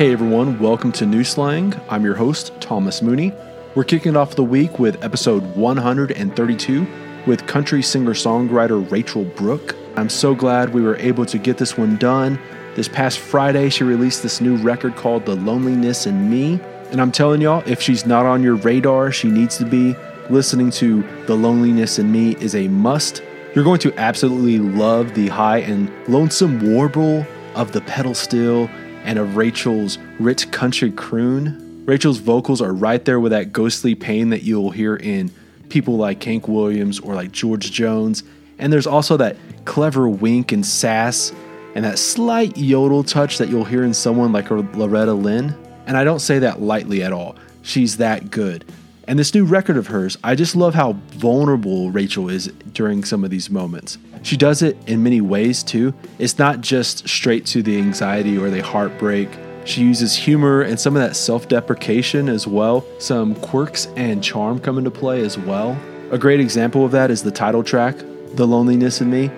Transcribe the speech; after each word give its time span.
Hey 0.00 0.14
everyone, 0.14 0.58
welcome 0.58 0.92
to 0.92 1.04
New 1.04 1.24
Slang. 1.24 1.78
I'm 1.90 2.06
your 2.06 2.14
host, 2.14 2.58
Thomas 2.58 3.02
Mooney. 3.02 3.34
We're 3.74 3.84
kicking 3.84 4.16
off 4.16 4.34
the 4.34 4.42
week 4.42 4.78
with 4.78 5.04
episode 5.04 5.44
132 5.54 6.86
with 7.26 7.46
country 7.46 7.82
singer 7.82 8.14
songwriter 8.14 8.90
Rachel 8.90 9.24
Brooke. 9.24 9.76
I'm 9.96 10.08
so 10.08 10.34
glad 10.34 10.72
we 10.72 10.80
were 10.80 10.96
able 10.96 11.26
to 11.26 11.36
get 11.36 11.58
this 11.58 11.76
one 11.76 11.98
done. 11.98 12.38
This 12.76 12.88
past 12.88 13.18
Friday, 13.18 13.68
she 13.68 13.84
released 13.84 14.22
this 14.22 14.40
new 14.40 14.56
record 14.56 14.96
called 14.96 15.26
The 15.26 15.36
Loneliness 15.36 16.06
in 16.06 16.30
Me. 16.30 16.58
And 16.92 16.98
I'm 16.98 17.12
telling 17.12 17.42
y'all, 17.42 17.62
if 17.66 17.82
she's 17.82 18.06
not 18.06 18.24
on 18.24 18.42
your 18.42 18.54
radar, 18.54 19.12
she 19.12 19.28
needs 19.28 19.58
to 19.58 19.66
be. 19.66 19.94
Listening 20.30 20.70
to 20.70 21.02
The 21.26 21.36
Loneliness 21.36 21.98
in 21.98 22.10
Me 22.10 22.36
is 22.40 22.54
a 22.54 22.68
must. 22.68 23.22
You're 23.54 23.64
going 23.64 23.80
to 23.80 23.92
absolutely 23.98 24.60
love 24.60 25.12
the 25.12 25.28
high 25.28 25.58
and 25.58 25.92
lonesome 26.08 26.72
warble 26.72 27.26
of 27.54 27.72
the 27.72 27.82
pedal 27.82 28.14
steel 28.14 28.70
and 29.10 29.18
of 29.18 29.34
Rachel's 29.34 29.98
rich 30.20 30.52
country 30.52 30.92
croon. 30.92 31.84
Rachel's 31.84 32.18
vocals 32.18 32.62
are 32.62 32.72
right 32.72 33.04
there 33.04 33.18
with 33.18 33.32
that 33.32 33.52
ghostly 33.52 33.96
pain 33.96 34.30
that 34.30 34.44
you'll 34.44 34.70
hear 34.70 34.94
in 34.94 35.32
people 35.68 35.96
like 35.96 36.22
Hank 36.22 36.46
Williams 36.46 37.00
or 37.00 37.16
like 37.16 37.32
George 37.32 37.72
Jones. 37.72 38.22
And 38.60 38.72
there's 38.72 38.86
also 38.86 39.16
that 39.16 39.36
clever 39.64 40.08
wink 40.08 40.52
and 40.52 40.64
sass 40.64 41.32
and 41.74 41.84
that 41.84 41.98
slight 41.98 42.56
yodel 42.56 43.02
touch 43.02 43.38
that 43.38 43.48
you'll 43.48 43.64
hear 43.64 43.82
in 43.82 43.94
someone 43.94 44.30
like 44.30 44.48
Loretta 44.48 45.12
Lynn. 45.12 45.56
And 45.88 45.96
I 45.96 46.04
don't 46.04 46.20
say 46.20 46.38
that 46.38 46.62
lightly 46.62 47.02
at 47.02 47.12
all. 47.12 47.34
She's 47.62 47.96
that 47.96 48.30
good. 48.30 48.64
And 49.10 49.18
this 49.18 49.34
new 49.34 49.44
record 49.44 49.76
of 49.76 49.88
hers, 49.88 50.16
I 50.22 50.36
just 50.36 50.54
love 50.54 50.74
how 50.74 50.92
vulnerable 51.08 51.90
Rachel 51.90 52.28
is 52.28 52.46
during 52.72 53.02
some 53.02 53.24
of 53.24 53.30
these 53.30 53.50
moments. 53.50 53.98
She 54.22 54.36
does 54.36 54.62
it 54.62 54.76
in 54.86 55.02
many 55.02 55.20
ways 55.20 55.64
too. 55.64 55.94
It's 56.20 56.38
not 56.38 56.60
just 56.60 57.08
straight 57.08 57.44
to 57.46 57.60
the 57.60 57.76
anxiety 57.76 58.38
or 58.38 58.50
the 58.50 58.62
heartbreak. 58.62 59.28
She 59.64 59.82
uses 59.82 60.14
humor 60.14 60.62
and 60.62 60.78
some 60.78 60.94
of 60.94 61.02
that 61.02 61.16
self 61.16 61.48
deprecation 61.48 62.28
as 62.28 62.46
well. 62.46 62.84
Some 63.00 63.34
quirks 63.34 63.86
and 63.96 64.22
charm 64.22 64.60
come 64.60 64.78
into 64.78 64.92
play 64.92 65.22
as 65.22 65.36
well. 65.36 65.76
A 66.12 66.18
great 66.18 66.38
example 66.38 66.84
of 66.84 66.92
that 66.92 67.10
is 67.10 67.24
the 67.24 67.32
title 67.32 67.64
track, 67.64 67.96
The 68.34 68.46
Loneliness 68.46 69.00
in 69.00 69.10
Me. 69.10 69.28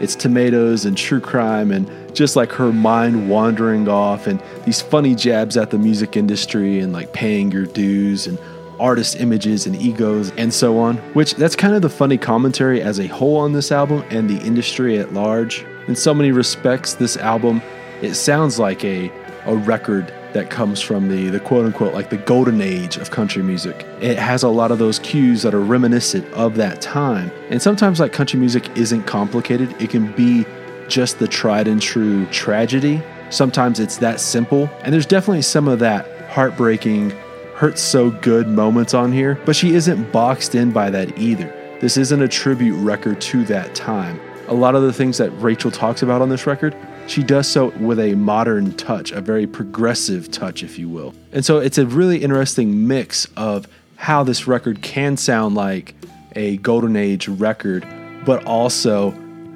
It's 0.00 0.14
tomatoes 0.14 0.86
and 0.86 0.96
true 0.96 1.20
crime 1.20 1.70
and 1.70 2.16
just 2.16 2.34
like 2.34 2.50
her 2.52 2.72
mind 2.72 3.28
wandering 3.28 3.88
off 3.88 4.26
and 4.26 4.40
these 4.64 4.80
funny 4.80 5.14
jabs 5.14 5.58
at 5.58 5.68
the 5.68 5.78
music 5.78 6.16
industry 6.16 6.78
and 6.80 6.94
like 6.94 7.12
paying 7.12 7.52
your 7.52 7.66
dues 7.66 8.26
and 8.26 8.38
artist 8.80 9.20
images 9.20 9.66
and 9.66 9.76
egos 9.76 10.30
and 10.32 10.52
so 10.52 10.78
on, 10.78 10.96
which 11.14 11.34
that's 11.34 11.56
kind 11.56 11.74
of 11.74 11.82
the 11.82 11.88
funny 11.88 12.18
commentary 12.18 12.80
as 12.82 12.98
a 13.00 13.06
whole 13.06 13.36
on 13.36 13.52
this 13.52 13.72
album 13.72 14.04
and 14.10 14.28
the 14.28 14.38
industry 14.46 14.98
at 14.98 15.12
large. 15.12 15.64
In 15.86 15.96
so 15.96 16.12
many 16.14 16.32
respects, 16.32 16.94
this 16.94 17.16
album, 17.16 17.62
it 18.02 18.14
sounds 18.14 18.58
like 18.58 18.84
a, 18.84 19.10
a 19.46 19.56
record 19.56 20.12
that 20.32 20.50
comes 20.50 20.80
from 20.80 21.08
the, 21.08 21.30
the 21.30 21.40
quote 21.40 21.64
unquote 21.64 21.94
like 21.94 22.10
the 22.10 22.16
golden 22.18 22.60
age 22.60 22.96
of 22.96 23.10
country 23.10 23.42
music. 23.42 23.86
It 24.00 24.18
has 24.18 24.42
a 24.42 24.48
lot 24.48 24.70
of 24.70 24.78
those 24.78 24.98
cues 24.98 25.42
that 25.42 25.54
are 25.54 25.60
reminiscent 25.60 26.30
of 26.34 26.56
that 26.56 26.80
time. 26.80 27.30
And 27.50 27.60
sometimes 27.60 28.00
like 28.00 28.12
country 28.12 28.38
music 28.38 28.76
isn't 28.76 29.04
complicated. 29.04 29.74
It 29.80 29.90
can 29.90 30.12
be 30.12 30.44
just 30.88 31.18
the 31.18 31.28
tried 31.28 31.68
and 31.68 31.80
true 31.80 32.26
tragedy. 32.26 33.02
Sometimes 33.30 33.80
it's 33.80 33.98
that 33.98 34.20
simple. 34.20 34.70
And 34.82 34.92
there's 34.92 35.06
definitely 35.06 35.42
some 35.42 35.68
of 35.68 35.78
that 35.78 36.06
heartbreaking 36.28 37.12
hurts 37.58 37.82
so 37.82 38.08
good 38.08 38.46
moments 38.46 38.94
on 38.94 39.10
here, 39.10 39.36
but 39.44 39.56
she 39.56 39.74
isn't 39.74 40.12
boxed 40.12 40.54
in 40.54 40.70
by 40.70 40.88
that 40.88 41.18
either. 41.18 41.52
This 41.80 41.96
isn't 41.96 42.22
a 42.22 42.28
tribute 42.28 42.76
record 42.76 43.20
to 43.22 43.44
that 43.46 43.74
time. 43.74 44.20
A 44.46 44.54
lot 44.54 44.76
of 44.76 44.82
the 44.82 44.92
things 44.92 45.18
that 45.18 45.30
Rachel 45.42 45.72
talks 45.72 46.00
about 46.00 46.22
on 46.22 46.28
this 46.28 46.46
record, 46.46 46.76
she 47.08 47.20
does 47.20 47.48
so 47.48 47.70
with 47.80 47.98
a 47.98 48.14
modern 48.14 48.76
touch, 48.76 49.10
a 49.10 49.20
very 49.20 49.44
progressive 49.44 50.30
touch, 50.30 50.62
if 50.62 50.78
you 50.78 50.88
will. 50.88 51.12
And 51.32 51.44
so 51.44 51.58
it's 51.58 51.78
a 51.78 51.86
really 51.86 52.22
interesting 52.22 52.86
mix 52.86 53.26
of 53.36 53.66
how 53.96 54.22
this 54.22 54.46
record 54.46 54.80
can 54.80 55.16
sound 55.16 55.56
like 55.56 55.96
a 56.36 56.58
golden 56.58 56.94
age 56.94 57.26
record, 57.26 57.84
but 58.24 58.44
also 58.44 59.10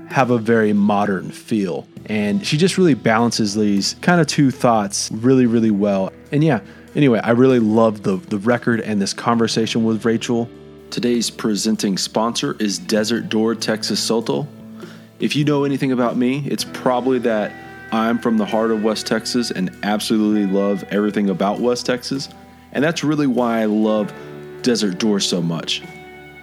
have 0.09 0.33
a 0.33 0.39
very 0.39 0.73
modern 0.73 1.31
feel. 1.31 1.87
And 2.07 2.45
she 2.45 2.57
just 2.57 2.79
really 2.79 2.95
balances 2.95 3.55
these 3.55 3.95
kind 4.01 4.21
of 4.21 4.27
two 4.27 4.51
thoughts 4.51 5.09
really, 5.13 5.47
really 5.47 5.71
well. 5.71 6.13
And 6.33 6.43
yeah, 6.43 6.63
Anyway, 6.95 7.19
I 7.21 7.31
really 7.31 7.59
love 7.59 8.03
the, 8.03 8.17
the 8.17 8.37
record 8.37 8.81
and 8.81 9.01
this 9.01 9.15
conversation 9.15 9.83
with 9.83 10.05
Rachel. 10.05 10.47
Today's 10.91 11.31
presenting 11.31 11.97
sponsor 11.97 12.55
is 12.59 12.79
Desert 12.79 13.31
Door 13.31 13.55
Texas 13.57 13.99
Sotol. 14.07 14.47
If 15.19 15.35
you 15.35 15.43
know 15.43 15.65
anything 15.65 15.93
about 15.93 16.19
me, 16.19 16.47
it's 16.47 16.65
probably 16.65 17.19
that 17.21 17.51
I'm 17.93 18.19
from 18.19 18.37
the 18.37 18.45
heart 18.45 18.71
of 18.71 18.85
West 18.85 19.07
Texas 19.07 19.51
and 19.51 19.75
absolutely 19.83 20.45
love 20.45 20.85
everything 20.91 21.31
about 21.31 21.61
West 21.61 21.87
Texas. 21.87 22.29
And 22.73 22.85
that's 22.85 23.03
really 23.03 23.27
why 23.27 23.63
I 23.63 23.65
love 23.65 24.13
Desert 24.61 24.99
Door 24.99 25.21
so 25.21 25.41
much. 25.41 25.83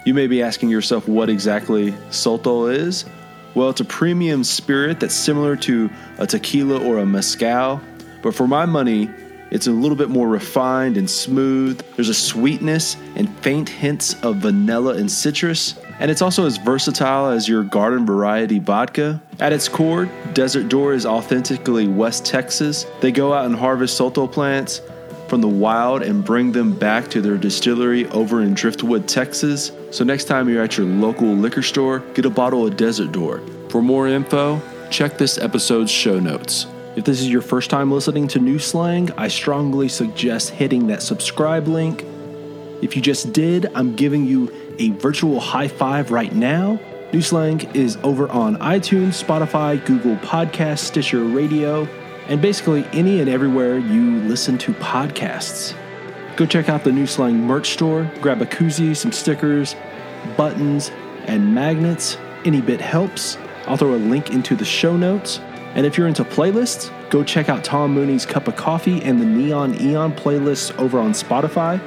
You 0.04 0.16
may 0.16 0.26
be 0.26 0.42
asking 0.42 0.70
yourself 0.70 1.08
what 1.08 1.30
exactly 1.30 1.92
Sotol 2.10 2.74
is. 2.74 3.06
Well, 3.54 3.70
it's 3.70 3.82
a 3.82 3.86
premium 3.86 4.44
spirit 4.44 5.00
that's 5.00 5.14
similar 5.14 5.56
to 5.58 5.92
a 6.18 6.26
tequila 6.26 6.84
or 6.84 6.98
a 6.98 7.06
mezcal, 7.06 7.82
but 8.24 8.34
for 8.34 8.48
my 8.48 8.66
money, 8.66 9.12
it's 9.52 9.68
a 9.68 9.72
little 9.72 9.98
bit 9.98 10.10
more 10.10 10.28
refined 10.28 10.98
and 10.98 11.10
smooth. 11.10 11.82
There's 11.96 12.10
a 12.10 12.14
sweetness 12.14 12.98
and 13.16 13.30
faint 13.40 13.70
hints 13.70 14.14
of 14.22 14.38
vanilla 14.38 14.96
and 14.96 15.12
citrus. 15.12 15.76
And 16.00 16.10
it's 16.10 16.22
also 16.22 16.46
as 16.46 16.58
versatile 16.58 17.28
as 17.28 17.48
your 17.48 17.64
garden 17.64 18.06
variety 18.06 18.60
vodka. 18.60 19.22
At 19.40 19.52
its 19.52 19.68
core, 19.68 20.06
Desert 20.34 20.70
Door 20.70 20.94
is 20.94 21.06
authentically 21.06 21.88
West 21.88 22.26
Texas. 22.26 22.86
They 23.02 23.12
go 23.12 23.34
out 23.34 23.46
and 23.46 23.56
harvest 23.56 24.00
Sotol 24.00 24.32
plants 24.32 24.82
from 25.28 25.42
the 25.42 25.48
wild 25.48 26.02
and 26.02 26.24
bring 26.24 26.52
them 26.52 26.74
back 26.74 27.08
to 27.10 27.22
their 27.22 27.38
distillery 27.38 28.08
over 28.08 28.42
in 28.42 28.54
Driftwood, 28.54 29.08
Texas. 29.08 29.72
So 29.92 30.04
next 30.04 30.26
time 30.26 30.50
you're 30.50 30.64
at 30.64 30.78
your 30.78 30.88
local 30.88 31.28
liquor 31.28 31.62
store, 31.62 32.00
get 32.14 32.26
a 32.26 32.30
bottle 32.30 32.66
of 32.66 32.78
Desert 32.78 33.12
Door. 33.12 33.42
For 33.70 33.82
more 33.82 34.08
info, 34.08 34.62
check 34.90 35.18
this 35.18 35.38
episode's 35.38 35.92
show 35.92 36.20
notes. 36.20 36.66
If 37.00 37.06
this 37.06 37.22
is 37.22 37.30
your 37.30 37.42
first 37.42 37.70
time 37.70 37.94
listening 37.94 38.28
to 38.28 38.40
New 38.40 38.60
Slang, 38.60 39.10
I 39.18 39.30
strongly 39.30 39.88
suggest 39.88 40.50
hitting 40.50 40.88
that 40.88 41.02
subscribe 41.02 41.66
link. 41.66 42.04
If 42.82 42.94
you 42.98 43.02
just 43.02 43.32
did, 43.32 43.72
I'm 43.74 43.96
giving 43.96 44.26
you 44.26 44.52
a 44.80 44.90
virtual 44.90 45.40
high 45.40 45.70
five 45.70 46.12
right 46.12 46.36
now. 46.36 46.78
New 47.14 47.22
Slang 47.22 47.62
is 47.74 47.96
over 48.04 48.28
on 48.28 48.58
iTunes, 48.58 49.24
Spotify, 49.24 49.84
Google 49.86 50.18
Podcast, 50.18 50.80
Stitcher 50.80 51.24
Radio, 51.24 51.86
and 52.28 52.42
basically 52.42 52.84
any 52.92 53.22
and 53.22 53.30
everywhere 53.30 53.78
you 53.78 54.18
listen 54.24 54.58
to 54.58 54.74
podcasts. 54.74 55.74
Go 56.36 56.46
check 56.46 56.68
out 56.68 56.84
the 56.84 56.92
New 56.92 57.08
Slang 57.08 57.38
merch 57.40 57.70
store, 57.70 58.12
grab 58.20 58.42
a 58.42 58.46
koozie, 58.46 58.94
some 58.94 59.14
stickers, 59.14 59.74
buttons, 60.36 60.92
and 61.28 61.56
magnets. 61.56 62.18
Any 62.44 62.60
bit 62.60 62.82
helps. 62.82 63.38
I'll 63.68 63.78
throw 63.78 63.96
a 63.96 63.96
link 63.96 64.32
into 64.32 64.58
the 64.58 64.66
show 64.66 64.98
notes. 64.98 65.40
And 65.76 65.86
if 65.86 65.98
you're 65.98 66.08
into 66.08 66.24
playlists, 66.24 66.92
go 67.10 67.24
check 67.24 67.48
out 67.48 67.64
Tom 67.64 67.94
Mooney's 67.94 68.26
Cup 68.26 68.48
of 68.48 68.56
Coffee 68.56 69.02
and 69.04 69.22
the 69.22 69.26
Neon 69.26 69.80
Eon 69.82 70.14
playlists 70.14 70.76
over 70.80 71.00
on 71.00 71.12
Spotify. 71.12 71.80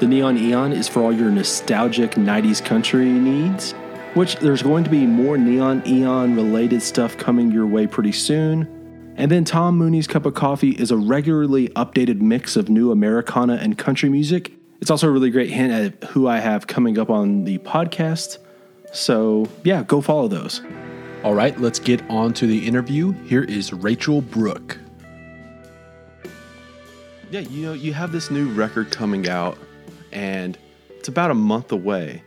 The 0.00 0.06
Neon 0.06 0.36
Eon 0.36 0.72
is 0.72 0.86
for 0.86 1.00
all 1.00 1.12
your 1.12 1.30
nostalgic 1.30 2.12
90s 2.12 2.62
country 2.62 3.06
needs, 3.06 3.72
which 4.14 4.36
there's 4.36 4.62
going 4.62 4.84
to 4.84 4.90
be 4.90 5.06
more 5.06 5.38
Neon 5.38 5.82
Eon 5.86 6.34
related 6.34 6.82
stuff 6.82 7.16
coming 7.16 7.50
your 7.50 7.66
way 7.66 7.86
pretty 7.86 8.12
soon. 8.12 9.14
And 9.16 9.30
then 9.30 9.44
Tom 9.44 9.76
Mooney's 9.78 10.06
Cup 10.06 10.26
of 10.26 10.34
Coffee 10.34 10.70
is 10.70 10.90
a 10.90 10.96
regularly 10.96 11.68
updated 11.70 12.20
mix 12.20 12.56
of 12.56 12.68
new 12.68 12.90
Americana 12.90 13.54
and 13.54 13.78
country 13.78 14.08
music. 14.08 14.52
It's 14.80 14.90
also 14.90 15.06
a 15.06 15.10
really 15.10 15.30
great 15.30 15.50
hint 15.50 15.72
at 15.72 16.08
who 16.10 16.26
I 16.26 16.38
have 16.38 16.66
coming 16.66 16.98
up 16.98 17.08
on 17.08 17.44
the 17.44 17.58
podcast. 17.58 18.38
So, 18.92 19.48
yeah, 19.64 19.84
go 19.84 20.00
follow 20.00 20.28
those. 20.28 20.60
All 21.24 21.34
right, 21.34 21.56
let's 21.60 21.78
get 21.78 22.02
on 22.10 22.32
to 22.34 22.48
the 22.48 22.66
interview. 22.66 23.12
Here 23.12 23.44
is 23.44 23.72
Rachel 23.72 24.20
Brooke. 24.20 24.76
Yeah, 27.30 27.40
you 27.40 27.64
know, 27.64 27.74
you 27.74 27.92
have 27.92 28.10
this 28.10 28.28
new 28.28 28.52
record 28.52 28.90
coming 28.90 29.28
out, 29.28 29.56
and 30.10 30.58
it's 30.90 31.06
about 31.06 31.30
a 31.30 31.34
month 31.34 31.70
away. 31.70 32.24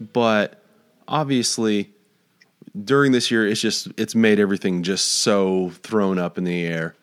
But 0.00 0.64
obviously, 1.06 1.92
during 2.84 3.12
this 3.12 3.30
year, 3.30 3.46
it's 3.46 3.60
just 3.60 3.86
it's 3.96 4.16
made 4.16 4.40
everything 4.40 4.82
just 4.82 5.06
so 5.06 5.70
thrown 5.84 6.18
up 6.18 6.36
in 6.36 6.42
the 6.42 6.64
air. 6.64 6.96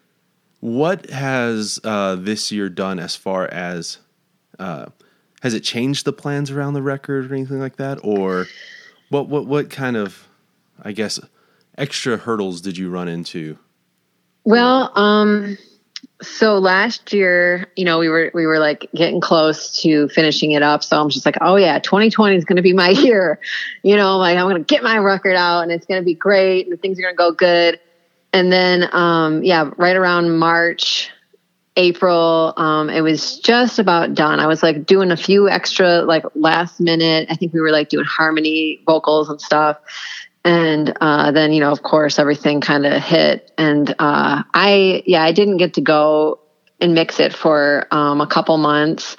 What 0.59 1.09
has 1.11 1.79
uh, 1.85 2.17
this 2.17 2.51
year 2.51 2.67
done 2.67 2.99
as 2.99 3.15
far 3.15 3.47
as 3.47 3.99
uh, 4.59 4.87
has 5.43 5.53
it 5.53 5.61
changed 5.61 6.03
the 6.03 6.11
plans 6.11 6.51
around 6.51 6.73
the 6.73 6.81
record 6.81 7.31
or 7.31 7.35
anything 7.35 7.61
like 7.61 7.77
that, 7.77 7.99
or 8.03 8.47
what 9.07 9.29
what 9.29 9.45
what 9.45 9.69
kind 9.69 9.95
of 9.95 10.28
I 10.83 10.91
guess, 10.91 11.19
extra 11.77 12.17
hurdles 12.17 12.61
did 12.61 12.77
you 12.77 12.89
run 12.89 13.07
into? 13.07 13.57
Well, 14.43 14.91
um, 14.97 15.57
so 16.21 16.57
last 16.57 17.13
year, 17.13 17.71
you 17.75 17.85
know, 17.85 17.99
we 17.99 18.09
were 18.09 18.31
we 18.33 18.45
were 18.45 18.59
like 18.59 18.89
getting 18.93 19.21
close 19.21 19.81
to 19.81 20.09
finishing 20.09 20.51
it 20.51 20.61
up. 20.61 20.83
So 20.83 20.99
I'm 20.99 21.09
just 21.09 21.25
like, 21.25 21.37
oh 21.41 21.55
yeah, 21.55 21.79
2020 21.79 22.35
is 22.35 22.45
going 22.45 22.57
to 22.57 22.61
be 22.61 22.73
my 22.73 22.89
year. 22.89 23.39
You 23.83 23.95
know, 23.95 24.17
like 24.17 24.37
I'm 24.37 24.45
going 24.45 24.63
to 24.63 24.63
get 24.63 24.83
my 24.83 24.97
record 24.97 25.35
out 25.35 25.61
and 25.61 25.71
it's 25.71 25.85
going 25.85 26.01
to 26.01 26.05
be 26.05 26.13
great 26.13 26.67
and 26.67 26.79
things 26.81 26.99
are 26.99 27.03
going 27.03 27.13
to 27.13 27.17
go 27.17 27.31
good. 27.31 27.79
And 28.31 28.51
then, 28.51 28.87
um, 28.93 29.43
yeah, 29.43 29.71
right 29.77 29.95
around 29.95 30.37
March, 30.37 31.09
April. 31.77 32.53
Um, 32.57 32.89
it 32.89 33.01
was 33.01 33.39
just 33.39 33.79
about 33.79 34.13
done. 34.13 34.39
I 34.39 34.47
was 34.47 34.61
like 34.61 34.85
doing 34.85 35.11
a 35.11 35.17
few 35.17 35.49
extra, 35.49 36.01
like 36.01 36.23
last 36.35 36.79
minute. 36.79 37.27
I 37.31 37.35
think 37.35 37.53
we 37.53 37.61
were 37.61 37.71
like 37.71 37.89
doing 37.89 38.05
harmony 38.05 38.81
vocals 38.85 39.29
and 39.29 39.41
stuff. 39.41 39.77
And 40.45 40.95
uh, 41.01 41.31
then, 41.31 41.51
you 41.51 41.59
know, 41.59 41.71
of 41.71 41.83
course, 41.83 42.17
everything 42.17 42.61
kind 42.61 42.85
of 42.85 43.01
hit. 43.01 43.51
And 43.57 43.89
uh, 43.99 44.43
I, 44.53 45.03
yeah, 45.05 45.23
I 45.23 45.31
didn't 45.31 45.57
get 45.57 45.73
to 45.75 45.81
go 45.81 46.39
and 46.79 46.93
mix 46.93 47.19
it 47.19 47.33
for 47.33 47.87
um, 47.91 48.21
a 48.21 48.27
couple 48.27 48.57
months. 48.57 49.17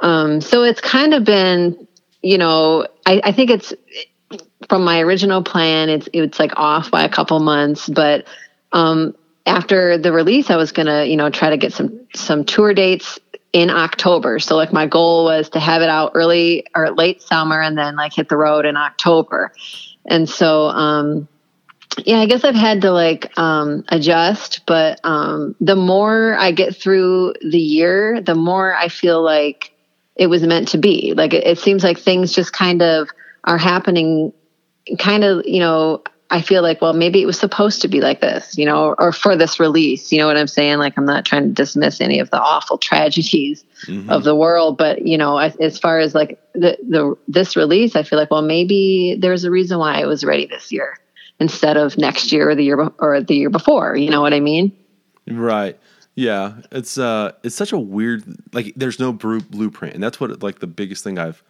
Um, 0.00 0.40
so 0.40 0.64
it's 0.64 0.80
kind 0.80 1.14
of 1.14 1.24
been, 1.24 1.86
you 2.22 2.38
know, 2.38 2.86
I, 3.06 3.20
I 3.24 3.32
think 3.32 3.50
it's 3.50 3.72
from 4.68 4.84
my 4.84 5.00
original 5.00 5.42
plan. 5.42 5.88
It's 5.88 6.08
it's 6.12 6.38
like 6.38 6.52
off 6.56 6.90
by 6.90 7.04
a 7.04 7.08
couple 7.08 7.38
months, 7.40 7.88
but 7.88 8.26
um, 8.72 9.14
after 9.46 9.96
the 9.96 10.12
release, 10.12 10.50
I 10.50 10.56
was 10.56 10.72
gonna, 10.72 11.04
you 11.04 11.16
know, 11.16 11.30
try 11.30 11.50
to 11.50 11.56
get 11.56 11.72
some 11.72 12.00
some 12.14 12.44
tour 12.44 12.74
dates 12.74 13.18
in 13.52 13.70
October. 13.70 14.38
So 14.38 14.56
like 14.56 14.72
my 14.72 14.86
goal 14.86 15.24
was 15.24 15.48
to 15.50 15.60
have 15.60 15.82
it 15.82 15.88
out 15.88 16.12
early 16.14 16.66
or 16.74 16.90
late 16.90 17.22
summer 17.22 17.60
and 17.60 17.78
then 17.78 17.96
like 17.96 18.12
hit 18.12 18.28
the 18.28 18.36
road 18.36 18.66
in 18.66 18.76
October. 18.76 19.52
And 20.08 20.28
so 20.28 20.66
um 20.66 21.28
yeah, 22.04 22.18
I 22.18 22.26
guess 22.26 22.44
I've 22.44 22.54
had 22.54 22.82
to 22.82 22.90
like 22.90 23.36
um 23.38 23.84
adjust, 23.88 24.66
but 24.66 25.00
um 25.04 25.54
the 25.60 25.76
more 25.76 26.36
I 26.38 26.52
get 26.52 26.76
through 26.76 27.34
the 27.40 27.58
year, 27.60 28.20
the 28.20 28.34
more 28.34 28.74
I 28.74 28.88
feel 28.88 29.22
like 29.22 29.72
it 30.14 30.28
was 30.28 30.42
meant 30.42 30.68
to 30.68 30.78
be. 30.78 31.14
Like 31.14 31.34
it, 31.34 31.46
it 31.46 31.58
seems 31.58 31.84
like 31.84 31.98
things 31.98 32.32
just 32.32 32.52
kind 32.52 32.82
of 32.82 33.08
are 33.44 33.58
happening 33.58 34.32
kind 34.98 35.24
of, 35.24 35.46
you 35.46 35.60
know, 35.60 36.02
I 36.30 36.42
feel 36.42 36.62
like, 36.62 36.82
well, 36.82 36.92
maybe 36.92 37.22
it 37.22 37.26
was 37.26 37.38
supposed 37.38 37.82
to 37.82 37.88
be 37.88 38.00
like 38.00 38.20
this, 38.20 38.58
you 38.58 38.64
know, 38.64 38.94
or, 38.98 39.12
for 39.12 39.36
this 39.36 39.60
release. 39.60 40.10
You 40.10 40.18
know 40.18 40.26
what 40.26 40.36
I'm 40.36 40.48
saying? 40.48 40.78
Like, 40.78 40.94
I'm 40.96 41.04
not 41.04 41.24
trying 41.24 41.44
to 41.44 41.52
dismiss 41.52 42.00
any 42.00 42.18
of 42.18 42.30
the 42.30 42.40
awful 42.40 42.78
tragedies 42.78 43.64
mm-hmm. 43.86 44.10
of 44.10 44.24
the 44.24 44.34
world, 44.34 44.76
but 44.76 45.06
you 45.06 45.16
know, 45.16 45.38
as 45.38 45.78
far 45.78 46.00
as 46.00 46.14
like 46.14 46.40
the 46.52 46.76
the 46.88 47.16
this 47.28 47.56
release, 47.56 47.94
I 47.94 48.02
feel 48.02 48.18
like, 48.18 48.30
well, 48.30 48.42
maybe 48.42 49.16
there's 49.18 49.44
a 49.44 49.50
reason 49.50 49.78
why 49.78 50.00
I 50.00 50.06
was 50.06 50.24
ready 50.24 50.46
this 50.46 50.72
year 50.72 50.98
instead 51.38 51.76
of 51.76 51.96
next 51.98 52.32
year 52.32 52.50
or 52.50 52.54
the 52.54 52.64
year 52.64 52.90
or 52.98 53.20
the 53.20 53.36
year 53.36 53.50
before. 53.50 53.96
You 53.96 54.10
know 54.10 54.20
what 54.20 54.34
I 54.34 54.40
mean? 54.40 54.76
Right. 55.28 55.78
Yeah. 56.14 56.54
It's 56.72 56.98
uh, 56.98 57.32
it's 57.44 57.54
such 57.54 57.72
a 57.72 57.78
weird 57.78 58.24
like. 58.52 58.72
There's 58.74 58.98
no 58.98 59.12
blueprint, 59.12 59.94
and 59.94 60.02
that's 60.02 60.18
what 60.18 60.42
like 60.42 60.58
the 60.58 60.66
biggest 60.66 61.04
thing 61.04 61.18
I've, 61.18 61.42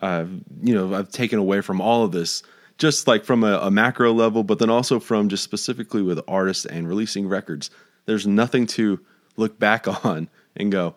I've 0.00 0.30
you 0.62 0.74
know, 0.74 0.94
I've 0.94 1.10
taken 1.10 1.38
away 1.38 1.60
from 1.60 1.80
all 1.80 2.04
of 2.04 2.12
this 2.12 2.42
just 2.78 3.06
like 3.06 3.24
from 3.24 3.42
a, 3.42 3.58
a, 3.58 3.70
macro 3.70 4.12
level, 4.12 4.42
but 4.42 4.58
then 4.58 4.70
also 4.70 5.00
from 5.00 5.28
just 5.28 5.42
specifically 5.42 6.02
with 6.02 6.20
artists 6.28 6.66
and 6.66 6.88
releasing 6.88 7.26
records. 7.26 7.70
There's 8.04 8.26
nothing 8.26 8.66
to 8.68 9.00
look 9.36 9.58
back 9.58 9.86
on 10.04 10.28
and 10.56 10.70
go, 10.70 10.94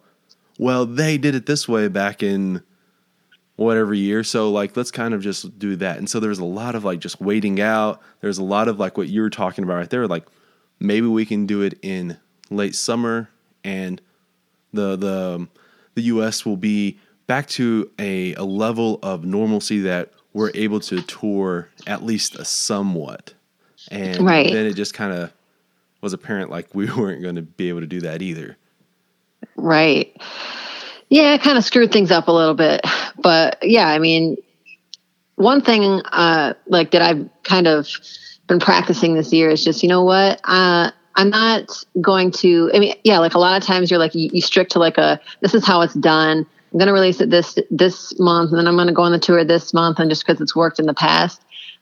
well, 0.57 0.85
they 0.85 1.17
did 1.17 1.35
it 1.35 1.45
this 1.45 1.67
way 1.67 1.87
back 1.87 2.21
in 2.21 2.61
whatever 3.55 3.93
year. 3.93 4.23
So 4.23 4.51
like, 4.51 4.75
let's 4.75 4.91
kind 4.91 5.13
of 5.13 5.21
just 5.21 5.57
do 5.57 5.75
that. 5.77 5.97
And 5.97 6.09
so 6.09 6.19
there's 6.19 6.39
a 6.39 6.45
lot 6.45 6.75
of 6.75 6.83
like 6.83 6.99
just 6.99 7.21
waiting 7.21 7.59
out. 7.61 8.01
There's 8.21 8.37
a 8.37 8.43
lot 8.43 8.67
of 8.67 8.79
like 8.79 8.97
what 8.97 9.07
you 9.07 9.21
were 9.21 9.29
talking 9.29 9.63
about 9.63 9.75
right 9.75 9.89
there. 9.89 10.07
Like 10.07 10.25
maybe 10.79 11.07
we 11.07 11.25
can 11.25 11.45
do 11.45 11.61
it 11.61 11.77
in 11.81 12.17
late 12.49 12.75
summer 12.75 13.29
and 13.63 14.01
the, 14.73 14.95
the, 14.95 15.47
the 15.95 16.01
U.S. 16.03 16.45
will 16.45 16.57
be 16.57 16.99
back 17.27 17.47
to 17.47 17.89
a, 17.99 18.33
a 18.35 18.43
level 18.43 18.99
of 19.01 19.23
normalcy 19.23 19.79
that 19.81 20.11
were 20.33 20.51
able 20.53 20.79
to 20.79 21.01
tour 21.01 21.69
at 21.87 22.03
least 22.03 22.35
a 22.35 22.45
somewhat. 22.45 23.33
And 23.91 24.21
right. 24.21 24.51
then 24.51 24.65
it 24.65 24.73
just 24.73 24.93
kind 24.93 25.13
of 25.13 25.31
was 26.01 26.13
apparent 26.13 26.49
like 26.49 26.73
we 26.73 26.85
weren't 26.97 27.21
going 27.21 27.35
to 27.35 27.41
be 27.41 27.69
able 27.69 27.81
to 27.81 27.87
do 27.87 28.01
that 28.01 28.21
either. 28.21 28.57
Right. 29.55 30.15
Yeah, 31.09 31.33
it 31.33 31.41
kind 31.41 31.57
of 31.57 31.63
screwed 31.63 31.91
things 31.91 32.11
up 32.11 32.27
a 32.27 32.31
little 32.31 32.53
bit. 32.53 32.81
But 33.17 33.57
yeah, 33.63 33.87
I 33.87 33.99
mean, 33.99 34.37
one 35.35 35.61
thing 35.61 36.01
uh, 36.11 36.53
like 36.67 36.91
that 36.91 37.01
I've 37.01 37.27
kind 37.43 37.67
of 37.67 37.89
been 38.47 38.59
practicing 38.59 39.15
this 39.15 39.33
year 39.33 39.49
is 39.49 39.63
just, 39.63 39.81
you 39.81 39.89
know 39.89 40.03
what? 40.03 40.39
Uh, 40.43 40.91
I'm 41.15 41.29
not 41.29 41.83
going 41.99 42.31
to, 42.31 42.71
I 42.73 42.79
mean, 42.79 42.95
yeah, 43.03 43.19
like 43.19 43.33
a 43.33 43.39
lot 43.39 43.59
of 43.59 43.65
times 43.65 43.89
you're 43.89 43.99
like, 43.99 44.13
you, 44.13 44.29
you 44.31 44.41
strict 44.41 44.71
to 44.73 44.79
like 44.79 44.97
a, 44.97 45.19
this 45.41 45.53
is 45.53 45.65
how 45.65 45.81
it's 45.81 45.95
done. 45.95 46.45
I'm 46.71 46.77
going 46.77 46.87
to 46.87 46.93
release 46.93 47.21
it 47.21 47.29
this 47.29 47.57
this 47.71 48.17
month, 48.19 48.51
and 48.51 48.59
then 48.59 48.67
I'm 48.67 48.75
going 48.75 48.87
to 48.87 48.93
go 48.93 49.03
on 49.03 49.11
the 49.11 49.19
tour 49.19 49.43
this 49.43 49.73
month, 49.73 49.99
and 49.99 50.09
just 50.09 50.25
because 50.25 50.41
it's 50.41 50.55
worked 50.55 50.79
in 50.79 50.85
the 50.85 50.93
past. 50.93 51.41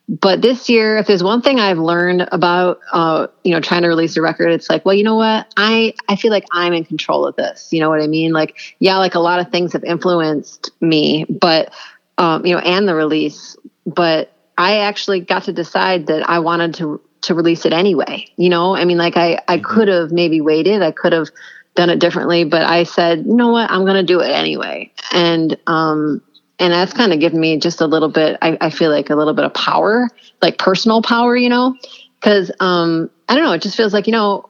But 0.10 0.42
this 0.42 0.70
year, 0.70 0.98
if 0.98 1.08
there's 1.08 1.24
one 1.24 1.42
thing 1.42 1.60
I've 1.60 1.80
learned 1.80 2.30
about, 2.32 2.80
uh, 2.94 3.28
you 3.44 3.52
know, 3.52 3.60
trying 3.60 3.82
to 3.82 3.90
release 3.90 4.16
a 4.16 4.22
record, 4.22 4.52
it's 4.52 4.70
like, 4.70 4.86
well, 4.86 4.96
you 4.96 5.04
know 5.04 5.16
what? 5.16 5.52
I 5.58 5.94
I 6.08 6.16
feel 6.16 6.32
like 6.32 6.46
I'm 6.52 6.72
in 6.74 6.86
control 6.86 7.26
of 7.26 7.36
this. 7.36 7.70
You 7.74 7.82
know 7.82 7.90
what 7.90 8.02
I 8.02 8.08
mean? 8.08 8.32
Like, 8.32 8.58
yeah, 8.80 8.98
like 8.98 9.16
a 9.16 9.20
lot 9.20 9.40
of 9.40 9.52
things 9.52 9.74
have 9.74 9.84
influenced 9.84 10.72
me, 10.80 11.26
but 11.26 11.74
um, 12.18 12.46
you 12.46 12.54
know, 12.54 12.60
and 12.60 12.88
the 12.88 12.96
release, 12.96 13.58
but 13.86 14.32
I 14.58 14.78
actually 14.78 15.20
got 15.20 15.44
to 15.44 15.54
decide 15.54 16.08
that 16.08 16.28
I 16.30 16.40
wanted 16.40 16.76
to 16.76 17.02
to 17.22 17.34
release 17.34 17.66
it 17.66 17.74
anyway. 17.74 18.26
You 18.38 18.50
know, 18.50 18.76
I 18.76 18.86
mean, 18.86 18.98
like 18.98 19.18
I 19.18 19.42
I 19.48 19.58
mm-hmm. 19.58 19.66
could 19.66 19.88
have 19.90 20.12
maybe 20.12 20.40
waited. 20.40 20.82
I 20.82 20.92
could 20.92 21.12
have 21.12 21.28
done 21.78 21.90
it 21.90 22.00
differently, 22.00 22.44
but 22.44 22.64
I 22.64 22.84
said, 22.84 23.20
you 23.20 23.36
know 23.36 23.50
what, 23.50 23.72
I'm 23.72 23.86
going 23.86 23.96
to 23.96 24.04
do 24.04 24.20
it 24.20 24.32
anyway. 24.32 24.92
And, 25.14 25.58
um, 25.68 26.22
and 26.60 26.74
that's 26.74 26.92
kind 26.92 27.14
of 27.14 27.20
given 27.20 27.40
me 27.40 27.58
just 27.60 27.80
a 27.80 27.86
little 27.86 28.10
bit, 28.10 28.38
I, 28.42 28.58
I 28.60 28.70
feel 28.72 28.92
like 28.92 29.10
a 29.10 29.16
little 29.16 29.36
bit 29.36 29.46
of 29.46 29.54
power, 29.54 30.10
like 30.42 30.58
personal 30.58 31.02
power, 31.02 31.38
you 31.38 31.50
know, 31.50 31.78
cause, 32.20 32.52
um, 32.60 33.10
I 33.30 33.36
don't 33.36 33.44
know, 33.44 33.54
it 33.54 33.62
just 33.62 33.78
feels 33.78 33.94
like, 33.94 34.08
you 34.08 34.12
know, 34.12 34.50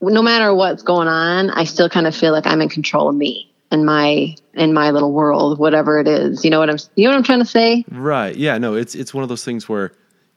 no 0.00 0.22
matter 0.22 0.52
what's 0.54 0.82
going 0.82 1.08
on, 1.08 1.50
I 1.50 1.64
still 1.64 1.88
kind 1.88 2.06
of 2.06 2.16
feel 2.16 2.32
like 2.32 2.46
I'm 2.46 2.60
in 2.60 2.68
control 2.68 3.08
of 3.08 3.14
me 3.14 3.52
and 3.70 3.86
my 3.86 4.34
in 4.54 4.72
my 4.74 4.90
little 4.90 5.12
world, 5.12 5.58
whatever 5.58 6.00
it 6.00 6.08
is. 6.08 6.44
You 6.44 6.50
know 6.50 6.58
what 6.58 6.68
I'm 6.68 6.78
you 6.96 7.04
know 7.04 7.10
what 7.10 7.18
I'm 7.18 7.22
trying 7.22 7.38
to 7.38 7.44
say? 7.44 7.84
Right. 7.88 8.34
Yeah, 8.34 8.58
no, 8.58 8.74
it's 8.74 8.96
it's 8.96 9.14
one 9.14 9.22
of 9.22 9.28
those 9.28 9.44
things 9.44 9.68
where 9.68 9.92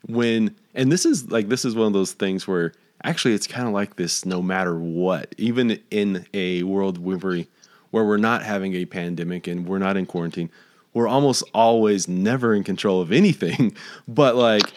when 0.07 0.55
and 0.75 0.91
this 0.91 1.03
is 1.03 1.31
like 1.31 1.49
this 1.49 1.65
is 1.65 1.73
one 1.73 1.87
of 1.87 1.93
those 1.93 2.11
things 2.11 2.47
where 2.47 2.73
actually 3.03 3.33
it's 3.33 3.47
kind 3.47 3.67
of 3.67 3.73
like 3.73 3.95
this 3.95 4.25
no 4.25 4.41
matter 4.41 4.77
what. 4.77 5.33
Even 5.37 5.79
in 5.91 6.25
a 6.33 6.63
world 6.63 6.97
where, 6.97 7.17
we, 7.17 7.47
where 7.91 8.03
we're 8.03 8.17
not 8.17 8.43
having 8.43 8.73
a 8.75 8.85
pandemic 8.85 9.47
and 9.47 9.67
we're 9.67 9.79
not 9.79 9.97
in 9.97 10.05
quarantine 10.05 10.49
we're 10.93 11.09
almost 11.09 11.43
always 11.53 12.07
never 12.07 12.55
in 12.55 12.63
control 12.63 13.01
of 13.01 13.11
anything. 13.11 13.75
But 14.07 14.37
like 14.37 14.71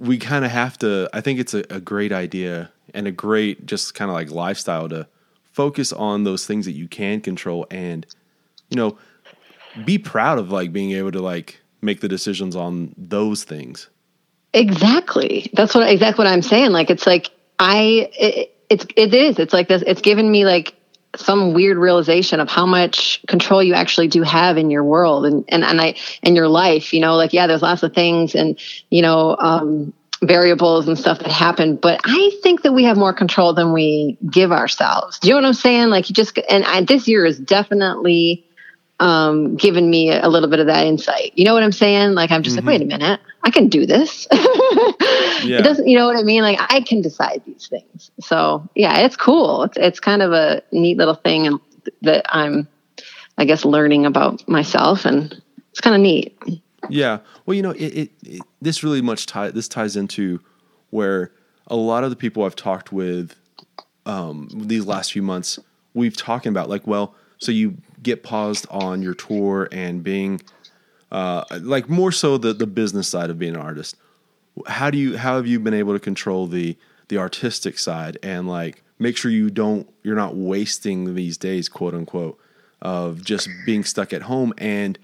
we 0.00 0.16
kind 0.16 0.44
of 0.44 0.50
have 0.50 0.78
to 0.78 1.08
i 1.12 1.20
think 1.20 1.38
it's 1.38 1.54
a, 1.54 1.62
a 1.70 1.80
great 1.80 2.10
idea 2.10 2.72
and 2.94 3.06
a 3.06 3.12
great 3.12 3.66
just 3.66 3.94
kind 3.94 4.10
of 4.10 4.14
like 4.14 4.30
lifestyle 4.30 4.88
to 4.88 5.06
focus 5.52 5.92
on 5.92 6.24
those 6.24 6.46
things 6.46 6.64
that 6.64 6.72
you 6.72 6.88
can 6.88 7.20
control 7.20 7.66
and 7.70 8.06
you 8.70 8.76
know 8.76 8.96
be 9.84 9.98
proud 9.98 10.38
of 10.38 10.50
like 10.50 10.72
being 10.72 10.92
able 10.92 11.12
to 11.12 11.20
like 11.20 11.60
make 11.82 12.00
the 12.00 12.08
decisions 12.08 12.56
on 12.56 12.94
those 12.98 13.44
things. 13.44 13.88
Exactly. 14.52 15.50
That's 15.52 15.74
what 15.74 15.88
exactly 15.88 16.24
what 16.24 16.32
i'm 16.32 16.42
saying. 16.42 16.72
Like 16.72 16.90
it's 16.90 17.06
like 17.06 17.30
I 17.60 18.10
it, 18.18 18.56
it's 18.70 18.86
it 18.96 19.14
is. 19.14 19.38
It's 19.38 19.52
like 19.52 19.68
this 19.68 19.84
it's 19.86 20.00
given 20.00 20.30
me 20.30 20.44
like 20.44 20.74
some 21.16 21.52
weird 21.54 21.76
realization 21.76 22.40
of 22.40 22.48
how 22.48 22.66
much 22.66 23.20
control 23.28 23.62
you 23.62 23.74
actually 23.74 24.08
do 24.08 24.22
have 24.22 24.56
in 24.56 24.70
your 24.70 24.82
world 24.82 25.26
and 25.26 25.44
and 25.48 25.62
and 25.62 25.80
I 25.80 25.94
in 26.22 26.36
your 26.36 26.48
life 26.48 26.92
you 26.92 27.00
know 27.00 27.16
like 27.16 27.32
yeah 27.32 27.46
there's 27.46 27.62
lots 27.62 27.82
of 27.82 27.92
things 27.92 28.34
and 28.34 28.58
you 28.90 29.02
know 29.02 29.36
um 29.38 29.92
variables 30.22 30.86
and 30.86 30.98
stuff 30.98 31.18
that 31.18 31.30
happen 31.30 31.76
but 31.76 32.00
I 32.04 32.30
think 32.42 32.62
that 32.62 32.72
we 32.72 32.84
have 32.84 32.96
more 32.96 33.12
control 33.12 33.54
than 33.54 33.72
we 33.72 34.18
give 34.30 34.52
ourselves. 34.52 35.18
Do 35.18 35.28
you 35.28 35.34
know 35.34 35.40
what 35.40 35.46
I'm 35.46 35.54
saying? 35.54 35.88
Like 35.88 36.08
you 36.08 36.14
just 36.14 36.38
and 36.48 36.64
I, 36.64 36.82
this 36.82 37.08
year 37.08 37.26
is 37.26 37.38
definitely 37.38 38.46
um, 39.00 39.56
given 39.56 39.88
me 39.90 40.12
a 40.12 40.28
little 40.28 40.48
bit 40.48 40.60
of 40.60 40.66
that 40.66 40.86
insight. 40.86 41.32
You 41.34 41.44
know 41.44 41.54
what 41.54 41.62
I'm 41.62 41.72
saying? 41.72 42.12
Like 42.12 42.30
I'm 42.30 42.42
just 42.42 42.56
mm-hmm. 42.56 42.66
like, 42.66 42.80
wait 42.80 42.82
a 42.82 42.86
minute, 42.86 43.20
I 43.42 43.50
can 43.50 43.68
do 43.68 43.86
this. 43.86 44.28
yeah. 44.32 45.58
It 45.58 45.64
doesn't, 45.64 45.88
you 45.88 45.96
know 45.96 46.06
what 46.06 46.16
I 46.16 46.22
mean? 46.22 46.42
Like 46.42 46.58
I 46.72 46.82
can 46.82 47.00
decide 47.00 47.42
these 47.46 47.66
things. 47.66 48.10
So 48.20 48.68
yeah, 48.74 48.98
it's 49.00 49.16
cool. 49.16 49.64
It's 49.64 49.76
it's 49.78 50.00
kind 50.00 50.22
of 50.22 50.32
a 50.32 50.62
neat 50.70 50.98
little 50.98 51.14
thing 51.14 51.46
and 51.46 51.60
that 52.02 52.26
I'm, 52.28 52.68
I 53.38 53.46
guess, 53.46 53.64
learning 53.64 54.04
about 54.04 54.46
myself, 54.46 55.06
and 55.06 55.42
it's 55.70 55.80
kind 55.80 55.96
of 55.96 56.02
neat. 56.02 56.38
Yeah. 56.90 57.20
Well, 57.46 57.54
you 57.54 57.62
know, 57.62 57.70
it, 57.70 57.80
it, 57.80 58.10
it 58.22 58.42
this 58.60 58.84
really 58.84 59.00
much 59.00 59.24
tie 59.24 59.50
this 59.50 59.66
ties 59.66 59.96
into 59.96 60.40
where 60.90 61.32
a 61.68 61.76
lot 61.76 62.04
of 62.04 62.10
the 62.10 62.16
people 62.16 62.44
I've 62.44 62.56
talked 62.56 62.92
with 62.92 63.34
um, 64.04 64.48
these 64.52 64.84
last 64.84 65.12
few 65.12 65.22
months, 65.22 65.58
we've 65.94 66.16
talking 66.16 66.50
about 66.50 66.68
like, 66.68 66.86
well, 66.86 67.14
so 67.38 67.50
you 67.50 67.78
get 68.02 68.22
paused 68.22 68.66
on 68.70 69.02
your 69.02 69.14
tour 69.14 69.68
and 69.72 70.02
being 70.02 70.40
uh, 71.12 71.44
like 71.60 71.88
more 71.88 72.12
so 72.12 72.38
the 72.38 72.52
the 72.52 72.66
business 72.66 73.08
side 73.08 73.30
of 73.30 73.38
being 73.38 73.54
an 73.54 73.60
artist. 73.60 73.96
How 74.66 74.90
do 74.90 74.98
you 74.98 75.16
how 75.18 75.36
have 75.36 75.46
you 75.46 75.60
been 75.60 75.74
able 75.74 75.92
to 75.92 76.00
control 76.00 76.46
the 76.46 76.76
the 77.08 77.18
artistic 77.18 77.78
side 77.78 78.16
and 78.22 78.48
like 78.48 78.82
make 78.98 79.16
sure 79.16 79.30
you 79.30 79.50
don't 79.50 79.92
you're 80.02 80.14
not 80.14 80.36
wasting 80.36 81.14
these 81.16 81.36
days 81.36 81.68
quote 81.68 81.92
unquote 81.94 82.38
of 82.80 83.24
just 83.24 83.48
being 83.66 83.82
stuck 83.84 84.12
at 84.12 84.22
home 84.22 84.54
and 84.56 84.98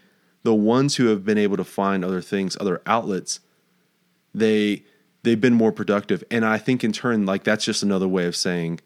the 0.45 0.55
ones 0.55 0.97
who 0.97 1.07
have 1.07 1.25
been 1.25 1.37
able 1.37 1.57
to 1.57 1.65
find 1.65 2.05
other 2.05 2.23
things 2.23 2.57
other 2.61 2.81
outlets 2.87 3.41
they 4.33 4.85
they've 5.25 5.41
been 5.41 5.53
more 5.53 5.73
productive 5.73 6.23
and 6.31 6.45
i 6.45 6.57
think 6.57 6.85
in 6.85 6.93
turn 6.93 7.26
like 7.26 7.43
that's 7.43 7.65
just 7.65 7.83
another 7.83 8.07
way 8.07 8.26
of 8.26 8.37
saying 8.37 8.79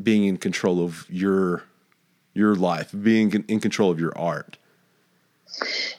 being 0.00 0.24
in 0.24 0.36
control 0.36 0.82
of 0.82 1.06
your 1.10 1.64
your 2.34 2.54
life, 2.54 2.92
being 3.02 3.44
in 3.48 3.60
control 3.60 3.90
of 3.90 3.98
your 3.98 4.16
art. 4.18 4.58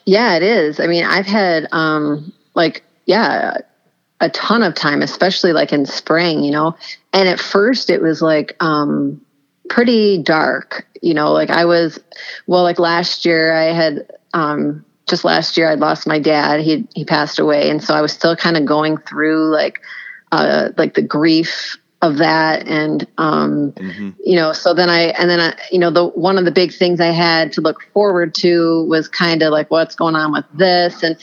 Yeah, 0.06 0.36
it 0.36 0.44
is. 0.44 0.80
I 0.80 0.88
mean, 0.88 1.06
I've 1.06 1.25
had 1.25 1.68
um 1.72 2.32
like 2.54 2.84
yeah, 3.06 3.58
a 4.20 4.30
ton 4.30 4.63
of 4.63 4.75
time, 4.75 5.01
especially 5.01 5.54
like 5.54 5.72
in 5.74 5.86
spring, 5.86 6.44
you 6.44 6.51
know. 6.51 6.75
And 7.13 7.27
at 7.27 7.39
first 7.39 7.89
it 7.89 8.01
was 8.01 8.22
like 8.22 8.56
um 8.62 9.22
pretty 9.70 10.22
dark, 10.22 10.86
you 11.01 11.13
know, 11.13 11.32
like 11.32 11.50
I 11.50 11.65
was 11.65 12.00
well 12.48 12.63
like 12.63 12.80
last 12.80 13.25
year 13.25 13.54
I 13.54 13.74
had 13.74 14.12
um 14.34 14.86
just 15.08 15.24
last 15.24 15.56
year 15.56 15.70
I'd 15.70 15.80
lost 15.80 16.08
my 16.08 16.20
dad. 16.20 16.60
He 16.62 16.88
he 16.94 17.06
passed 17.06 17.39
away 17.39 17.70
and 17.70 17.84
so 17.84 17.94
I 17.94 18.01
was 18.01 18.12
still 18.12 18.36
kind 18.36 18.58
of 18.58 18.65
going 18.65 18.98
through 18.98 19.51
like 19.51 19.82
uh 20.32 20.70
like 20.77 20.96
the 20.96 21.01
grief 21.01 21.77
of 22.05 22.17
that. 22.17 22.67
And 22.67 23.07
um 23.17 23.71
mm-hmm. 23.74 24.12
you 24.24 24.35
know 24.35 24.53
so 24.53 24.74
then 24.74 24.89
i 24.89 25.07
and 25.19 25.29
then 25.29 25.39
i 25.39 25.57
you 25.71 25.79
know 25.79 25.91
the 25.91 26.07
one 26.07 26.38
of 26.38 26.45
the 26.45 26.51
big 26.51 26.74
things 26.74 27.00
i 27.00 27.12
had 27.12 27.51
to 27.53 27.62
look 27.62 27.81
forward 27.93 28.33
to 28.35 28.85
was 28.85 29.07
kind 29.07 29.41
of 29.41 29.51
like 29.51 29.71
what's 29.71 29.95
going 29.95 30.15
on 30.15 30.31
with 30.31 30.45
this? 30.53 31.03
And 31.03 31.17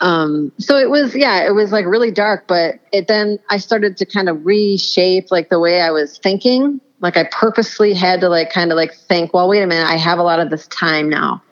um 0.00 0.52
so 0.58 0.76
it 0.76 0.88
was 0.88 1.14
yeah 1.14 1.46
it 1.46 1.52
was 1.52 1.72
like 1.72 1.84
really 1.84 2.10
dark 2.10 2.46
but 2.46 2.76
it 2.90 3.06
then 3.06 3.38
i 3.50 3.58
started 3.58 3.98
to 3.98 4.06
kind 4.06 4.30
of 4.30 4.46
reshape 4.46 5.30
like 5.30 5.50
the 5.50 5.60
way 5.60 5.80
i 5.82 5.90
was 5.90 6.18
thinking. 6.18 6.80
Like 7.00 7.16
i 7.16 7.24
purposely 7.30 7.94
had 7.94 8.20
to 8.20 8.28
like 8.28 8.52
kind 8.52 8.72
of 8.72 8.76
like 8.76 8.94
think 8.94 9.34
well 9.34 9.48
wait 9.48 9.62
a 9.62 9.66
minute 9.66 9.88
i 9.88 9.96
have 9.96 10.18
a 10.18 10.22
lot 10.22 10.40
of 10.40 10.50
this 10.50 10.66
time 10.68 11.08
now. 11.08 11.42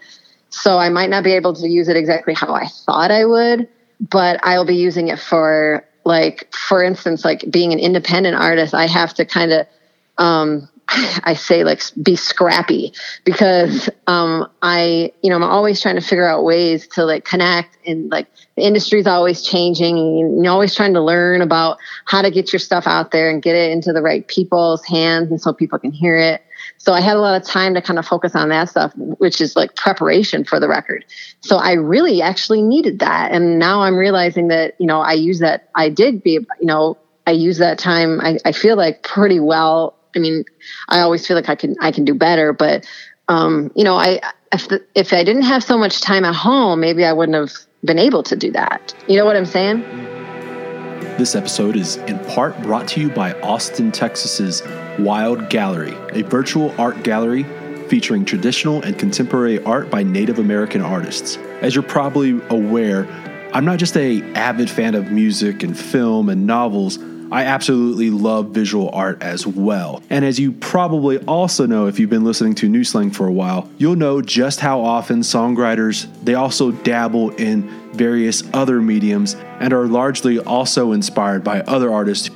So 0.50 0.78
i 0.78 0.88
might 0.88 1.11
not 1.11 1.25
be 1.25 1.32
able 1.32 1.54
to 1.54 1.68
use 1.68 1.88
it 1.88 1.97
exactly 1.97 2.35
how 2.35 2.54
i 2.54 2.66
thought 2.66 3.11
i 3.11 3.25
would 3.25 3.68
but 4.00 4.40
i'll 4.44 4.64
be 4.64 4.76
using 4.76 5.08
it 5.08 5.18
for 5.18 5.85
like 6.09 6.53
for 6.55 6.83
instance 6.83 7.25
like 7.25 7.45
being 7.50 7.73
an 7.73 7.79
independent 7.79 8.35
artist 8.35 8.75
i 8.75 8.87
have 8.87 9.15
to 9.15 9.25
kind 9.25 9.53
of 9.53 9.67
um 10.17 10.69
I 11.23 11.35
say 11.35 11.65
like 11.65 11.83
be 12.03 12.17
scrappy 12.17 12.95
because 13.25 13.91
um, 14.07 14.49
I, 14.62 15.12
you 15.23 15.29
know, 15.29 15.37
I'm 15.37 15.45
always 15.45 15.83
trying 15.83 15.97
to 15.97 16.00
figure 16.00 16.27
out 16.27 16.45
ways 16.45 16.87
to 16.88 17.05
like 17.05 17.27
connect 17.27 17.77
and 17.87 18.11
like 18.11 18.27
the 18.57 18.62
industry 18.62 18.99
is 18.99 19.07
always 19.07 19.43
changing 19.43 19.99
and 19.99 20.43
you're 20.43 20.53
always 20.53 20.75
trying 20.75 20.95
to 20.95 21.03
learn 21.03 21.43
about 21.43 21.77
how 22.07 22.23
to 22.23 22.31
get 22.31 22.53
your 22.55 22.61
stuff 22.61 22.87
out 22.87 23.11
there 23.11 23.29
and 23.29 23.43
get 23.43 23.55
it 23.55 23.71
into 23.71 23.93
the 23.93 24.00
right 24.00 24.27
people's 24.29 24.83
hands 24.87 25.31
and 25.31 25.41
so 25.41 25.53
people 25.53 25.79
can 25.79 25.93
hear 25.93 26.17
it. 26.17 26.43
So 26.78 26.92
I 26.92 27.00
had 27.00 27.16
a 27.16 27.20
lot 27.20 27.40
of 27.40 27.47
time 27.47 27.75
to 27.75 27.82
kind 27.82 27.99
of 27.99 28.06
focus 28.06 28.35
on 28.35 28.49
that 28.49 28.68
stuff, 28.68 28.92
which 28.97 29.40
is 29.40 29.56
like 29.56 29.75
preparation 29.75 30.44
for 30.44 30.58
the 30.61 30.68
record. 30.68 31.04
So 31.40 31.56
I 31.56 31.73
really 31.73 32.23
actually 32.23 32.62
needed 32.62 33.00
that. 33.00 33.32
And 33.32 33.58
now 33.58 33.82
I'm 33.82 33.97
realizing 33.97 34.49
that, 34.49 34.75
you 34.78 34.87
know, 34.87 35.00
I 35.00 35.12
use 35.12 35.40
that, 35.40 35.68
I 35.75 35.88
did 35.88 36.23
be, 36.23 36.32
you 36.32 36.66
know, 36.66 36.97
I 37.26 37.32
use 37.32 37.58
that 37.58 37.78
time, 37.78 38.20
I, 38.20 38.38
I 38.44 38.52
feel 38.52 38.76
like 38.76 39.02
pretty 39.02 39.40
well. 39.40 39.97
I 40.16 40.20
mean, 40.20 40.44
I 40.88 41.00
always 41.00 41.26
feel 41.26 41.37
like 41.37 41.49
I 41.49 41.56
can, 41.56 41.76
I 41.80 41.90
can 41.90 42.04
do 42.04 42.14
better, 42.14 42.52
but, 42.52 42.88
um, 43.28 43.70
you 43.75 43.85
know, 43.85 43.97
I, 43.97 44.20
if, 44.52 44.68
the, 44.68 44.82
if 44.94 45.12
I 45.12 45.25
didn't 45.25 45.42
have 45.42 45.62
so 45.62 45.76
much 45.76 46.00
time 46.00 46.25
at 46.25 46.35
home, 46.35 46.80
maybe 46.80 47.04
I 47.04 47.12
wouldn't 47.12 47.37
have 47.37 47.52
been 47.85 47.99
able 47.99 48.23
to 48.23 48.37
do 48.37 48.50
that. 48.52 48.94
You 49.06 49.18
know 49.18 49.26
what 49.26 49.37
I'm 49.37 49.44
saying? 49.44 49.85
This 51.19 51.35
episode 51.35 51.75
is 51.75 51.97
in 51.97 52.17
part 52.27 52.57
brought 52.63 52.87
to 52.91 53.01
you 53.01 53.11
by 53.11 53.33
Austin, 53.41 53.91
Texas's 53.91 54.63
WYLD 54.99 55.51
Gallery, 55.51 55.97
a 56.13 56.23
virtual 56.23 56.73
art 56.81 57.03
gallery 57.03 57.43
featuring 57.89 58.25
traditional 58.25 58.81
and 58.83 58.97
contemporary 58.97 59.61
art 59.65 59.91
by 59.91 60.05
Native 60.05 60.39
American 60.39 60.81
artists. 60.81 61.37
As 61.61 61.75
you're 61.75 61.83
probably 61.83 62.41
aware, 62.51 63.05
I'm 63.53 63.65
not 63.65 63.81
just 63.81 63.97
a 63.97 64.23
avid 64.35 64.71
fan 64.71 64.95
of 64.95 65.11
music 65.11 65.65
and 65.65 65.77
film 65.77 66.29
and 66.29 66.47
novels, 66.47 66.99
I 67.30 67.44
absolutely 67.44 68.11
love 68.11 68.49
visual 68.49 68.90
art 68.92 69.23
as 69.23 69.47
well. 69.47 70.02
And 70.08 70.25
as 70.25 70.38
you 70.38 70.52
probably 70.52 71.18
also 71.25 71.66
know 71.66 71.87
if 71.87 71.99
you've 71.99 72.08
been 72.08 72.25
listening 72.25 72.54
to 72.56 72.68
New 72.68 72.85
Slang 72.85 73.11
for 73.11 73.26
a 73.26 73.32
while, 73.32 73.70
you'll 73.76 73.97
know 73.97 74.23
just 74.23 74.61
how 74.61 74.80
often 74.80 75.20
songwriters 75.20 76.08
they 76.25 76.35
also 76.35 76.73
dabble 76.73 77.30
in 77.37 77.68
various 77.92 78.42
other 78.54 78.80
mediums 78.80 79.35
and 79.61 79.73
are 79.73 79.87
largely 79.87 80.38
also 80.38 80.92
inspired 80.92 81.44
by 81.44 81.61
other 81.62 81.92
artists. 81.92 82.28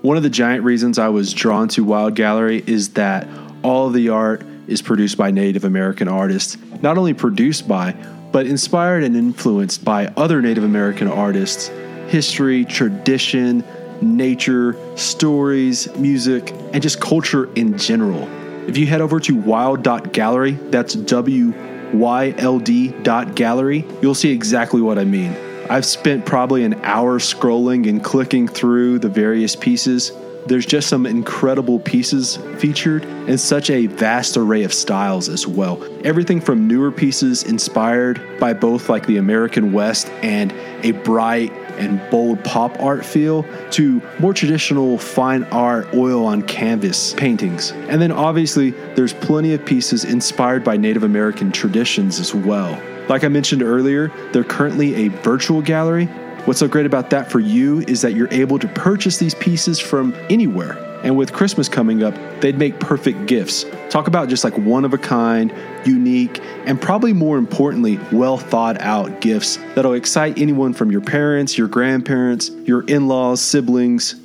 One 0.00 0.16
of 0.16 0.22
the 0.22 0.30
giant 0.30 0.64
reasons 0.64 0.98
I 0.98 1.08
was 1.08 1.34
drawn 1.34 1.68
to 1.68 1.84
WYLD 1.84 2.14
Gallery 2.14 2.62
is 2.66 2.90
that 2.90 3.28
all 3.62 3.88
of 3.88 3.92
the 3.92 4.08
art 4.10 4.42
is 4.66 4.80
produced 4.80 5.18
by 5.18 5.30
Native 5.30 5.64
American 5.64 6.08
artists, 6.08 6.56
not 6.80 6.96
only 6.96 7.14
produced 7.14 7.66
by, 7.66 7.92
but 8.32 8.46
inspired 8.46 9.02
and 9.02 9.16
influenced 9.16 9.84
by 9.84 10.06
other 10.16 10.40
Native 10.40 10.64
American 10.64 11.08
artists, 11.08 11.68
history, 12.08 12.64
tradition, 12.64 13.64
nature, 14.00 14.76
stories, 14.96 15.94
music, 15.96 16.52
and 16.72 16.82
just 16.82 17.00
culture 17.00 17.52
in 17.54 17.76
general. 17.78 18.28
If 18.68 18.76
you 18.76 18.86
head 18.86 19.00
over 19.00 19.18
to 19.20 19.34
wild.gallery, 19.34 20.52
that's 20.52 20.94
W 20.94 21.54
Y 21.94 22.34
L 22.36 22.58
D.gallery, 22.58 23.84
you'll 24.02 24.14
see 24.14 24.30
exactly 24.30 24.80
what 24.80 24.98
I 24.98 25.04
mean. 25.04 25.34
I've 25.70 25.86
spent 25.86 26.26
probably 26.26 26.64
an 26.64 26.74
hour 26.84 27.18
scrolling 27.18 27.88
and 27.88 28.02
clicking 28.02 28.48
through 28.48 28.98
the 28.98 29.08
various 29.08 29.56
pieces. 29.56 30.12
There's 30.46 30.64
just 30.64 30.88
some 30.88 31.04
incredible 31.04 31.78
pieces 31.78 32.36
featured 32.58 33.04
and 33.04 33.38
such 33.38 33.68
a 33.68 33.86
vast 33.86 34.36
array 34.38 34.64
of 34.64 34.72
styles 34.72 35.28
as 35.28 35.46
well. 35.46 35.82
Everything 36.04 36.40
from 36.40 36.66
newer 36.66 36.90
pieces 36.90 37.42
inspired 37.42 38.38
by 38.38 38.54
both 38.54 38.88
like 38.88 39.06
the 39.06 39.18
American 39.18 39.72
West 39.72 40.08
and 40.22 40.52
a 40.82 40.92
bright 40.92 41.52
and 41.78 42.00
bold 42.10 42.42
pop 42.44 42.78
art 42.80 43.04
feel 43.04 43.44
to 43.70 44.02
more 44.18 44.34
traditional 44.34 44.98
fine 44.98 45.44
art 45.44 45.92
oil 45.94 46.24
on 46.26 46.42
canvas 46.42 47.14
paintings. 47.14 47.72
And 47.72 48.00
then 48.02 48.12
obviously, 48.12 48.70
there's 48.94 49.12
plenty 49.12 49.54
of 49.54 49.64
pieces 49.64 50.04
inspired 50.04 50.64
by 50.64 50.76
Native 50.76 51.02
American 51.02 51.52
traditions 51.52 52.18
as 52.18 52.34
well. 52.34 52.80
Like 53.08 53.24
I 53.24 53.28
mentioned 53.28 53.62
earlier, 53.62 54.08
they're 54.32 54.44
currently 54.44 55.06
a 55.06 55.08
virtual 55.08 55.62
gallery. 55.62 56.06
What's 56.44 56.60
so 56.60 56.68
great 56.68 56.86
about 56.86 57.10
that 57.10 57.30
for 57.30 57.40
you 57.40 57.80
is 57.80 58.02
that 58.02 58.14
you're 58.14 58.32
able 58.32 58.58
to 58.58 58.68
purchase 58.68 59.18
these 59.18 59.34
pieces 59.34 59.78
from 59.78 60.14
anywhere 60.30 60.87
and 61.02 61.16
with 61.16 61.32
Christmas 61.32 61.68
coming 61.68 62.02
up, 62.02 62.14
they'd 62.40 62.58
make 62.58 62.80
perfect 62.80 63.26
gifts. 63.26 63.64
Talk 63.88 64.08
about 64.08 64.28
just 64.28 64.42
like 64.42 64.56
one 64.58 64.84
of 64.84 64.92
a 64.92 64.98
kind, 64.98 65.54
unique, 65.84 66.40
and 66.66 66.80
probably 66.80 67.12
more 67.12 67.38
importantly, 67.38 67.98
well 68.10 68.36
thought 68.36 68.80
out 68.80 69.20
gifts 69.20 69.58
that'll 69.74 69.94
excite 69.94 70.38
anyone 70.38 70.72
from 70.72 70.90
your 70.90 71.00
parents, 71.00 71.56
your 71.56 71.68
grandparents, 71.68 72.50
your 72.64 72.82
in 72.82 73.06
laws, 73.06 73.40
siblings, 73.40 74.16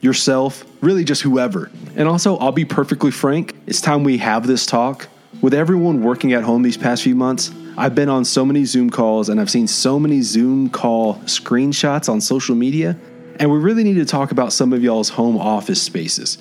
yourself, 0.00 0.64
really 0.82 1.02
just 1.02 1.22
whoever. 1.22 1.70
And 1.96 2.06
also, 2.06 2.36
I'll 2.36 2.52
be 2.52 2.64
perfectly 2.64 3.10
frank, 3.10 3.56
it's 3.66 3.80
time 3.80 4.04
we 4.04 4.18
have 4.18 4.46
this 4.46 4.66
talk. 4.66 5.08
With 5.40 5.54
everyone 5.54 6.02
working 6.02 6.32
at 6.32 6.42
home 6.42 6.62
these 6.62 6.76
past 6.76 7.02
few 7.02 7.14
months, 7.14 7.52
I've 7.76 7.94
been 7.94 8.08
on 8.08 8.24
so 8.24 8.44
many 8.44 8.64
Zoom 8.64 8.90
calls 8.90 9.28
and 9.28 9.40
I've 9.40 9.50
seen 9.50 9.68
so 9.68 9.98
many 9.98 10.20
Zoom 10.20 10.68
call 10.68 11.14
screenshots 11.26 12.08
on 12.08 12.20
social 12.20 12.56
media 12.56 12.96
and 13.38 13.50
we 13.50 13.58
really 13.58 13.84
need 13.84 13.94
to 13.94 14.04
talk 14.04 14.30
about 14.30 14.52
some 14.52 14.72
of 14.72 14.82
y'all's 14.82 15.08
home 15.08 15.38
office 15.38 15.80
spaces. 15.80 16.38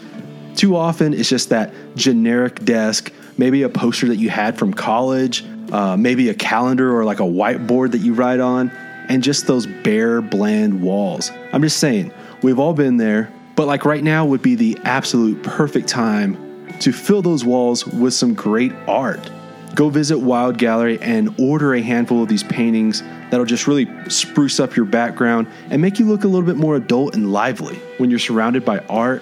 Too 0.56 0.76
often, 0.76 1.14
it's 1.14 1.30
just 1.30 1.50
that 1.50 1.72
generic 1.96 2.64
desk, 2.66 3.12
maybe 3.38 3.62
a 3.64 3.70
poster 3.70 4.08
that 4.08 4.16
you 4.18 4.30
had 4.30 4.58
from 4.58 4.74
college, 4.74 5.46
uh, 5.72 5.96
maybe 5.96 6.30
a 6.30 6.34
calendar 6.34 6.96
or 6.96 7.06
like 7.06 7.20
a 7.20 7.24
whiteboard 7.24 7.92
that 7.92 8.00
you 8.00 8.14
write 8.14 8.40
on, 8.40 8.72
and 9.10 9.24
just 9.24 9.48
those 9.48 9.68
bare, 9.68 10.22
bland 10.22 10.82
walls. 10.82 11.32
I'm 11.54 11.62
just 11.62 11.78
saying, 11.78 12.12
we've 12.42 12.60
all 12.60 12.74
been 12.74 12.98
there, 12.98 13.32
but 13.56 13.68
like 13.68 13.86
right 13.86 14.04
now 14.04 14.26
would 14.26 14.42
be 14.42 14.56
the 14.56 14.78
absolute 14.84 15.44
perfect 15.44 15.88
time 15.88 16.44
to 16.80 16.92
fill 16.92 17.22
those 17.22 17.46
walls 17.46 17.86
with 17.86 18.14
some 18.14 18.34
great 18.34 18.74
art. 18.88 19.30
Go 19.78 19.90
visit 19.90 20.18
WYLD 20.18 20.58
Gallery 20.58 21.00
and 21.04 21.40
order 21.40 21.76
a 21.76 21.82
handful 21.84 22.24
of 22.24 22.28
these 22.28 22.42
paintings 22.42 23.04
that'll 23.30 23.46
just 23.46 23.68
really 23.68 23.88
spruce 24.10 24.60
up 24.60 24.76
your 24.76 24.88
background 24.88 25.46
and 25.70 25.80
make 25.80 26.00
you 26.00 26.08
look 26.08 26.24
a 26.24 26.28
little 26.28 26.48
bit 26.48 26.56
more 26.56 26.76
adult 26.76 27.14
and 27.14 27.32
lively. 27.32 27.76
When 28.00 28.10
you're 28.10 28.18
surrounded 28.18 28.66
by 28.66 28.80
art, 28.90 29.22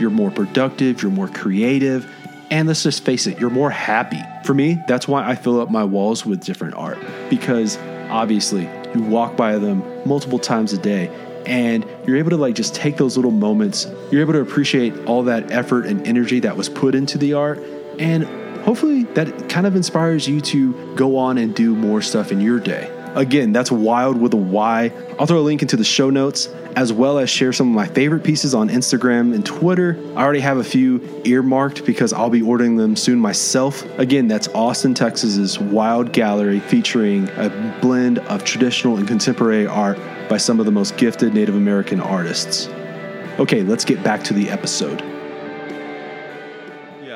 you're 0.00 0.10
more 0.10 0.32
productive, 0.32 1.02
you're 1.02 1.12
more 1.12 1.28
creative, 1.28 2.12
and 2.50 2.66
let's 2.66 2.82
just 2.82 3.04
face 3.04 3.28
it, 3.28 3.38
you're 3.38 3.48
more 3.48 3.70
happy. 3.70 4.18
For 4.44 4.54
me, 4.54 4.82
that's 4.88 5.06
why 5.06 5.24
I 5.24 5.36
fill 5.36 5.60
up 5.60 5.70
my 5.70 5.84
walls 5.84 6.26
with 6.26 6.42
different 6.42 6.74
art 6.74 6.98
because 7.30 7.78
obviously 8.10 8.68
you 8.96 9.02
walk 9.02 9.36
by 9.36 9.56
them 9.56 9.84
multiple 10.04 10.40
times 10.40 10.72
a 10.72 10.78
day 10.78 11.14
and 11.46 11.86
you're 12.08 12.16
able 12.16 12.30
to 12.30 12.36
like 12.36 12.56
just 12.56 12.74
take 12.74 12.96
those 12.96 13.14
little 13.14 13.30
moments. 13.30 13.86
You're 14.10 14.22
able 14.22 14.32
to 14.32 14.40
appreciate 14.40 14.96
all 15.06 15.22
that 15.22 15.52
effort 15.52 15.86
and 15.86 16.04
energy 16.08 16.40
that 16.40 16.56
was 16.56 16.68
put 16.68 16.96
into 16.96 17.18
the 17.18 17.34
art 17.34 17.60
and 18.00 18.41
hopefully 18.62 19.04
that 19.14 19.48
kind 19.48 19.66
of 19.66 19.76
inspires 19.76 20.28
you 20.28 20.40
to 20.40 20.94
go 20.94 21.16
on 21.16 21.38
and 21.38 21.54
do 21.54 21.74
more 21.74 22.02
stuff 22.02 22.32
in 22.32 22.40
your 22.40 22.58
day. 22.58 22.90
Again, 23.14 23.52
that's 23.52 23.70
wild 23.70 24.18
with 24.18 24.32
a 24.32 24.38
Y. 24.38 24.90
I'll 25.18 25.26
throw 25.26 25.40
a 25.40 25.42
link 25.42 25.60
into 25.60 25.76
the 25.76 25.84
show 25.84 26.08
notes 26.08 26.48
as 26.76 26.92
well 26.92 27.18
as 27.18 27.28
share 27.28 27.52
some 27.52 27.68
of 27.68 27.74
my 27.74 27.86
favorite 27.86 28.24
pieces 28.24 28.54
on 28.54 28.70
Instagram 28.70 29.34
and 29.34 29.44
Twitter. 29.44 29.98
I 30.16 30.22
already 30.22 30.40
have 30.40 30.56
a 30.56 30.64
few 30.64 31.22
earmarked 31.24 31.84
because 31.84 32.14
I'll 32.14 32.30
be 32.30 32.40
ordering 32.40 32.76
them 32.76 32.96
soon 32.96 33.18
myself. 33.18 33.84
Again, 33.98 34.28
that's 34.28 34.48
Austin, 34.48 34.94
Texas's 34.94 35.58
WYLD 35.58 36.12
Gallery 36.12 36.60
featuring 36.60 37.28
a 37.36 37.78
blend 37.82 38.20
of 38.20 38.44
traditional 38.44 38.96
and 38.96 39.06
contemporary 39.06 39.66
art 39.66 39.98
by 40.30 40.38
some 40.38 40.58
of 40.58 40.64
the 40.66 40.72
most 40.72 40.96
gifted 40.96 41.34
Native 41.34 41.54
American 41.54 42.00
artists. 42.00 42.68
Okay, 43.38 43.62
let's 43.62 43.84
get 43.84 44.02
back 44.02 44.24
to 44.24 44.32
the 44.32 44.48
episode. 44.48 45.11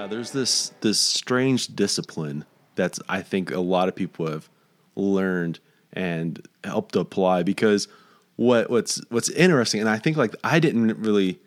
Yeah, 0.07 0.11
there's 0.11 0.31
this 0.31 0.69
this 0.83 1.01
strange 1.01 1.75
discipline 1.75 2.45
that's 2.77 3.01
I 3.09 3.23
think 3.23 3.51
a 3.51 3.59
lot 3.59 3.89
of 3.89 3.97
people 3.97 4.31
have 4.31 4.49
learned 4.95 5.59
and 5.93 6.47
helped 6.63 6.95
apply 6.95 7.43
because 7.43 7.89
what 8.37 8.71
what's 8.71 9.03
what's 9.09 9.31
interesting 9.31 9.81
and 9.81 9.91
I 9.91 9.99
think 9.99 10.17
like 10.17 10.37
I 10.45 10.61
didn't 10.61 10.97
really 11.01 11.41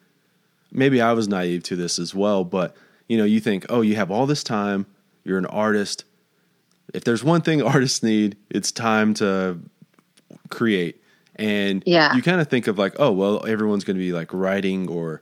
maybe 0.73 0.99
I 0.99 1.13
was 1.13 1.29
naive 1.29 1.63
to 1.63 1.77
this 1.77 1.99
as 1.99 2.13
well, 2.13 2.43
but 2.43 2.75
you 3.07 3.17
know, 3.17 3.23
you 3.23 3.39
think, 3.39 3.65
"Oh, 3.69 3.79
you 3.79 3.95
have 3.95 4.11
all 4.11 4.27
this 4.27 4.43
time, 4.43 4.85
you're 5.23 5.37
an 5.39 5.45
artist. 5.45 6.03
If 6.93 7.05
there's 7.05 7.23
one 7.23 7.41
thing 7.41 7.61
artists 7.75 8.03
need, 8.03 8.35
it's 8.49 8.73
time 8.73 9.13
to 9.15 9.59
create." 10.49 11.01
And 11.37 11.81
Yeah. 11.85 12.13
you 12.13 12.21
kind 12.21 12.41
of 12.41 12.49
think 12.49 12.67
of 12.67 12.77
like, 12.77 12.93
"Oh, 12.99 13.13
well, 13.13 13.45
everyone's 13.47 13.85
going 13.85 13.95
to 13.95 14.03
be 14.03 14.11
like 14.11 14.33
writing 14.33 14.89
or 14.89 15.21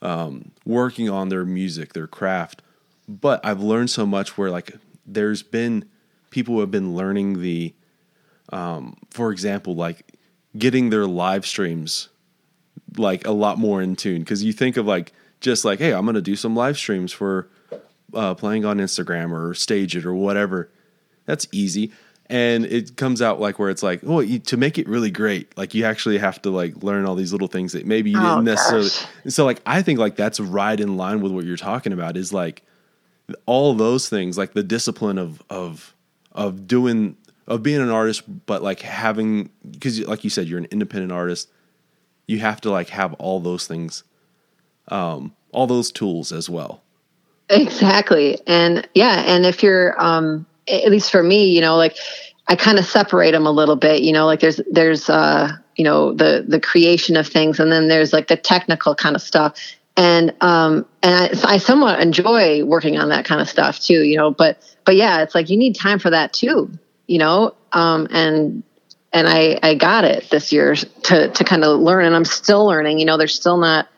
um, 0.00 0.52
working 0.64 1.10
on 1.10 1.28
their 1.28 1.44
music, 1.44 1.92
their 1.92 2.06
craft." 2.06 2.62
But 3.08 3.40
I've 3.44 3.60
learned 3.62 3.90
so 3.90 4.04
much 4.04 4.36
where 4.36 4.50
like 4.50 4.72
there's 5.06 5.42
been 5.42 5.88
people 6.30 6.54
who 6.54 6.60
have 6.60 6.70
been 6.70 6.94
learning 6.94 7.40
the 7.40 7.74
um, 8.52 8.96
for 9.10 9.32
example, 9.32 9.74
like 9.74 10.12
getting 10.56 10.90
their 10.90 11.06
live 11.06 11.46
streams 11.46 12.08
like 12.96 13.26
a 13.26 13.30
lot 13.32 13.58
more 13.58 13.80
in 13.82 13.96
tune. 13.96 14.20
Because 14.20 14.42
you 14.44 14.52
think 14.52 14.76
of 14.76 14.86
like 14.86 15.12
just 15.40 15.64
like 15.64 15.78
hey 15.78 15.92
i'm 15.94 16.04
gonna 16.04 16.20
do 16.20 16.34
some 16.34 16.56
live 16.56 16.76
streams 16.76 17.12
for 17.12 17.48
uh, 18.12 18.34
playing 18.34 18.64
on 18.64 18.78
instagram 18.78 19.30
or 19.30 19.52
StageIt 19.54 20.04
or 20.04 20.14
whatever. 20.14 20.68
That's 21.26 21.46
easy. 21.52 21.92
And 22.30 22.64
it 22.66 22.96
comes 22.96 23.22
out 23.22 23.40
like 23.40 23.58
where 23.58 23.70
it's 23.70 23.82
like 23.82 24.00
oh 24.04 24.20
you, 24.20 24.38
to 24.40 24.56
make 24.58 24.76
it 24.78 24.86
really 24.88 25.10
great 25.10 25.56
like 25.56 25.74
you 25.74 25.84
actually 25.84 26.18
have 26.18 26.42
to 26.42 26.50
like 26.50 26.82
learn 26.82 27.06
all 27.06 27.14
these 27.14 27.32
little 27.32 27.48
things 27.48 27.72
that 27.72 27.86
maybe 27.86 28.10
you 28.10 28.18
Oh, 28.20 28.34
didn't 28.36 28.44
necessarily 28.44 28.88
gosh. 28.88 29.06
so 29.32 29.44
like 29.46 29.60
i 29.64 29.80
think 29.80 29.98
like 29.98 30.16
that's 30.16 30.38
right 30.40 30.78
in 30.78 30.96
line 30.98 31.20
with 31.22 31.32
what 31.32 31.44
you're 31.46 31.56
talking 31.56 31.92
about 31.94 32.16
is 32.18 32.30
like 32.32 32.62
all 33.46 33.74
those 33.74 34.08
things 34.08 34.38
like 34.38 34.54
the 34.54 34.62
discipline 34.62 35.18
of 35.18 35.42
of 35.50 35.94
of 36.32 36.66
doing 36.66 37.16
of 37.46 37.62
being 37.62 37.80
an 37.80 37.90
artist 37.90 38.22
but 38.46 38.62
like 38.62 38.80
having 38.80 39.50
because 39.70 40.00
like 40.06 40.24
you 40.24 40.30
said 40.30 40.46
you're 40.46 40.58
an 40.58 40.68
independent 40.70 41.12
artist 41.12 41.48
you 42.26 42.38
have 42.38 42.60
to 42.60 42.70
like 42.70 42.88
have 42.88 43.14
all 43.14 43.40
those 43.40 43.66
things 43.66 44.04
um 44.88 45.34
all 45.50 45.66
those 45.66 45.90
tools 45.90 46.32
as 46.32 46.48
well 46.48 46.82
Exactly. 47.50 48.38
And 48.46 48.86
yeah, 48.94 49.22
and 49.26 49.46
if 49.46 49.62
you're 49.62 50.00
um 50.02 50.46
at 50.68 50.90
least 50.90 51.10
for 51.10 51.22
me, 51.22 51.46
you 51.46 51.60
know, 51.60 51.76
like 51.76 51.96
I 52.46 52.56
kind 52.56 52.78
of 52.78 52.84
separate 52.84 53.32
them 53.32 53.46
a 53.46 53.50
little 53.50 53.76
bit, 53.76 54.02
you 54.02 54.12
know, 54.12 54.26
like 54.26 54.40
there's 54.40 54.60
there's 54.70 55.08
uh 55.08 55.52
you 55.76 55.84
know 55.84 56.12
the 56.12 56.44
the 56.46 56.60
creation 56.60 57.16
of 57.16 57.26
things 57.26 57.58
and 57.58 57.72
then 57.72 57.88
there's 57.88 58.12
like 58.12 58.28
the 58.28 58.36
technical 58.36 58.94
kind 58.94 59.16
of 59.16 59.22
stuff. 59.22 59.54
And 59.98 60.34
um 60.40 60.86
and 61.02 61.14
I, 61.14 61.54
I 61.54 61.58
somewhat 61.58 62.00
enjoy 62.00 62.64
working 62.64 62.98
on 62.98 63.10
that 63.10 63.26
kind 63.26 63.40
of 63.40 63.48
stuff 63.48 63.78
too, 63.78 64.02
you 64.02 64.16
know, 64.16 64.30
but 64.30 64.62
but 64.86 64.96
yeah, 64.96 65.22
it's 65.22 65.34
like 65.34 65.50
you 65.50 65.58
need 65.58 65.74
time 65.74 65.98
for 65.98 66.08
that 66.08 66.32
too, 66.32 66.70
you 67.06 67.18
know. 67.18 67.54
Um 67.72 68.08
and 68.10 68.62
and 69.12 69.28
I 69.28 69.58
I 69.62 69.74
got 69.74 70.04
it 70.04 70.30
this 70.30 70.52
year 70.52 70.74
to 70.76 71.28
to 71.28 71.44
kind 71.44 71.64
of 71.64 71.80
learn 71.80 72.06
and 72.06 72.16
I'm 72.16 72.24
still 72.24 72.64
learning, 72.64 72.98
you 72.98 73.04
know, 73.04 73.18
there's 73.18 73.34
still 73.34 73.58
not 73.58 73.88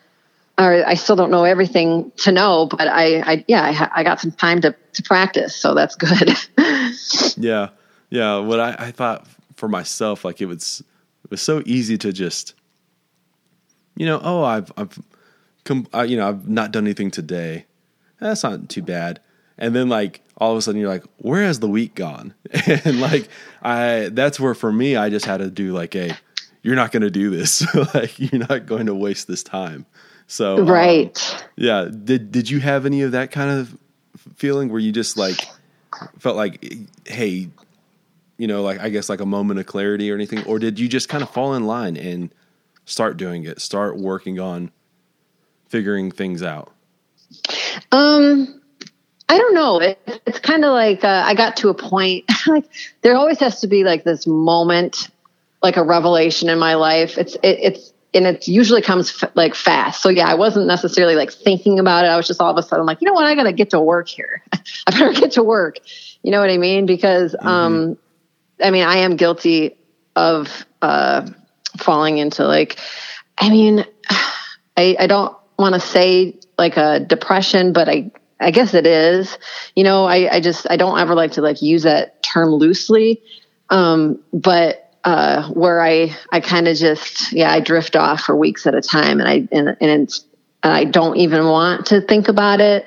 or 0.59 0.85
I 0.85 0.95
still 0.95 1.17
don't 1.17 1.31
know 1.31 1.45
everything 1.45 2.11
to 2.19 2.33
know, 2.33 2.67
but 2.67 2.89
I, 2.89 3.21
I 3.21 3.45
yeah, 3.47 3.89
I, 3.95 4.01
I 4.01 4.03
got 4.03 4.21
some 4.21 4.33
time 4.33 4.61
to, 4.63 4.75
to 4.93 5.03
practice, 5.03 5.57
so 5.57 5.75
that's 5.75 5.95
good. 5.95 6.37
yeah 7.37 7.69
yeah 8.11 8.39
what 8.39 8.61
i, 8.61 8.75
I 8.79 8.91
thought 8.91 9.27
for 9.57 9.69
myself 9.69 10.25
like 10.25 10.41
it 10.41 10.47
was 10.47 10.83
it 11.25 11.31
was 11.31 11.41
so 11.41 11.63
easy 11.65 11.97
to 11.99 12.13
just 12.13 12.55
you 13.97 14.07
know 14.07 14.21
oh 14.23 14.43
i've 14.43 14.71
i've 14.77 14.99
com- 15.71 15.87
uh, 15.95 16.03
you 16.03 16.17
know 16.17 16.29
i've 16.29 16.49
not 16.49 16.73
done 16.73 16.85
anything 16.85 17.11
today. 17.11 17.67
That's 18.19 18.43
not 18.43 18.69
too 18.69 18.83
bad. 18.83 19.21
And 19.57 19.75
then 19.75 19.89
like 19.89 20.23
all 20.37 20.53
of 20.53 20.59
a 20.59 20.63
sudden 20.63 20.81
you're 20.81 20.91
like 20.91 21.05
where 21.19 21.43
has 21.43 21.61
the 21.61 21.69
week 21.69 21.95
gone? 21.95 22.35
And 22.85 23.01
like 23.01 23.29
i 23.63 24.11
that's 24.13 24.41
where 24.41 24.55
for 24.55 24.73
me 24.73 24.97
i 24.97 25.09
just 25.11 25.27
had 25.27 25.39
to 25.39 25.51
do 25.51 25.73
like 25.73 25.95
a 25.95 26.17
you're 26.63 26.77
not 26.77 26.93
going 26.93 27.03
to 27.03 27.11
do 27.11 27.31
this. 27.31 27.67
Like 27.95 28.19
you're 28.19 28.47
not 28.47 28.67
going 28.67 28.87
to 28.87 28.95
waste 28.95 29.27
this 29.27 29.43
time. 29.43 29.87
So 30.27 30.59
um, 30.59 30.67
right. 30.67 31.45
yeah. 31.57 31.87
Did 31.87 32.33
did 32.33 32.51
you 32.51 32.61
have 32.61 32.85
any 32.85 33.03
of 33.03 33.13
that 33.13 33.31
kind 33.31 33.51
of 33.51 33.77
feeling 34.37 34.69
where 34.69 34.81
you 34.81 34.93
just 34.93 35.17
like 35.17 35.39
felt 36.19 36.37
like 36.37 36.65
hey 37.07 37.49
you 38.39 38.47
know 38.47 38.63
like 38.63 38.79
i 38.81 38.89
guess 38.89 39.09
like 39.09 39.21
a 39.21 39.27
moment 39.27 39.61
of 39.61 39.67
clarity 39.67 40.11
or 40.11 40.15
anything? 40.15 40.45
Or 40.45 40.59
did 40.59 40.79
you 40.79 40.89
just 40.89 41.09
kind 41.09 41.23
of 41.23 41.31
fall 41.31 41.55
in 41.55 41.67
line 41.67 41.97
and 41.97 42.35
start 42.85 43.17
doing 43.17 43.45
it 43.45 43.61
start 43.61 43.97
working 43.97 44.41
on 44.41 44.71
figuring 45.71 46.11
things 46.11 46.43
out 46.43 46.73
Um, 47.93 48.61
I 49.29 49.39
don't 49.39 49.55
know. 49.55 49.81
It, 49.81 49.99
it's 50.27 50.41
kind 50.41 50.65
of 50.65 50.73
like 50.73 51.05
uh, 51.05 51.23
I 51.25 51.35
got 51.35 51.57
to 51.59 51.69
a 51.69 51.75
point. 51.75 52.25
like 52.49 52.65
there 53.03 53.15
always 53.15 53.39
has 53.39 53.61
to 53.61 53.69
be 53.69 53.85
like 53.85 54.03
this 54.03 54.27
moment, 54.27 55.09
like 55.63 55.77
a 55.77 55.85
revelation 55.85 56.49
in 56.49 56.59
my 56.59 56.75
life. 56.75 57.17
It's 57.17 57.37
it, 57.37 57.59
it's 57.63 57.93
and 58.13 58.27
it 58.27 58.49
usually 58.49 58.83
comes 58.83 59.23
f- 59.23 59.31
like 59.37 59.55
fast. 59.55 60.03
So 60.03 60.09
yeah, 60.09 60.27
I 60.27 60.35
wasn't 60.35 60.67
necessarily 60.67 61.15
like 61.15 61.31
thinking 61.31 61.79
about 61.79 62.05
it. 62.05 62.09
I 62.09 62.17
was 62.17 62.27
just 62.27 62.41
all 62.41 62.51
of 62.51 62.57
a 62.57 62.63
sudden 62.63 62.87
like, 62.87 63.01
you 63.01 63.07
know 63.07 63.13
what? 63.13 63.25
I 63.25 63.37
got 63.37 63.45
to 63.45 63.53
get 63.53 63.71
to 63.71 63.81
work 63.81 64.09
here. 64.09 64.43
I 64.53 64.91
better 64.91 65.13
get 65.13 65.33
to 65.33 65.45
work. 65.45 65.77
You 66.23 66.33
know 66.33 66.41
what 66.41 66.51
I 66.51 66.59
mean? 66.59 66.87
Because 66.87 67.37
um, 67.41 67.97
I 68.61 68.73
mean, 68.73 68.85
I 68.85 68.97
am 68.97 69.15
guilty 69.15 69.79
of 70.17 70.67
uh, 70.83 71.31
falling 71.79 72.19
into 72.19 72.45
like, 72.47 72.79
I 73.39 73.49
mean, 73.49 73.87
I, 74.77 74.97
I 74.99 75.07
don't 75.07 75.37
want 75.61 75.75
to 75.75 75.81
say 75.81 76.39
like 76.59 76.77
a 76.77 77.01
depression, 77.01 77.73
but 77.73 77.89
I, 77.89 78.11
I 78.41 78.51
guess 78.51 78.75
it 78.75 78.87
is. 78.87 79.39
You 79.77 79.85
know, 79.85 80.05
I, 80.05 80.37
I 80.37 80.41
just 80.41 80.67
I 80.71 80.77
don't 80.77 80.99
ever 80.99 81.15
like 81.15 81.33
to 81.33 81.43
like 81.43 81.63
use 81.63 81.83
that 81.85 82.23
term 82.23 82.51
loosely. 82.51 83.23
Um, 83.69 84.21
but 84.33 84.95
uh, 85.05 85.49
where 85.51 85.81
I 85.81 86.17
I 86.31 86.41
kind 86.41 86.69
of 86.69 86.77
just 86.77 87.33
yeah 87.33 87.53
I 87.53 87.61
drift 87.61 87.97
off 87.97 88.23
for 88.23 88.37
weeks 88.37 88.67
at 88.67 88.75
a 88.75 88.81
time, 88.81 89.21
and 89.21 89.29
I 89.29 89.49
and 89.53 89.77
and 89.81 90.03
it's 90.03 90.25
and 90.63 90.73
I 90.73 90.85
don't 90.85 91.17
even 91.17 91.47
want 91.47 91.87
to 91.87 92.01
think 92.01 92.29
about 92.29 92.61
it. 92.61 92.87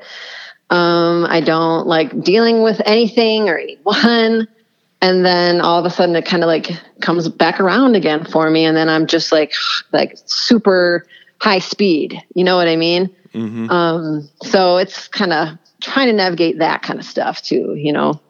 Um, 0.70 1.26
I 1.30 1.42
don't 1.42 1.88
like 1.88 2.20
dealing 2.22 2.64
with 2.64 2.82
anything 2.86 3.50
or 3.50 3.58
anyone. 3.58 4.48
And 5.02 5.26
then 5.26 5.60
all 5.62 5.78
of 5.78 5.86
a 5.86 5.90
sudden 5.90 6.16
it 6.16 6.26
kind 6.26 6.44
of 6.44 6.48
like 6.48 6.72
comes 7.02 7.28
back 7.28 7.60
around 7.60 7.96
again 7.96 8.26
for 8.26 8.50
me. 8.50 8.66
And 8.66 8.76
then 8.76 8.90
I'm 8.90 9.06
just 9.06 9.32
like, 9.32 9.54
like 9.92 10.18
super 10.26 11.06
high 11.44 11.60
speed. 11.60 12.22
You 12.36 12.44
know 12.46 12.56
what 12.56 12.70
I 12.70 12.78
mean? 12.78 13.14
mm-hmm. 13.34 13.70
Um, 13.70 14.30
so 14.44 14.78
it's 14.78 15.10
kind 15.10 15.34
of 15.34 15.50
trying 15.82 16.08
to 16.08 16.14
navigate 16.14 16.60
that 16.60 16.84
kind 16.84 16.98
of 17.00 17.06
stuff 17.06 17.42
too, 17.42 17.76
you 17.76 17.92
know? 17.92 18.22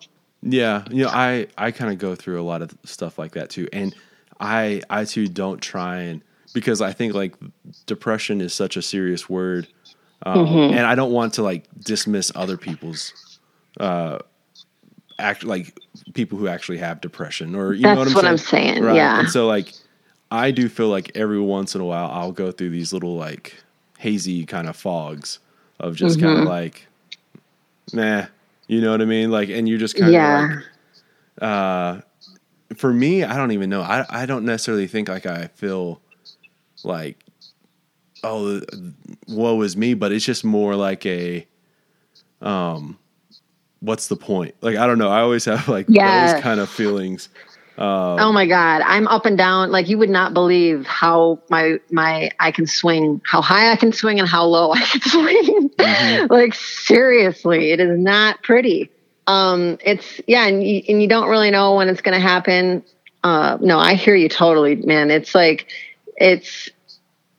Yeah, 0.42 0.84
you 0.90 1.04
know, 1.04 1.10
I 1.14 1.46
I 1.58 1.70
kind 1.72 1.92
of 1.94 2.00
go 2.00 2.16
through 2.16 2.42
a 2.42 2.44
lot 2.44 2.62
of 2.64 2.76
stuff 2.86 3.20
like 3.20 3.34
that 3.34 3.50
too, 3.52 3.68
and 3.72 3.96
I 4.40 4.82
I 4.90 5.06
too 5.06 5.28
don't 5.28 5.62
try 5.62 5.98
and 6.00 6.22
because 6.54 6.82
I 6.82 6.92
think 6.92 7.14
like 7.14 7.36
depression 7.86 8.42
is 8.42 8.52
such 8.54 8.76
a 8.76 8.82
serious 8.82 9.30
word, 9.30 9.68
um, 10.26 10.46
Mm-hmm. 10.48 10.74
and 10.78 10.86
I 10.88 10.96
don't 10.96 11.12
want 11.14 11.34
to 11.36 11.44
like 11.44 11.66
dismiss 11.80 12.32
other 12.36 12.58
people's 12.58 13.14
uh 13.80 14.20
act 15.20 15.44
like 15.44 15.80
people 16.14 16.38
who 16.40 16.48
actually 16.48 16.80
have 16.80 17.00
depression 17.00 17.56
or 17.56 17.74
you 17.74 17.84
know 17.84 17.96
what 17.96 18.08
I'm 18.08 18.14
what 18.14 18.22
saying. 18.24 18.32
I'm 18.32 18.38
saying, 18.38 18.84
Right. 18.84 18.96
yeah. 18.96 19.20
and 19.20 19.30
so 19.30 19.48
like 19.48 19.72
I 20.34 20.52
do 20.52 20.68
feel 20.70 20.90
like 20.90 21.12
every 21.16 21.40
once 21.40 21.76
in 21.76 21.82
a 21.82 21.86
while 21.86 22.10
I'll 22.12 22.32
go 22.32 22.52
through 22.52 22.72
these 22.72 22.92
little 22.92 23.16
like 23.16 23.56
hazy 24.00 24.46
kind 24.46 24.68
of 24.68 24.76
fogs 24.76 25.40
of 25.80 25.96
just 25.96 26.18
kind 26.20 26.34
Mm-hmm. 26.34 26.40
of 26.40 26.44
like, 26.46 26.88
nah, 27.94 28.26
you 28.68 28.82
know 28.82 28.92
what 28.92 29.02
I 29.02 29.06
mean? 29.06 29.32
Like, 29.32 29.50
and 29.50 29.70
you're 29.70 29.78
just 29.80 29.96
kind 29.96 30.16
of 30.16 30.22
Yeah. 30.22 30.48
like 30.48 30.58
uh 31.42 32.02
for 32.76 32.94
me 32.94 33.24
i 33.24 33.36
don't 33.36 33.52
even 33.52 33.70
know 33.70 33.82
i 33.82 34.06
i 34.10 34.26
don't 34.26 34.46
necessarily 34.46 34.88
think 34.88 35.10
like 35.10 35.26
i 35.26 35.48
feel 35.48 36.00
like 36.84 37.18
oh 38.24 38.62
woe 39.28 39.62
is 39.62 39.76
me 39.78 39.94
but 39.94 40.12
it's 40.12 40.26
just 40.26 40.44
more 40.44 40.76
like 40.76 41.06
a 41.06 41.46
um 42.42 42.98
what's 43.82 44.08
the 44.08 44.16
point 44.16 44.56
like 44.62 44.78
i 44.78 44.88
don't 44.88 44.98
know 45.00 45.10
i 45.10 45.22
always 45.22 45.46
have 45.46 45.68
like 45.68 45.88
Yes. 45.88 46.04
those 46.04 46.34
kind 46.34 46.60
of 46.60 46.70
feelings 46.70 47.30
um, 47.78 48.20
Oh 48.20 48.32
my 48.32 48.46
God. 48.46 48.82
I'm 48.82 49.08
up 49.08 49.26
and 49.26 49.38
down. 49.38 49.72
Like 49.72 49.90
you 49.90 49.98
would 49.98 50.10
not 50.10 50.34
believe 50.34 50.86
how 50.86 51.40
my, 51.50 51.80
my, 51.92 52.30
I 52.40 52.52
can 52.52 52.68
swing, 52.68 53.22
how 53.26 53.42
high 53.42 53.72
I 53.72 53.76
can 53.76 53.92
swing 53.94 54.20
and 54.20 54.30
how 54.30 54.46
low 54.46 54.72
I 54.74 54.80
can 54.80 55.02
swing. 55.02 55.70
Mm-hmm. 55.70 56.32
like 56.32 56.54
seriously, 56.54 57.72
it 57.72 57.80
is 57.80 57.98
not 58.00 58.44
pretty. 58.44 58.92
Um, 59.26 59.78
it's 59.84 60.22
yeah. 60.28 60.48
And 60.48 60.64
you, 60.66 60.84
and 60.88 61.02
you 61.02 61.08
don't 61.08 61.30
really 61.30 61.50
know 61.50 61.76
when 61.76 61.90
it's 61.90 62.02
going 62.02 62.20
to 62.20 62.26
happen. 62.26 62.84
Uh, 63.24 63.58
no, 63.62 63.80
I 63.80 63.96
hear 63.96 64.16
you 64.16 64.30
totally, 64.30 64.76
man. 64.76 65.10
It's 65.10 65.34
like, 65.34 65.68
it's, 66.18 66.70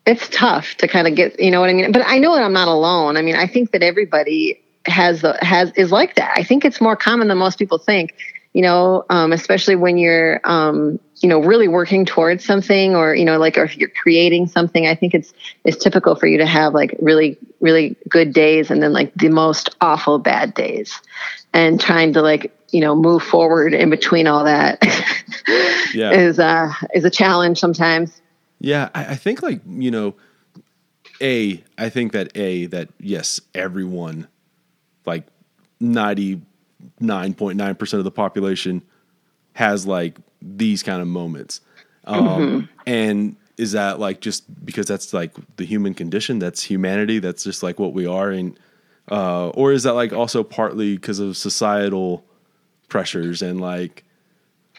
it's 0.06 0.28
tough 0.30 0.74
to 0.76 0.88
kind 0.88 1.06
of 1.06 1.14
get, 1.14 1.38
you 1.38 1.50
know 1.50 1.60
what 1.60 1.70
I 1.70 1.74
mean? 1.74 1.92
But 1.92 2.02
I 2.06 2.18
know 2.18 2.34
that 2.34 2.42
I'm 2.42 2.52
not 2.52 2.68
alone. 2.68 3.16
I 3.16 3.22
mean, 3.22 3.36
I 3.36 3.46
think 3.46 3.70
that 3.72 3.82
everybody 3.82 4.60
has 4.86 5.22
the, 5.22 5.38
has, 5.42 5.72
is 5.76 5.92
like 5.92 6.16
that. 6.16 6.32
I 6.36 6.42
think 6.42 6.64
it's 6.64 6.80
more 6.80 6.96
common 6.96 7.28
than 7.28 7.38
most 7.38 7.58
people 7.58 7.78
think 7.78 8.14
you 8.54 8.62
know, 8.62 9.04
um, 9.10 9.32
especially 9.32 9.74
when 9.74 9.98
you're, 9.98 10.40
um, 10.44 11.00
you 11.16 11.28
know, 11.28 11.40
really 11.40 11.66
working 11.66 12.06
towards 12.06 12.44
something 12.44 12.94
or, 12.94 13.12
you 13.12 13.24
know, 13.24 13.36
like, 13.36 13.58
or 13.58 13.64
if 13.64 13.76
you're 13.76 13.88
creating 13.88 14.46
something, 14.46 14.86
I 14.86 14.94
think 14.94 15.12
it's, 15.12 15.34
it's 15.64 15.76
typical 15.76 16.14
for 16.14 16.28
you 16.28 16.38
to 16.38 16.46
have 16.46 16.72
like 16.72 16.94
really, 17.00 17.36
really 17.60 17.96
good 18.08 18.32
days 18.32 18.70
and 18.70 18.80
then 18.80 18.92
like 18.92 19.12
the 19.14 19.28
most 19.28 19.74
awful 19.80 20.20
bad 20.20 20.54
days 20.54 21.00
and 21.52 21.80
trying 21.80 22.12
to 22.12 22.22
like, 22.22 22.56
you 22.70 22.80
know, 22.80 22.94
move 22.94 23.24
forward 23.24 23.74
in 23.74 23.90
between 23.90 24.28
all 24.28 24.44
that 24.44 24.78
yeah. 25.92 26.12
is, 26.12 26.38
uh, 26.38 26.72
is 26.94 27.04
a 27.04 27.10
challenge 27.10 27.58
sometimes. 27.58 28.22
Yeah. 28.60 28.88
I, 28.94 29.06
I 29.06 29.14
think 29.16 29.42
like, 29.42 29.62
you 29.66 29.90
know, 29.90 30.14
a, 31.20 31.62
I 31.76 31.88
think 31.88 32.12
that 32.12 32.36
a, 32.36 32.66
that 32.66 32.90
yes, 33.00 33.40
everyone 33.52 34.28
like 35.06 35.26
99.9% 37.00 37.92
of 37.94 38.04
the 38.04 38.10
population 38.10 38.82
has 39.54 39.86
like 39.86 40.18
these 40.42 40.82
kind 40.82 41.00
of 41.00 41.08
moments. 41.08 41.60
Um, 42.04 42.26
mm-hmm. 42.26 42.66
And 42.86 43.36
is 43.56 43.72
that 43.72 44.00
like 44.00 44.20
just 44.20 44.64
because 44.64 44.86
that's 44.86 45.12
like 45.12 45.32
the 45.56 45.64
human 45.64 45.94
condition? 45.94 46.38
That's 46.38 46.62
humanity. 46.62 47.18
That's 47.18 47.44
just 47.44 47.62
like 47.62 47.78
what 47.78 47.92
we 47.92 48.06
are. 48.06 48.30
And, 48.30 48.58
uh, 49.10 49.48
or 49.50 49.72
is 49.72 49.84
that 49.84 49.92
like 49.92 50.12
also 50.12 50.42
partly 50.42 50.96
because 50.96 51.18
of 51.18 51.36
societal 51.36 52.24
pressures 52.88 53.42
and 53.42 53.60
like 53.60 54.04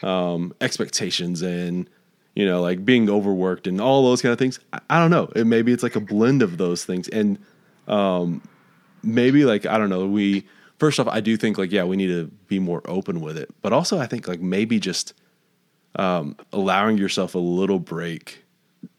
um, 0.02 0.54
expectations 0.60 1.42
and, 1.42 1.88
you 2.34 2.44
know, 2.44 2.60
like 2.60 2.84
being 2.84 3.08
overworked 3.08 3.66
and 3.66 3.80
all 3.80 4.04
those 4.04 4.20
kind 4.20 4.32
of 4.32 4.38
things? 4.38 4.60
I, 4.72 4.80
I 4.90 4.98
don't 5.00 5.10
know. 5.10 5.32
It, 5.34 5.46
maybe 5.46 5.72
it's 5.72 5.82
like 5.82 5.96
a 5.96 6.00
blend 6.00 6.42
of 6.42 6.58
those 6.58 6.84
things. 6.84 7.08
And 7.08 7.38
um, 7.88 8.42
maybe 9.02 9.44
like, 9.44 9.64
I 9.64 9.78
don't 9.78 9.88
know, 9.88 10.06
we, 10.06 10.46
first 10.78 11.00
off, 11.00 11.08
I 11.08 11.20
do 11.20 11.36
think 11.36 11.58
like 11.58 11.72
yeah, 11.72 11.84
we 11.84 11.96
need 11.96 12.08
to 12.08 12.26
be 12.48 12.58
more 12.58 12.82
open 12.86 13.20
with 13.20 13.36
it, 13.36 13.50
but 13.62 13.72
also 13.72 13.98
I 13.98 14.06
think 14.06 14.28
like 14.28 14.40
maybe 14.40 14.78
just 14.78 15.14
um, 15.96 16.36
allowing 16.52 16.98
yourself 16.98 17.34
a 17.34 17.38
little 17.38 17.78
break 17.78 18.44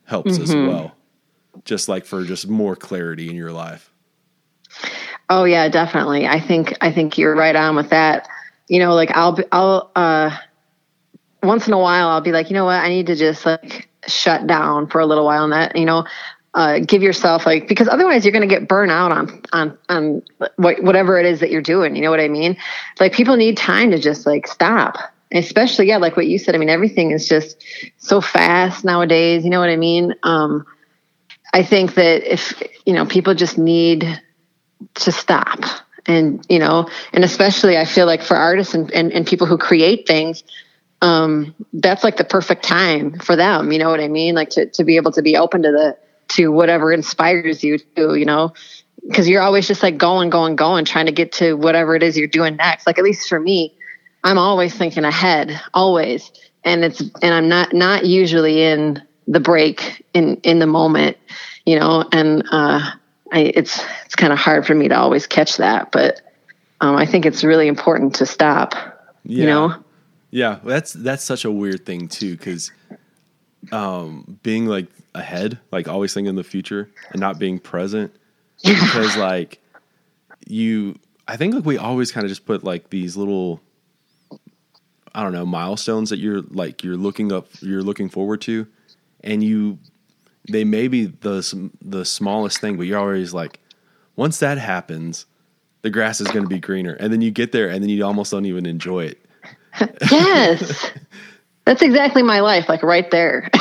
helps 0.05 0.33
mm-hmm. 0.33 0.43
as 0.43 0.55
well, 0.55 0.95
just 1.65 1.87
like 1.89 2.05
for 2.05 2.23
just 2.23 2.47
more 2.47 2.75
clarity 2.75 3.29
in 3.29 3.35
your 3.35 3.51
life. 3.51 3.91
Oh 5.29 5.43
yeah, 5.43 5.67
definitely. 5.69 6.25
I 6.25 6.39
think 6.39 6.75
I 6.81 6.91
think 6.91 7.17
you're 7.17 7.35
right 7.35 7.55
on 7.55 7.75
with 7.75 7.89
that. 7.89 8.27
You 8.67 8.79
know, 8.79 8.93
like 8.93 9.11
I'll 9.11 9.33
be, 9.33 9.43
I'll 9.51 9.91
uh, 9.95 10.35
once 11.43 11.67
in 11.67 11.73
a 11.73 11.79
while 11.79 12.07
I'll 12.09 12.21
be 12.21 12.31
like, 12.31 12.49
you 12.49 12.53
know 12.53 12.65
what, 12.65 12.83
I 12.83 12.89
need 12.89 13.07
to 13.07 13.15
just 13.15 13.45
like 13.45 13.89
shut 14.07 14.47
down 14.47 14.87
for 14.87 14.99
a 14.99 15.05
little 15.05 15.25
while, 15.25 15.43
and 15.43 15.53
that 15.53 15.75
you 15.75 15.85
know 15.85 16.05
uh, 16.57 16.79
give 16.79 17.03
yourself 17.03 17.45
like 17.45 17.67
because 17.67 17.87
otherwise 17.87 18.25
you're 18.25 18.31
going 18.31 18.47
to 18.47 18.53
get 18.53 18.67
burnt 18.67 18.89
out 18.89 19.11
on 19.11 19.41
on 19.53 19.77
on 19.89 20.23
what, 20.55 20.81
whatever 20.81 21.19
it 21.19 21.25
is 21.27 21.39
that 21.39 21.51
you're 21.51 21.61
doing. 21.61 21.95
You 21.95 22.01
know 22.01 22.09
what 22.09 22.19
I 22.19 22.27
mean? 22.27 22.57
Like 22.99 23.13
people 23.13 23.37
need 23.37 23.57
time 23.57 23.91
to 23.91 23.99
just 23.99 24.25
like 24.25 24.47
stop. 24.47 24.97
Especially, 25.31 25.89
yeah, 25.89 25.97
like 25.97 26.15
what 26.15 26.25
you 26.25 26.39
said. 26.39 26.55
I 26.55 26.57
mean, 26.57 26.69
everything 26.69 27.11
is 27.11 27.27
just 27.27 27.63
so 27.97 28.21
fast 28.21 28.83
nowadays. 28.83 29.43
You 29.43 29.51
know 29.51 29.59
what 29.59 29.69
I 29.69 29.75
mean? 29.75 30.15
Um, 30.23 30.65
I 31.53 31.61
think 31.63 31.93
that 31.93 32.23
if 32.23 32.59
you 32.87 32.93
know 32.93 33.05
people 33.05 33.35
just 33.35 33.59
need 33.59 34.19
to 34.95 35.11
stop 35.11 35.59
and 36.07 36.43
you 36.49 36.59
know 36.59 36.87
and 37.13 37.23
especially 37.23 37.77
i 37.77 37.85
feel 37.85 38.05
like 38.05 38.21
for 38.21 38.37
artists 38.37 38.75
and, 38.75 38.91
and, 38.91 39.11
and 39.11 39.25
people 39.25 39.47
who 39.47 39.57
create 39.57 40.07
things 40.07 40.43
um, 41.01 41.53
that's 41.73 42.03
like 42.03 42.17
the 42.17 42.23
perfect 42.23 42.63
time 42.63 43.17
for 43.19 43.35
them 43.35 43.71
you 43.71 43.79
know 43.79 43.89
what 43.89 43.99
i 43.99 44.07
mean 44.07 44.35
like 44.35 44.49
to, 44.49 44.67
to 44.67 44.83
be 44.83 44.97
able 44.97 45.11
to 45.11 45.23
be 45.23 45.35
open 45.35 45.63
to 45.63 45.71
the 45.71 45.97
to 46.29 46.51
whatever 46.51 46.91
inspires 46.91 47.63
you 47.63 47.77
to, 47.95 48.15
you 48.15 48.25
know, 48.25 48.53
because 49.07 49.27
you're 49.29 49.41
always 49.41 49.67
just 49.67 49.83
like 49.83 49.97
going, 49.97 50.29
going, 50.29 50.55
going, 50.55 50.85
trying 50.85 51.05
to 51.05 51.11
get 51.11 51.31
to 51.33 51.53
whatever 51.53 51.95
it 51.95 52.03
is 52.03 52.17
you're 52.17 52.27
doing 52.27 52.55
next. 52.57 52.85
Like 52.85 52.97
at 52.97 53.03
least 53.03 53.29
for 53.29 53.39
me, 53.39 53.73
I'm 54.23 54.37
always 54.37 54.75
thinking 54.75 55.05
ahead, 55.05 55.59
always, 55.73 56.31
and 56.63 56.83
it's 56.83 57.01
and 57.21 57.33
I'm 57.33 57.47
not 57.47 57.73
not 57.73 58.05
usually 58.05 58.63
in 58.63 59.01
the 59.27 59.39
break 59.39 60.05
in 60.13 60.35
in 60.37 60.59
the 60.59 60.67
moment, 60.67 61.17
you 61.65 61.79
know, 61.79 62.03
and 62.11 62.43
uh, 62.51 62.91
I, 63.31 63.39
it's 63.39 63.81
it's 64.05 64.15
kind 64.15 64.33
of 64.33 64.39
hard 64.39 64.65
for 64.65 64.75
me 64.75 64.87
to 64.87 64.97
always 64.97 65.27
catch 65.27 65.57
that, 65.57 65.91
but 65.91 66.21
um, 66.81 66.95
I 66.95 67.05
think 67.05 67.25
it's 67.25 67.43
really 67.43 67.67
important 67.67 68.15
to 68.15 68.25
stop. 68.25 68.73
Yeah. 69.23 69.41
You 69.41 69.45
know. 69.45 69.83
Yeah, 70.29 70.59
that's 70.63 70.91
that's 70.91 71.23
such 71.23 71.45
a 71.45 71.51
weird 71.51 71.85
thing 71.85 72.09
too, 72.09 72.35
because 72.35 72.71
um, 73.71 74.39
being 74.43 74.65
like 74.65 74.87
ahead, 75.13 75.59
like 75.71 75.87
always 75.87 76.13
thinking 76.13 76.35
the 76.35 76.43
future 76.43 76.89
and 77.11 77.19
not 77.19 77.39
being 77.39 77.59
present. 77.59 78.13
because 78.63 79.15
like 79.17 79.59
you 80.47 80.97
I 81.27 81.37
think 81.37 81.53
like 81.53 81.65
we 81.65 81.77
always 81.77 82.11
kind 82.11 82.23
of 82.23 82.29
just 82.29 82.45
put 82.45 82.63
like 82.63 82.89
these 82.89 83.15
little 83.15 83.61
I 85.13 85.23
don't 85.23 85.33
know, 85.33 85.45
milestones 85.45 86.09
that 86.09 86.17
you're 86.17 86.41
like 86.41 86.83
you're 86.83 86.97
looking 86.97 87.31
up 87.31 87.47
you're 87.61 87.83
looking 87.83 88.09
forward 88.09 88.41
to 88.41 88.67
and 89.21 89.43
you 89.43 89.77
they 90.49 90.63
may 90.63 90.87
be 90.87 91.05
the 91.05 91.71
the 91.81 92.05
smallest 92.05 92.59
thing, 92.59 92.77
but 92.77 92.83
you're 92.87 92.99
always 92.99 93.33
like 93.33 93.59
once 94.15 94.39
that 94.39 94.57
happens, 94.57 95.25
the 95.81 95.89
grass 95.89 96.19
is 96.19 96.27
going 96.27 96.43
to 96.43 96.49
be 96.49 96.59
greener. 96.59 96.93
And 96.93 97.11
then 97.13 97.21
you 97.21 97.31
get 97.31 97.51
there 97.51 97.69
and 97.69 97.83
then 97.83 97.89
you 97.89 98.03
almost 98.03 98.31
don't 98.31 98.45
even 98.45 98.65
enjoy 98.65 99.05
it. 99.05 99.25
yes. 100.11 100.91
That's 101.67 101.81
exactly 101.81 102.23
my 102.23 102.39
life, 102.39 102.69
like 102.69 102.81
right 102.81 103.11
there. 103.11 103.49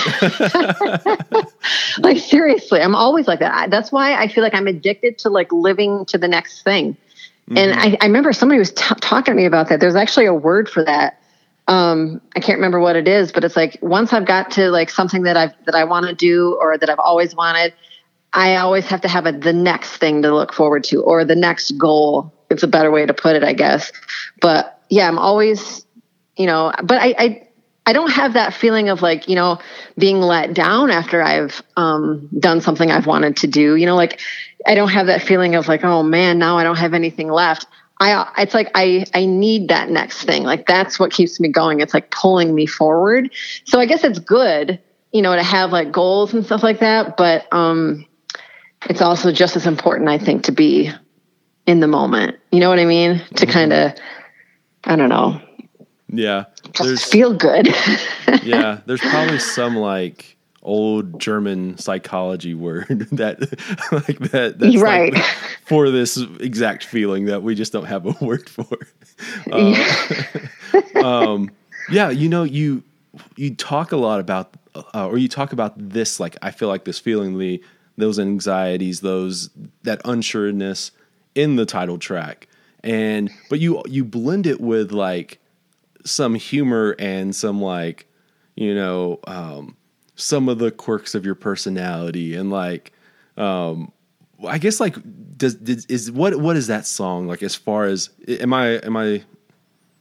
like 1.98 2.18
seriously, 2.18 2.80
I'm 2.80 2.94
always 2.94 3.26
like 3.26 3.40
that. 3.40 3.70
That's 3.70 3.90
why 3.90 4.14
I 4.14 4.28
feel 4.28 4.44
like 4.44 4.54
I'm 4.54 4.68
addicted 4.68 5.18
to 5.18 5.28
like 5.28 5.50
living 5.50 6.04
to 6.06 6.16
the 6.16 6.28
next 6.28 6.62
thing. 6.62 6.92
Mm-hmm. 6.92 7.58
And 7.58 7.72
I, 7.72 7.98
I, 8.00 8.06
remember 8.06 8.32
somebody 8.32 8.60
was 8.60 8.70
t- 8.70 8.94
talking 9.00 9.34
to 9.34 9.36
me 9.36 9.44
about 9.44 9.70
that. 9.70 9.80
There's 9.80 9.96
actually 9.96 10.26
a 10.26 10.34
word 10.34 10.68
for 10.68 10.84
that. 10.84 11.20
Um, 11.66 12.20
I 12.36 12.38
can't 12.38 12.58
remember 12.58 12.78
what 12.78 12.94
it 12.94 13.08
is, 13.08 13.32
but 13.32 13.42
it's 13.42 13.56
like 13.56 13.76
once 13.82 14.12
I've 14.12 14.24
got 14.24 14.52
to 14.52 14.70
like 14.70 14.88
something 14.88 15.24
that 15.24 15.36
I've 15.36 15.54
that 15.64 15.74
I 15.74 15.82
want 15.82 16.06
to 16.06 16.14
do 16.14 16.56
or 16.60 16.78
that 16.78 16.88
I've 16.88 17.00
always 17.00 17.34
wanted, 17.34 17.74
I 18.32 18.54
always 18.54 18.86
have 18.86 19.00
to 19.00 19.08
have 19.08 19.26
a 19.26 19.32
the 19.32 19.52
next 19.52 19.96
thing 19.96 20.22
to 20.22 20.32
look 20.32 20.52
forward 20.52 20.84
to 20.84 21.02
or 21.02 21.24
the 21.24 21.34
next 21.34 21.72
goal. 21.72 22.32
It's 22.50 22.62
a 22.62 22.68
better 22.68 22.92
way 22.92 23.04
to 23.04 23.14
put 23.14 23.34
it, 23.34 23.42
I 23.42 23.52
guess. 23.52 23.90
But 24.40 24.80
yeah, 24.90 25.08
I'm 25.08 25.18
always, 25.18 25.84
you 26.36 26.46
know, 26.46 26.72
but 26.84 27.02
I, 27.02 27.14
I 27.18 27.45
I 27.86 27.92
don't 27.92 28.10
have 28.10 28.32
that 28.32 28.52
feeling 28.52 28.88
of 28.88 29.00
like, 29.00 29.28
you 29.28 29.36
know, 29.36 29.60
being 29.96 30.20
let 30.20 30.52
down 30.52 30.90
after 30.90 31.22
I've 31.22 31.62
um, 31.76 32.28
done 32.36 32.60
something 32.60 32.90
I've 32.90 33.06
wanted 33.06 33.36
to 33.38 33.46
do. 33.46 33.76
You 33.76 33.86
know, 33.86 33.94
like 33.94 34.20
I 34.66 34.74
don't 34.74 34.88
have 34.88 35.06
that 35.06 35.22
feeling 35.22 35.54
of 35.54 35.68
like, 35.68 35.84
oh 35.84 36.02
man, 36.02 36.38
now 36.38 36.58
I 36.58 36.64
don't 36.64 36.78
have 36.78 36.94
anything 36.94 37.30
left. 37.30 37.66
I 37.98 38.30
it's 38.38 38.54
like 38.54 38.70
I 38.74 39.06
I 39.14 39.24
need 39.24 39.68
that 39.68 39.88
next 39.88 40.24
thing. 40.24 40.42
Like 40.42 40.66
that's 40.66 40.98
what 40.98 41.12
keeps 41.12 41.40
me 41.40 41.48
going. 41.48 41.80
It's 41.80 41.94
like 41.94 42.10
pulling 42.10 42.54
me 42.54 42.66
forward. 42.66 43.32
So 43.64 43.80
I 43.80 43.86
guess 43.86 44.04
it's 44.04 44.18
good, 44.18 44.80
you 45.12 45.22
know, 45.22 45.34
to 45.34 45.42
have 45.42 45.72
like 45.72 45.92
goals 45.92 46.34
and 46.34 46.44
stuff 46.44 46.62
like 46.62 46.80
that, 46.80 47.16
but 47.16 47.50
um 47.52 48.04
it's 48.88 49.00
also 49.00 49.32
just 49.32 49.56
as 49.56 49.66
important 49.66 50.10
I 50.10 50.18
think 50.18 50.44
to 50.44 50.52
be 50.52 50.90
in 51.66 51.80
the 51.80 51.86
moment. 51.86 52.36
You 52.52 52.60
know 52.60 52.68
what 52.68 52.78
I 52.78 52.84
mean? 52.84 53.18
To 53.18 53.24
mm-hmm. 53.46 53.50
kind 53.50 53.72
of 53.72 53.92
I 54.84 54.96
don't 54.96 55.08
know, 55.08 55.40
yeah. 56.08 56.44
Just 56.72 57.10
feel 57.10 57.34
good. 57.34 57.68
yeah. 58.42 58.80
There's 58.86 59.00
probably 59.00 59.38
some 59.38 59.76
like 59.76 60.36
old 60.62 61.20
German 61.20 61.78
psychology 61.78 62.52
word 62.52 62.86
that 63.12 63.40
like 63.92 64.18
that 64.30 64.58
that's 64.58 64.76
right. 64.76 65.14
Like 65.14 65.24
for 65.64 65.90
this 65.90 66.16
exact 66.40 66.84
feeling 66.84 67.26
that 67.26 67.42
we 67.42 67.54
just 67.54 67.72
don't 67.72 67.86
have 67.86 68.06
a 68.06 68.24
word 68.24 68.48
for. 68.48 68.66
Uh, 69.50 69.74
yeah. 70.74 71.00
um, 71.02 71.50
yeah, 71.90 72.10
you 72.10 72.28
know, 72.28 72.42
you 72.42 72.82
you 73.36 73.54
talk 73.54 73.92
a 73.92 73.96
lot 73.96 74.20
about 74.20 74.54
uh, 74.94 75.06
or 75.06 75.18
you 75.18 75.28
talk 75.28 75.52
about 75.52 75.74
this 75.76 76.20
like 76.20 76.36
I 76.42 76.50
feel 76.50 76.68
like 76.68 76.84
this 76.84 76.98
feeling 76.98 77.38
the 77.38 77.62
those 77.96 78.18
anxieties, 78.18 79.00
those 79.00 79.50
that 79.84 80.02
unsureness 80.04 80.90
in 81.34 81.56
the 81.56 81.66
title 81.66 81.98
track. 81.98 82.48
And 82.82 83.30
but 83.48 83.60
you 83.60 83.82
you 83.86 84.04
blend 84.04 84.46
it 84.46 84.60
with 84.60 84.92
like 84.92 85.38
some 86.06 86.34
humor 86.34 86.96
and 86.98 87.34
some 87.34 87.60
like 87.60 88.06
you 88.54 88.74
know 88.74 89.18
um, 89.26 89.76
some 90.14 90.48
of 90.48 90.58
the 90.58 90.70
quirks 90.70 91.14
of 91.14 91.24
your 91.24 91.34
personality 91.34 92.34
and 92.34 92.50
like 92.50 92.92
um, 93.36 93.92
I 94.46 94.58
guess 94.58 94.80
like 94.80 94.96
does, 95.36 95.54
does 95.54 95.84
is 95.86 96.10
what 96.10 96.36
what 96.36 96.56
is 96.56 96.66
that 96.66 96.86
song? 96.86 97.26
Like 97.26 97.42
as 97.42 97.54
far 97.54 97.84
as 97.84 98.10
am 98.28 98.52
I 98.52 98.78
am 98.78 98.96
I 98.96 99.22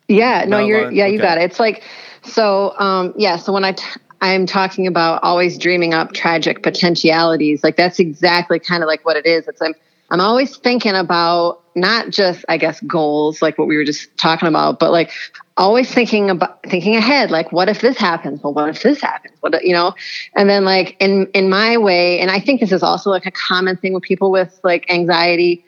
yeah 0.07 0.45
no 0.47 0.59
you're 0.59 0.85
line? 0.85 0.95
yeah 0.95 1.07
you 1.07 1.19
got 1.19 1.37
it. 1.37 1.43
It's 1.43 1.59
like 1.59 1.83
so 2.23 2.77
um 2.79 3.13
yeah 3.17 3.37
so 3.37 3.53
when 3.53 3.63
I 3.63 3.73
t- 3.73 3.83
I'm 4.21 4.45
talking 4.45 4.87
about 4.87 5.21
always 5.23 5.57
dreaming 5.57 5.93
up 5.93 6.13
tragic 6.13 6.63
potentialities 6.63 7.63
like 7.63 7.75
that's 7.75 7.99
exactly 7.99 8.59
kind 8.59 8.83
of 8.83 8.87
like 8.87 9.05
what 9.05 9.17
it 9.17 9.25
is. 9.25 9.47
It's 9.47 9.61
I'm 9.61 9.75
I'm 10.15 10.21
always 10.21 10.55
thinking 10.55 10.95
about 10.95 11.61
not 11.75 12.09
just 12.09 12.45
I 12.47 12.55
guess 12.55 12.79
goals 12.79 13.41
like 13.41 13.57
what 13.57 13.67
we 13.67 13.75
were 13.75 13.83
just 13.83 14.15
talking 14.15 14.47
about 14.47 14.79
but 14.79 14.93
like 14.93 15.11
always 15.57 15.93
thinking 15.93 16.29
about 16.29 16.63
thinking 16.63 16.95
ahead 16.95 17.31
like 17.31 17.51
what 17.51 17.67
if 17.67 17.81
this 17.81 17.97
happens? 17.97 18.41
Well 18.41 18.53
what 18.53 18.69
if 18.69 18.81
this 18.81 19.01
happens? 19.01 19.35
What 19.41 19.61
you 19.65 19.73
know? 19.73 19.93
And 20.33 20.49
then 20.49 20.63
like 20.63 20.95
in 21.01 21.27
in 21.33 21.49
my 21.49 21.77
way 21.77 22.21
and 22.21 22.31
i 22.31 22.39
think 22.39 22.61
this 22.61 22.71
is 22.71 22.81
also 22.81 23.09
like 23.09 23.25
a 23.25 23.31
common 23.31 23.75
thing 23.75 23.91
with 23.91 24.03
people 24.03 24.31
with 24.31 24.57
like 24.63 24.89
anxiety 24.89 25.65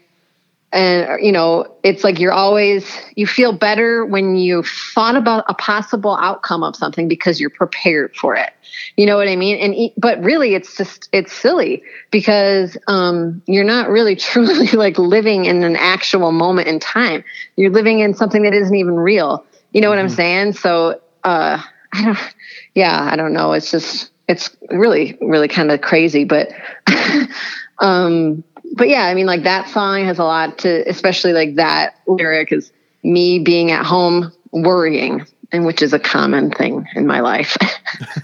and 0.73 1.23
you 1.23 1.32
know 1.32 1.65
it's 1.84 2.03
like 2.03 2.19
you're 2.19 2.34
always 2.34 2.91
you 3.15 3.25
feel 3.25 3.53
better 3.53 4.06
when 4.06 4.36
you've 4.36 4.67
thought 4.67 5.15
about 5.15 5.45
a 5.47 5.53
possible 5.53 6.17
outcome 6.17 6.62
of 6.62 6.75
something 6.75 7.08
because 7.08 7.39
you're 7.39 7.49
prepared 7.49 8.13
for 8.15 8.36
it. 8.36 8.51
You 8.97 9.06
know 9.06 9.15
what 9.15 9.30
i 9.30 9.36
mean? 9.36 9.58
And 9.58 9.91
but 9.97 10.21
really 10.21 10.56
it's 10.56 10.75
just 10.75 11.08
it's 11.13 11.32
silly 11.32 11.84
because 12.12 12.77
um 12.88 13.41
you're 13.45 13.63
not 13.63 13.89
really 13.89 14.15
truly 14.27 14.67
like 14.67 14.97
living 14.97 15.45
in 15.45 15.63
an 15.63 15.77
actual 15.77 16.32
moment 16.32 16.67
in 16.67 16.80
time. 16.80 17.23
You're 17.56 17.71
living 17.71 17.99
in 17.99 18.13
something 18.13 18.43
that 18.43 18.53
isn't 18.53 18.75
even 18.75 18.95
real. 18.95 19.45
You 19.71 19.82
know 19.82 19.89
what 19.89 19.99
mm-hmm. 19.99 20.10
i'm 20.10 20.15
saying? 20.15 20.53
So 20.53 21.01
uh 21.23 21.62
i 21.93 22.03
don't 22.03 22.36
yeah 22.75 23.10
i 23.10 23.15
don't 23.15 23.32
know. 23.32 23.53
It's 23.53 23.71
just 23.71 24.12
it's 24.27 24.49
really 24.69 25.17
really 25.21 25.47
kind 25.47 25.71
of 25.71 25.80
crazy 25.80 26.25
but 26.25 26.49
um 27.80 28.43
but 28.78 28.90
yeah, 28.90 29.06
I 29.06 29.13
mean, 29.16 29.26
like 29.26 29.44
that 29.44 29.68
song 29.70 30.06
has 30.06 30.20
a 30.20 30.24
lot 30.24 30.60
to, 30.60 30.88
especially 30.88 31.34
like 31.34 31.56
that 31.56 31.96
lyric 32.08 32.52
is 32.52 32.72
me 33.04 33.40
being 33.40 33.72
at 33.72 33.86
home 33.86 34.32
worrying, 34.52 35.26
and 35.52 35.66
which 35.66 35.82
is 35.82 35.94
a 35.94 36.00
common 36.00 36.52
thing 36.52 36.88
in 36.96 37.08
my 37.08 37.20
life. 37.20 37.58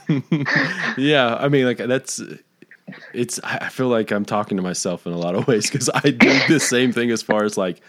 yeah, 0.98 1.36
I 1.36 1.50
mean, 1.50 1.66
like 1.66 1.78
that's 1.78 2.22
it's. 3.13 3.39
I 3.44 3.70
feel 3.70 3.88
like 3.88 4.12
I'm 4.12 4.26
talking 4.26 4.58
to 4.58 4.63
myself 4.63 5.08
in 5.08 5.13
a 5.13 5.18
lot 5.18 5.34
of 5.34 5.48
ways 5.48 5.70
because 5.70 5.89
I 5.94 6.12
do 6.12 6.39
the 6.48 6.60
same 6.60 6.92
thing 6.92 7.10
as 7.10 7.24
far 7.24 7.44
as 7.44 7.58
like 7.58 7.82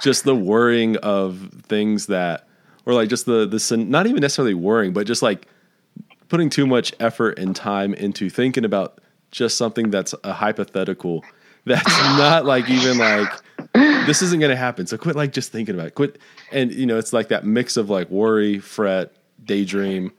just 0.00 0.22
the 0.22 0.36
worrying 0.36 0.96
of 0.98 1.50
things 1.64 2.06
that, 2.06 2.46
or 2.86 2.94
like 2.94 3.08
just 3.08 3.26
the 3.26 3.46
the 3.46 3.76
not 3.76 4.06
even 4.06 4.20
necessarily 4.20 4.54
worrying, 4.54 4.92
but 4.92 5.08
just 5.08 5.22
like 5.22 5.48
putting 6.28 6.48
too 6.48 6.68
much 6.68 6.94
effort 7.00 7.36
and 7.36 7.56
time 7.56 7.94
into 7.94 8.30
thinking 8.30 8.64
about 8.64 9.00
just 9.32 9.56
something 9.56 9.90
that's 9.90 10.14
a 10.22 10.32
hypothetical 10.32 11.24
that's 11.64 11.98
not 12.18 12.44
like 12.44 12.68
even 12.68 12.98
like 12.98 13.28
this 13.74 14.22
isn't 14.22 14.40
going 14.40 14.50
to 14.50 14.56
happen. 14.56 14.86
So 14.86 14.98
quit 14.98 15.16
like 15.16 15.32
just 15.32 15.52
thinking 15.52 15.74
about 15.74 15.88
it. 15.88 15.94
Quit. 15.94 16.18
And 16.50 16.72
you 16.72 16.86
know, 16.86 16.98
it's 16.98 17.12
like 17.12 17.28
that 17.28 17.44
mix 17.44 17.76
of 17.76 17.90
like 17.90 18.10
worry, 18.10 18.58
fret, 18.58 19.12
daydream. 19.44 20.12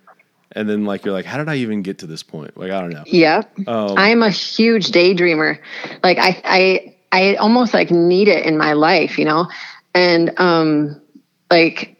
And 0.55 0.69
then 0.69 0.85
like 0.85 1.03
you're 1.03 1.13
like, 1.13 1.25
how 1.25 1.37
did 1.37 1.49
I 1.49 1.55
even 1.55 1.81
get 1.81 1.97
to 1.99 2.07
this 2.07 2.21
point? 2.21 2.55
Like 2.57 2.71
I 2.71 2.79
don't 2.79 2.91
know. 2.91 3.03
Yeah, 3.07 3.41
um, 3.67 3.97
I'm 3.97 4.21
a 4.21 4.29
huge 4.29 4.91
daydreamer. 4.91 5.57
Like 6.03 6.19
I, 6.19 6.41
I, 6.43 6.95
I 7.11 7.35
almost 7.35 7.73
like 7.73 7.89
need 7.89 8.27
it 8.27 8.45
in 8.45 8.57
my 8.57 8.73
life, 8.73 9.17
you 9.17 9.25
know. 9.25 9.47
And 9.95 10.31
um, 10.39 11.01
like 11.49 11.95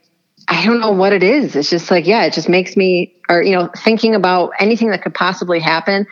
I 0.48 0.64
don't 0.66 0.80
know 0.80 0.92
what 0.92 1.14
it 1.14 1.24
is. 1.24 1.56
It's 1.56 1.70
just 1.70 1.90
like 1.90 2.06
yeah, 2.06 2.26
it 2.26 2.34
just 2.34 2.48
makes 2.48 2.78
me, 2.78 3.16
or 3.28 3.42
you 3.42 3.56
know, 3.56 3.70
thinking 3.78 4.14
about 4.14 4.52
anything 4.60 4.90
that 4.92 5.02
could 5.02 5.16
possibly 5.16 5.60
happen. 5.60 6.06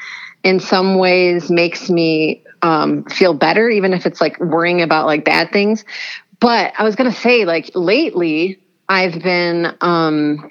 In 0.44 0.60
some 0.60 0.98
ways, 0.98 1.52
makes 1.52 1.90
me 1.90 2.44
um, 2.62 3.04
feel 3.06 3.34
better, 3.34 3.70
even 3.70 3.94
if 3.94 4.06
it's 4.06 4.22
like 4.22 4.40
worrying 4.40 4.82
about 4.82 5.06
like 5.06 5.24
bad 5.26 5.52
things. 5.52 5.86
But 6.40 6.74
I 6.78 6.84
was 6.84 6.96
gonna 6.96 7.12
say, 7.12 7.46
like 7.46 7.72
lately, 7.76 8.60
I've 8.90 9.22
been 9.22 9.76
um, 9.82 10.50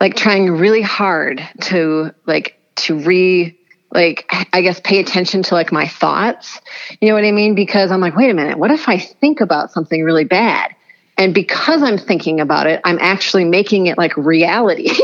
like 0.00 0.14
trying 0.16 0.50
really 0.50 0.82
hard 0.82 1.46
to 1.62 2.12
like 2.26 2.58
to 2.76 2.98
re 2.98 3.58
like 3.92 4.30
I 4.52 4.60
guess 4.60 4.80
pay 4.80 5.00
attention 5.00 5.42
to 5.44 5.54
like 5.54 5.72
my 5.72 5.88
thoughts. 5.88 6.60
You 7.00 7.08
know 7.08 7.14
what 7.14 7.24
I 7.24 7.32
mean? 7.32 7.54
Because 7.54 7.90
I'm 7.90 8.00
like, 8.00 8.16
wait 8.16 8.30
a 8.30 8.34
minute, 8.34 8.58
what 8.58 8.70
if 8.70 8.88
I 8.88 8.98
think 8.98 9.40
about 9.40 9.72
something 9.72 10.04
really 10.04 10.24
bad? 10.24 10.74
And 11.18 11.34
because 11.34 11.82
i'm 11.82 11.98
thinking 11.98 12.40
about 12.40 12.66
it 12.66 12.80
i'm 12.84 12.98
actually 13.00 13.44
making 13.44 13.86
it 13.86 13.98
like 13.98 14.16
reality. 14.16 14.90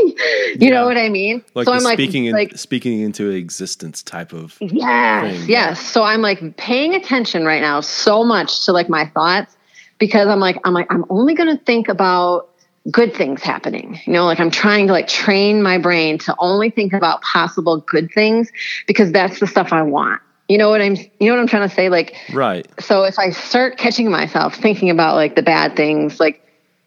You 0.57 0.69
yeah. 0.69 0.75
know 0.75 0.87
what 0.87 0.97
i 0.97 1.09
mean? 1.09 1.45
Like 1.55 1.67
so 1.67 1.73
i'm 1.73 1.83
like 1.83 1.97
speaking 1.97 2.27
in, 2.27 2.33
like 2.33 2.57
speaking 2.57 3.01
into 3.01 3.29
existence 3.31 4.03
type 4.05 4.33
of 4.33 4.57
yes 4.61 5.37
thing. 5.37 5.51
yes. 5.51 5.81
So 5.81 6.05
i'm 6.05 6.23
like 6.23 6.57
paying 6.57 6.95
attention 6.95 7.45
right 7.45 7.61
now 7.61 7.81
so 7.81 8.25
much 8.25 8.65
to 8.67 8.73
like 8.73 8.89
my 8.89 9.07
thoughts 9.07 9.57
because 9.99 10.29
i'm 10.29 10.39
like 10.39 10.57
i'm 10.65 10.73
like 10.73 10.87
i'm 10.91 11.05
only 11.11 11.35
going 11.35 11.57
to 11.57 11.63
think 11.65 11.89
about 11.89 12.51
good 12.91 13.15
things 13.15 13.43
happening. 13.43 13.99
You 14.07 14.13
know 14.13 14.27
like 14.27 14.39
i'm 14.39 14.51
trying 14.51 14.87
to 14.87 14.93
like 14.93 15.09
train 15.09 15.61
my 15.61 15.77
brain 15.79 16.19
to 16.19 16.35
only 16.39 16.71
think 16.71 16.93
about 16.93 17.21
possible 17.23 17.79
good 17.79 18.11
things 18.13 18.51
because 18.87 19.11
that's 19.11 19.41
the 19.41 19.49
stuff 19.49 19.73
i 19.73 19.83
want 19.83 20.23
you 20.49 20.59
know 20.59 20.71
what 20.71 20.81
I'm 20.81 20.97
you 20.97 21.29
know 21.29 21.35
what 21.35 21.41
I'm 21.41 21.47
trying 21.47 21.69
to 21.69 21.75
say? 21.75 21.89
Like 21.89 22.15
right. 22.33 22.67
so 22.81 23.05
if 23.05 23.19
I 23.19 23.31
start 23.31 23.79
catching 23.79 24.11
myself 24.11 24.55
thinking 24.57 24.91
about 24.91 25.15
like 25.15 25.37
the 25.37 25.43
bad 25.43 25.77
things 25.77 26.21
like 26.21 26.41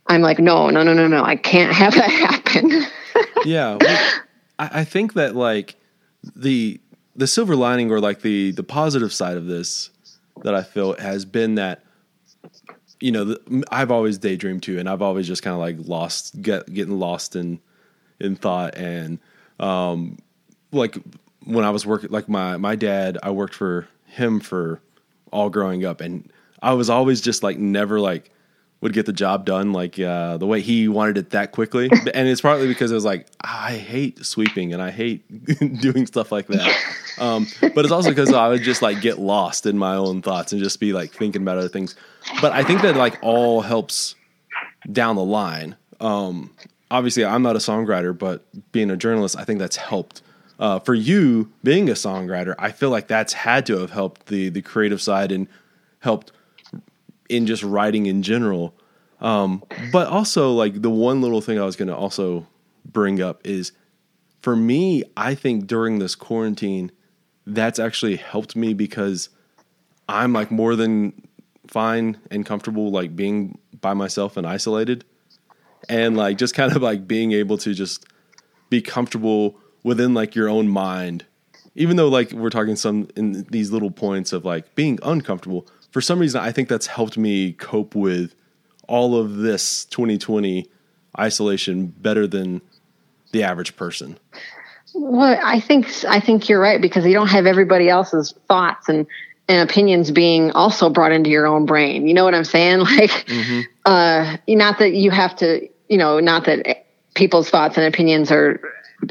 I'm 0.07 0.21
like 0.21 0.39
no 0.39 0.69
no 0.69 0.83
no 0.83 0.93
no 0.93 1.07
no 1.07 1.23
I 1.23 1.35
can't 1.35 1.73
have 1.73 1.93
that 1.95 2.09
happen. 2.53 2.83
Yeah 3.45 3.77
well, 3.81 4.11
I, 4.59 4.69
I 4.81 4.83
think 4.83 5.13
that 5.13 5.35
like 5.35 5.75
the 6.35 6.79
the 7.15 7.27
silver 7.27 7.55
lining 7.55 7.91
or 7.91 7.99
like 7.99 8.21
the 8.21 8.51
the 8.51 8.63
positive 8.63 9.11
side 9.11 9.37
of 9.37 9.47
this 9.47 9.89
that 10.43 10.53
I 10.53 10.63
feel 10.63 10.95
has 10.99 11.25
been 11.25 11.55
that 11.55 11.83
you 12.99 13.11
know 13.11 13.25
the, 13.25 13.63
I've 13.71 13.91
always 13.91 14.19
daydreamed 14.19 14.63
too 14.63 14.77
and 14.79 14.87
I've 14.87 15.01
always 15.01 15.27
just 15.27 15.41
kind 15.41 15.53
of 15.53 15.59
like 15.59 15.77
lost 15.87 16.39
get 16.41 16.71
getting 16.71 16.99
lost 16.99 17.35
in 17.35 17.59
in 18.19 18.35
thought 18.35 18.75
and 18.75 19.19
um 19.59 20.17
like 20.71 20.97
when 21.47 21.65
I 21.65 21.69
was 21.69 21.85
working, 21.85 22.09
like 22.11 22.27
my 22.29 22.57
my 22.57 22.75
dad, 22.75 23.17
I 23.23 23.31
worked 23.31 23.55
for 23.55 23.87
him 24.05 24.39
for 24.39 24.81
all 25.31 25.49
growing 25.49 25.85
up, 25.85 26.01
and 26.01 26.31
I 26.61 26.73
was 26.73 26.89
always 26.89 27.21
just 27.21 27.43
like 27.43 27.57
never 27.57 27.99
like 27.99 28.31
would 28.81 28.93
get 28.93 29.07
the 29.07 29.13
job 29.13 29.43
done 29.45 29.73
like 29.73 29.99
uh, 29.99 30.37
the 30.37 30.45
way 30.45 30.61
he 30.61 30.87
wanted 30.87 31.17
it 31.17 31.29
that 31.31 31.51
quickly. 31.51 31.89
and 32.13 32.27
it's 32.27 32.41
partly 32.41 32.67
because 32.67 32.91
it 32.91 32.95
was 32.95 33.05
like 33.05 33.27
I 33.41 33.73
hate 33.73 34.23
sweeping 34.23 34.73
and 34.73 34.81
I 34.81 34.91
hate 34.91 35.23
doing 35.81 36.05
stuff 36.05 36.31
like 36.31 36.47
that. 36.47 36.77
Um, 37.17 37.47
but 37.61 37.79
it's 37.79 37.91
also 37.91 38.09
because 38.09 38.31
I 38.33 38.47
would 38.49 38.61
just 38.61 38.81
like 38.81 39.01
get 39.01 39.17
lost 39.17 39.65
in 39.65 39.77
my 39.77 39.95
own 39.95 40.21
thoughts 40.21 40.51
and 40.51 40.61
just 40.61 40.79
be 40.79 40.93
like 40.93 41.11
thinking 41.11 41.41
about 41.41 41.57
other 41.57 41.69
things. 41.69 41.95
But 42.41 42.51
I 42.51 42.63
think 42.63 42.81
that 42.83 42.95
like 42.95 43.17
all 43.21 43.61
helps 43.61 44.15
down 44.91 45.15
the 45.15 45.23
line. 45.23 45.75
Um, 45.99 46.53
obviously, 46.91 47.25
I'm 47.25 47.41
not 47.41 47.55
a 47.55 47.59
songwriter, 47.59 48.15
but 48.15 48.45
being 48.71 48.91
a 48.91 48.97
journalist, 48.97 49.35
I 49.37 49.43
think 49.43 49.59
that's 49.59 49.77
helped 49.77 50.21
uh, 50.59 50.79
for 50.79 50.93
you 50.93 51.51
being 51.63 51.89
a 51.89 51.93
songwriter, 51.93 52.55
I 52.57 52.71
feel 52.71 52.89
like 52.89 53.07
that's 53.07 53.33
had 53.33 53.65
to 53.67 53.77
have 53.79 53.91
helped 53.91 54.27
the 54.27 54.49
the 54.49 54.61
creative 54.61 55.01
side 55.01 55.31
and 55.31 55.47
helped 55.99 56.31
in 57.29 57.45
just 57.45 57.63
writing 57.63 58.05
in 58.05 58.23
general. 58.23 58.73
Um, 59.19 59.63
but 59.91 60.07
also, 60.07 60.51
like 60.51 60.81
the 60.81 60.89
one 60.89 61.21
little 61.21 61.41
thing 61.41 61.59
I 61.59 61.65
was 61.65 61.75
going 61.75 61.87
to 61.87 61.95
also 61.95 62.47
bring 62.85 63.21
up 63.21 63.41
is 63.45 63.71
for 64.41 64.55
me, 64.55 65.03
I 65.15 65.35
think 65.35 65.67
during 65.67 65.99
this 65.99 66.15
quarantine, 66.15 66.91
that's 67.45 67.79
actually 67.79 68.17
helped 68.17 68.55
me 68.55 68.73
because 68.73 69.29
I'm 70.07 70.33
like 70.33 70.51
more 70.51 70.75
than 70.75 71.27
fine 71.67 72.17
and 72.31 72.45
comfortable 72.45 72.91
like 72.91 73.15
being 73.15 73.57
by 73.81 73.93
myself 73.93 74.37
and 74.37 74.47
isolated 74.47 75.03
and 75.89 76.15
like 76.15 76.37
just 76.37 76.53
kind 76.53 76.75
of 76.75 76.81
like 76.81 77.07
being 77.07 77.31
able 77.33 77.57
to 77.57 77.73
just 77.73 78.05
be 78.69 78.81
comfortable 78.81 79.59
within 79.87 80.13
like 80.13 80.35
your 80.35 80.49
own 80.49 80.67
mind 80.67 81.25
even 81.75 81.95
though 81.95 82.07
like 82.07 82.31
we're 82.31 82.49
talking 82.49 82.75
some 82.75 83.07
in 83.15 83.43
these 83.49 83.71
little 83.71 83.91
points 83.91 84.33
of 84.33 84.43
like 84.43 84.75
being 84.75 84.99
uncomfortable 85.03 85.65
for 85.91 86.01
some 86.01 86.19
reason 86.19 86.41
i 86.41 86.51
think 86.51 86.67
that's 86.67 86.87
helped 86.87 87.17
me 87.17 87.53
cope 87.53 87.95
with 87.95 88.35
all 88.87 89.15
of 89.15 89.37
this 89.37 89.85
2020 89.85 90.67
isolation 91.19 91.87
better 91.87 92.27
than 92.27 92.61
the 93.31 93.43
average 93.43 93.75
person. 93.75 94.17
Well 94.93 95.39
i 95.43 95.59
think 95.59 95.87
i 96.07 96.19
think 96.19 96.49
you're 96.49 96.59
right 96.59 96.81
because 96.81 97.05
you 97.05 97.13
don't 97.13 97.27
have 97.27 97.45
everybody 97.45 97.89
else's 97.89 98.33
thoughts 98.47 98.89
and 98.89 99.05
and 99.49 99.69
opinions 99.69 100.11
being 100.11 100.51
also 100.51 100.89
brought 100.89 101.13
into 101.13 101.29
your 101.29 101.47
own 101.47 101.65
brain. 101.65 102.07
You 102.07 102.13
know 102.13 102.23
what 102.23 102.33
i'm 102.33 102.43
saying? 102.43 102.79
Like 102.97 103.11
mm-hmm. 103.27 103.61
uh 103.85 104.37
not 104.47 104.79
that 104.79 104.93
you 104.93 105.11
have 105.11 105.35
to 105.37 105.67
you 105.89 105.97
know 105.97 106.19
not 106.19 106.45
that 106.45 106.85
people's 107.13 107.49
thoughts 107.49 107.77
and 107.77 107.85
opinions 107.85 108.31
are 108.31 108.61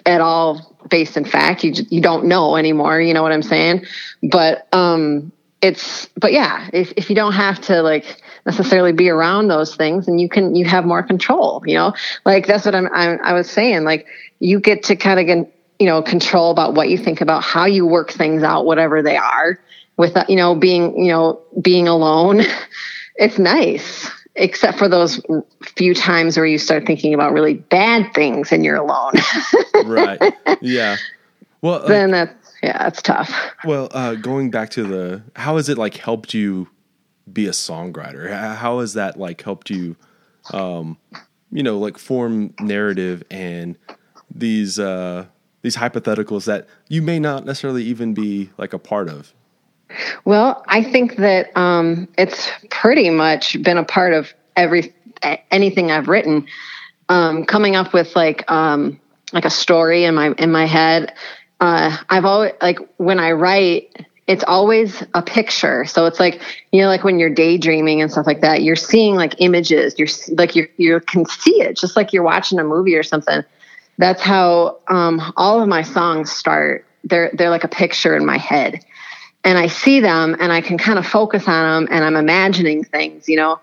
at 0.05 0.21
all 0.21 0.77
based 0.89 1.17
in 1.17 1.25
fact. 1.25 1.65
You 1.65 1.73
you 1.91 2.01
don't 2.01 2.27
know 2.27 2.57
anymore. 2.57 3.01
You 3.01 3.15
know 3.15 3.23
what 3.23 3.33
I'm 3.33 3.43
saying? 3.43 3.85
But 4.23 4.69
um, 4.73 5.33
it's 5.63 6.07
but 6.17 6.33
yeah, 6.33 6.69
if 6.73 6.93
if 6.97 7.11
you 7.11 7.17
don't 7.17 7.33
have 7.33 7.61
to 7.63 7.83
like 7.83 8.23
necessarily 8.45 8.93
be 8.93 9.09
around 9.09 9.49
those 9.49 9.75
things, 9.75 10.09
and 10.09 10.21
you 10.21 10.29
can 10.29 10.55
you 10.55 10.65
have 10.65 10.85
more 10.85 11.03
control. 11.03 11.63
You 11.67 11.75
know, 11.75 11.95
like 12.25 12.47
that's 12.47 12.65
what 12.65 12.75
I'm, 12.75 12.89
I'm 12.93 13.19
I 13.23 13.33
was 13.33 13.51
saying. 13.51 13.85
Like 13.85 14.07
you 14.39 14.61
get 14.61 14.85
to 14.85 14.97
kind 14.97 15.21
of 15.21 15.27
get 15.27 15.53
you 15.79 15.87
know 15.87 16.03
control 16.03 16.51
about 16.51 16.75
what 16.75 16.89
you 16.89 16.99
think 16.99 17.21
about 17.21 17.43
how 17.43 17.67
you 17.67 17.87
work 17.87 18.11
things 18.13 18.43
out, 18.43 18.65
whatever 18.67 19.03
they 19.03 19.17
are. 19.17 19.59
With 19.97 20.17
you 20.29 20.37
know 20.37 20.55
being 20.55 21.05
you 21.05 21.11
know 21.11 21.41
being 21.61 21.89
alone, 21.89 22.43
it's 23.17 23.39
nice 23.39 24.11
except 24.37 24.79
for 24.79 24.89
those 24.89 25.21
few 25.63 25.95
times 25.95 26.37
where 26.37 26.47
you 26.47 26.59
start 26.59 26.87
thinking 26.87 27.15
about 27.15 27.33
really 27.33 27.55
bad 27.55 28.13
things 28.15 28.53
and 28.53 28.65
you're 28.65 28.77
alone. 28.77 29.15
right. 29.85 30.35
Yeah. 30.61 30.97
Well, 31.63 31.87
then 31.87 32.13
that's 32.13 32.55
yeah, 32.63 32.79
that's 32.79 33.03
tough. 33.03 33.35
Well, 33.65 33.89
uh, 33.93 34.15
going 34.15 34.51
back 34.51 34.71
to 34.71 34.85
the 34.85 35.23
how 35.35 35.57
has 35.57 35.69
it 35.69 35.79
like 35.79 35.97
helped 35.97 36.35
you 36.35 36.69
be 37.33 37.47
a 37.47 37.53
songwriter? 37.53 38.31
How 38.31 38.81
has 38.81 38.95
that 38.95 39.19
like 39.19 39.43
helped 39.43 39.71
you, 39.71 39.97
um, 40.53 40.97
you 41.51 41.63
know, 41.63 41.79
like 41.79 41.99
form 41.99 42.55
narrative 42.61 43.23
and 43.31 43.77
these 44.33 44.79
uh, 44.79 45.27
these 45.63 45.77
hypotheticals 45.77 46.45
that 46.45 46.67
you 46.89 47.03
may 47.03 47.19
not 47.19 47.45
necessarily 47.45 47.85
even 47.85 48.15
be 48.15 48.51
like 48.59 48.73
a 48.73 48.79
part 48.79 49.09
of? 49.09 49.33
Well, 50.25 50.65
I 50.69 50.83
think 50.83 51.17
that 51.17 51.57
um, 51.57 52.09
it's 52.19 52.51
pretty 52.71 53.11
much 53.11 53.61
been 53.63 53.79
a 53.79 53.85
part 53.85 54.13
of 54.13 54.33
every 54.57 54.95
anything 55.51 55.91
I've 55.91 56.09
written. 56.09 56.47
Um, 57.09 57.45
coming 57.45 57.77
up 57.77 57.93
with 57.93 58.17
like 58.17 58.51
um, 58.51 59.01
like 59.33 59.45
a 59.45 59.51
story 59.51 60.05
in 60.05 60.15
my 60.15 60.33
in 60.33 60.51
my 60.51 60.67
head. 60.67 61.15
Uh, 61.61 61.97
I've 62.11 62.25
always 62.25 62.53
like 62.61 62.79
when 62.97 63.19
I 63.21 63.33
write, 63.33 64.07
it's 64.27 64.45
always 64.45 65.03
a 65.15 65.23
picture. 65.23 65.85
So 65.85 66.07
it's 66.07 66.19
like 66.19 66.43
you 66.73 66.83
know, 66.83 66.89
like 66.89 67.05
when 67.05 67.19
you're 67.19 67.31
daydreaming 67.31 68.03
and 68.03 68.11
stuff 68.11 68.27
like 68.27 68.41
that, 68.41 68.63
you're 68.63 68.77
seeing 68.77 69.15
like 69.15 69.35
images. 69.39 69.95
You're 69.99 70.09
like 70.37 70.57
you 70.57 70.69
you 70.77 71.01
can 71.01 71.25
see 71.27 71.63
it, 71.63 71.77
just 71.77 71.97
like 71.97 72.13
you're 72.13 72.25
watching 72.25 72.59
a 72.59 72.65
movie 72.65 72.97
or 72.97 73.03
something. 73.03 73.43
That's 73.99 74.21
how 74.21 74.79
um, 74.89 75.33
all 75.37 75.63
of 75.63 75.69
my 75.69 75.83
songs 75.83 76.31
start. 76.31 76.85
They're 77.05 77.31
they're 77.35 77.51
like 77.51 77.65
a 77.65 77.69
picture 77.69 78.17
in 78.17 78.27
my 78.27 78.37
head 78.37 78.85
and 79.47 79.57
I 79.57 79.69
see 79.69 80.01
them 80.01 80.37
and 80.41 80.53
I 80.53 80.61
can 80.61 80.77
kind 80.77 80.99
of 80.99 81.07
focus 81.07 81.47
on 81.47 81.85
them 81.85 81.95
and 81.95 82.05
I'm 82.05 82.17
imagining 82.17 82.83
things, 82.83 83.29
you 83.29 83.37
know. 83.37 83.61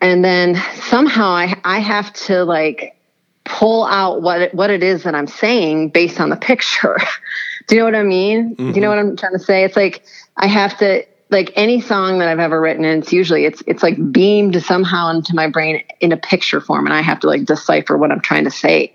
And 0.00 0.24
then 0.24 0.54
somehow 0.76 1.30
I 1.30 1.60
I 1.64 1.80
have 1.80 2.12
to 2.28 2.44
like 2.44 2.96
pull 3.44 3.84
out 3.84 4.22
what 4.22 4.40
it, 4.42 4.54
what 4.54 4.70
it 4.70 4.82
is 4.82 5.02
that 5.02 5.14
I'm 5.14 5.26
saying 5.26 5.90
based 5.90 6.20
on 6.20 6.30
the 6.30 6.36
picture. 6.36 6.96
Do 7.66 7.74
you 7.74 7.80
know 7.80 7.86
what 7.86 7.96
I 7.96 8.04
mean? 8.04 8.54
Mm-hmm. 8.54 8.70
Do 8.70 8.74
you 8.74 8.80
know 8.80 8.90
mm-hmm. 8.90 9.06
what 9.06 9.10
I'm 9.10 9.16
trying 9.16 9.32
to 9.32 9.38
say? 9.38 9.64
It's 9.64 9.76
like 9.76 10.04
I 10.36 10.46
have 10.46 10.78
to 10.78 11.04
like 11.30 11.50
any 11.56 11.80
song 11.80 12.18
that 12.18 12.28
I've 12.28 12.38
ever 12.38 12.60
written, 12.60 12.84
and 12.84 13.02
it's 13.02 13.12
usually 13.12 13.44
it's 13.44 13.62
it's 13.66 13.82
like 13.82 14.12
beamed 14.12 14.62
somehow 14.62 15.10
into 15.10 15.34
my 15.34 15.48
brain 15.48 15.82
in 16.00 16.12
a 16.12 16.16
picture 16.16 16.60
form, 16.60 16.86
and 16.86 16.94
I 16.94 17.00
have 17.00 17.20
to 17.20 17.26
like 17.26 17.46
decipher 17.46 17.96
what 17.96 18.12
I'm 18.12 18.20
trying 18.20 18.44
to 18.44 18.50
say 18.50 18.94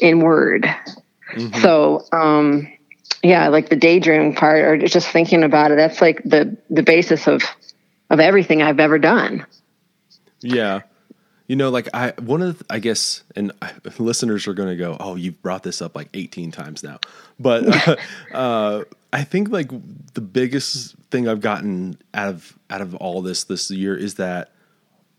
in 0.00 0.20
word. 0.20 0.64
Mm-hmm. 1.34 1.60
So 1.60 2.04
um 2.12 2.68
yeah, 3.22 3.48
like 3.48 3.68
the 3.68 3.76
daydreaming 3.76 4.34
part 4.34 4.60
or 4.60 4.78
just 4.86 5.08
thinking 5.08 5.42
about 5.42 5.70
it. 5.70 5.76
That's 5.76 6.00
like 6.00 6.22
the 6.24 6.56
the 6.70 6.82
basis 6.82 7.26
of 7.26 7.42
of 8.10 8.20
everything 8.20 8.62
I've 8.62 8.80
ever 8.80 8.98
done. 8.98 9.46
Yeah. 10.40 10.82
You 11.46 11.56
know, 11.56 11.70
like 11.70 11.88
I 11.92 12.12
one 12.20 12.42
of 12.42 12.58
the, 12.58 12.64
I 12.70 12.78
guess, 12.78 13.22
and 13.36 13.52
listeners 13.98 14.46
are 14.46 14.54
going 14.54 14.70
to 14.70 14.76
go, 14.76 14.96
"Oh, 14.98 15.14
you've 15.14 15.42
brought 15.42 15.62
this 15.62 15.82
up 15.82 15.94
like 15.94 16.08
18 16.14 16.50
times 16.52 16.82
now," 16.82 16.98
but 17.38 17.88
uh, 17.88 17.96
uh, 18.34 18.84
I 19.12 19.24
think 19.24 19.50
like 19.50 19.70
the 20.14 20.20
biggest 20.20 20.96
thing 21.10 21.28
I've 21.28 21.40
gotten 21.40 21.98
out 22.14 22.28
of 22.28 22.58
out 22.70 22.80
of 22.80 22.94
all 22.94 23.20
this 23.22 23.44
this 23.44 23.70
year 23.70 23.94
is 23.96 24.14
that, 24.14 24.52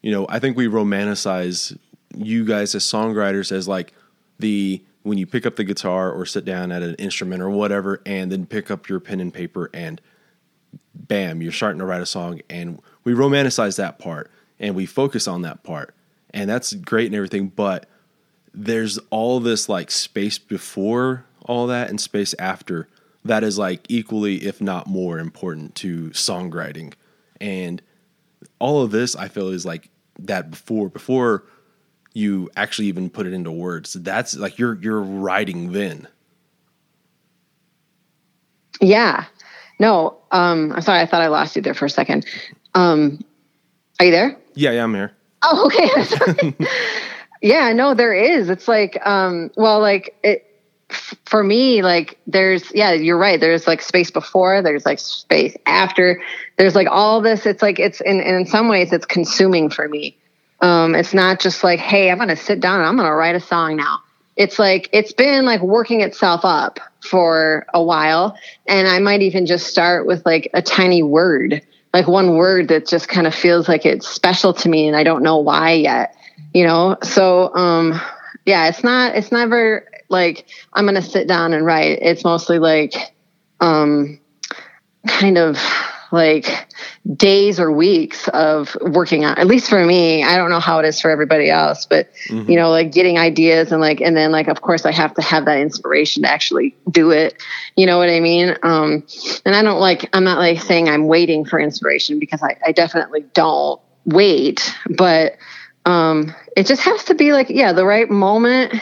you 0.02 0.12
know, 0.12 0.26
I 0.28 0.40
think 0.40 0.58
we 0.58 0.68
romanticize 0.68 1.78
you 2.16 2.46
guys 2.46 2.74
as 2.76 2.84
songwriters 2.84 3.52
as 3.52 3.68
like 3.68 3.94
the 4.40 4.84
when 5.06 5.20
you 5.20 5.28
pick 5.28 5.46
up 5.46 5.56
the 5.56 5.64
guitar 5.64 6.12
or 6.12 6.26
sit 6.26 6.46
down 6.46 6.72
at 6.72 6.82
an 6.82 6.96
instrument 6.96 7.40
or 7.40 7.50
whatever, 7.50 8.02
and 8.08 8.32
then 8.32 8.48
pick 8.48 8.72
up 8.72 8.90
your 8.90 9.00
pen 9.00 9.20
and 9.20 9.32
paper 9.32 9.70
and 9.72 10.02
bam, 10.96 11.44
you're 11.44 11.52
starting 11.52 11.78
to 11.78 11.86
write 11.86 12.02
a 12.02 12.08
song. 12.08 12.42
And 12.50 12.82
we 13.04 13.14
romanticize 13.14 13.78
that 13.78 14.00
part 14.00 14.32
and 14.60 14.74
we 14.74 14.88
focus 14.88 15.28
on 15.28 15.44
that 15.44 15.64
part. 15.64 15.94
And 16.32 16.50
that's 16.50 16.74
great 16.74 17.06
and 17.06 17.16
everything. 17.16 17.50
But 17.50 17.88
there's 18.52 18.98
all 19.12 19.40
this 19.40 19.70
like 19.70 19.92
space 19.92 20.40
before 20.40 21.26
all 21.44 21.68
that 21.68 21.92
and 21.92 22.02
space 22.02 22.34
after 22.40 22.88
that 23.24 23.44
is 23.44 23.60
like 23.60 23.86
equally, 23.88 24.38
if 24.38 24.60
not 24.60 24.88
more 24.88 25.20
important 25.20 25.76
to 25.76 26.10
songwriting. 26.10 26.94
And 27.40 27.80
all 28.58 28.82
of 28.82 28.90
this, 28.90 29.16
I 29.16 29.28
feel, 29.28 29.50
is 29.50 29.68
like 29.68 29.92
that 30.18 30.50
before, 30.50 30.90
before 30.90 31.44
you 32.16 32.50
actually 32.56 32.88
even 32.88 33.10
put 33.10 33.28
it 33.28 33.34
into 33.34 33.52
words. 33.52 33.94
That's 33.94 34.36
like 34.36 34.58
you're 34.58 34.76
you're 34.82 35.02
writing 35.02 35.74
then. 35.74 36.08
Yeah. 38.82 39.26
No, 39.80 40.18
um, 40.32 40.72
I'm 40.72 40.82
sorry. 40.82 41.02
I 41.02 41.06
thought 41.06 41.22
I 41.22 41.28
lost 41.28 41.56
you 41.58 41.62
there 41.62 41.74
for 41.74 41.86
a 41.86 41.90
second. 41.90 42.26
Um, 42.74 43.24
are 44.00 44.06
you 44.06 44.12
there? 44.12 44.38
Yeah, 44.56 44.72
yeah, 44.72 44.84
I'm 44.86 44.94
here. 44.94 45.12
Oh, 45.44 45.66
okay. 45.66 46.56
yeah, 47.42 47.74
no, 47.74 47.94
there 47.94 48.14
is. 48.14 48.50
It's 48.50 48.70
like, 48.70 49.06
um, 49.06 49.52
well, 49.58 49.82
like 49.82 50.16
it 50.24 50.50
for 51.26 51.44
me. 51.44 51.82
Like, 51.82 52.18
there's, 52.26 52.74
yeah, 52.74 52.94
you're 52.94 53.18
right. 53.18 53.38
There's 53.38 53.68
like 53.68 53.82
space 53.82 54.12
before. 54.12 54.62
There's 54.62 54.86
like 54.86 55.00
space 55.00 55.58
after. 55.66 56.22
There's 56.58 56.76
like 56.76 56.88
all 56.90 57.20
this. 57.20 57.46
It's 57.46 57.62
like 57.62 57.78
it's 57.78 58.00
in 58.00 58.22
in 58.22 58.46
some 58.46 58.70
ways 58.70 58.94
it's 58.94 59.06
consuming 59.06 59.70
for 59.70 59.90
me. 59.90 60.18
Um, 60.62 60.96
it's 60.96 61.14
not 61.14 61.40
just 61.40 61.64
like, 61.64 61.80
hey, 61.80 62.10
I'm 62.10 62.18
going 62.18 62.30
to 62.30 62.36
sit 62.36 62.60
down 62.60 62.80
and 62.80 62.88
I'm 62.88 62.96
going 62.96 63.08
to 63.08 63.14
write 63.14 63.36
a 63.36 63.40
song 63.40 63.76
now. 63.76 64.00
It's 64.36 64.60
like, 64.60 64.90
it's 64.92 65.14
been 65.14 65.46
like 65.46 65.62
working 65.62 66.02
itself 66.02 66.42
up 66.44 66.80
for 67.02 67.66
a 67.74 67.82
while. 67.82 68.38
And 68.68 68.88
I 68.88 69.00
might 69.00 69.22
even 69.22 69.46
just 69.46 69.68
start 69.68 70.06
with 70.06 70.26
like 70.26 70.50
a 70.54 70.62
tiny 70.62 71.04
word, 71.04 71.62
like 71.94 72.08
one 72.08 72.36
word 72.36 72.68
that 72.70 72.88
just 72.88 73.08
kind 73.08 73.28
of 73.28 73.36
feels 73.36 73.68
like 73.68 73.86
it's 73.86 74.08
special 74.08 74.54
to 74.54 74.70
me 74.70 74.88
and 74.88 74.96
I 74.98 75.04
don't 75.04 75.24
know 75.24 75.38
why 75.38 75.72
yet, 75.74 76.16
you 76.54 76.66
know? 76.66 76.98
So, 77.04 77.54
um, 77.56 78.00
yeah, 78.46 78.68
it's 78.68 78.84
not, 78.84 79.16
it's 79.16 79.32
never 79.32 79.88
like 80.10 80.48
I'm 80.74 80.86
going 80.86 80.96
to 80.96 81.02
sit 81.02 81.28
down 81.28 81.54
and 81.54 81.66
write. 81.66 82.00
It's 82.02 82.24
mostly 82.24 82.60
like, 82.60 82.94
um, 83.62 84.20
kind 85.08 85.38
of 85.38 85.58
like 86.12 86.68
days 87.16 87.60
or 87.60 87.72
weeks 87.72 88.28
of 88.30 88.76
working 88.82 89.26
on 89.26 89.38
at 89.38 89.48
least 89.48 89.70
for 89.70 89.84
me 89.86 90.24
i 90.24 90.38
don't 90.38 90.50
know 90.50 90.60
how 90.60 90.80
it 90.80 90.86
is 90.86 91.02
for 91.02 91.10
everybody 91.10 91.50
else 91.50 91.86
but 91.86 92.10
mm-hmm. 92.28 92.50
you 92.50 92.58
know 92.58 92.70
like 92.70 92.92
getting 92.92 93.18
ideas 93.18 93.72
and 93.72 93.82
like 93.82 94.02
and 94.02 94.16
then 94.16 94.32
like 94.32 94.48
of 94.48 94.62
course 94.62 94.86
i 94.86 94.92
have 94.92 95.14
to 95.14 95.22
have 95.22 95.46
that 95.46 95.60
inspiration 95.60 96.24
to 96.24 96.32
actually 96.32 96.76
do 96.90 97.12
it. 97.12 97.42
You 97.76 97.86
know 97.86 97.98
what 97.98 98.10
i 98.10 98.20
mean? 98.20 98.56
Um 98.64 99.06
and 99.46 99.56
i 99.56 99.62
don't 99.62 99.80
like 99.80 100.10
i'm 100.14 100.24
not 100.24 100.38
like 100.38 100.62
saying 100.62 100.90
i'm 100.90 101.08
waiting 101.08 101.46
for 101.46 101.60
inspiration 101.60 102.20
because 102.20 102.42
i, 102.44 102.58
I 102.66 102.72
definitely 102.72 103.26
don't 103.34 103.82
wait 104.06 104.74
but 104.90 105.38
um 105.86 106.34
it 106.56 106.68
just 106.68 106.82
has 106.84 107.04
to 107.06 107.16
be 107.16 107.34
like 107.34 107.50
yeah 107.50 107.74
the 107.74 107.86
right 107.86 108.10
moment 108.10 108.74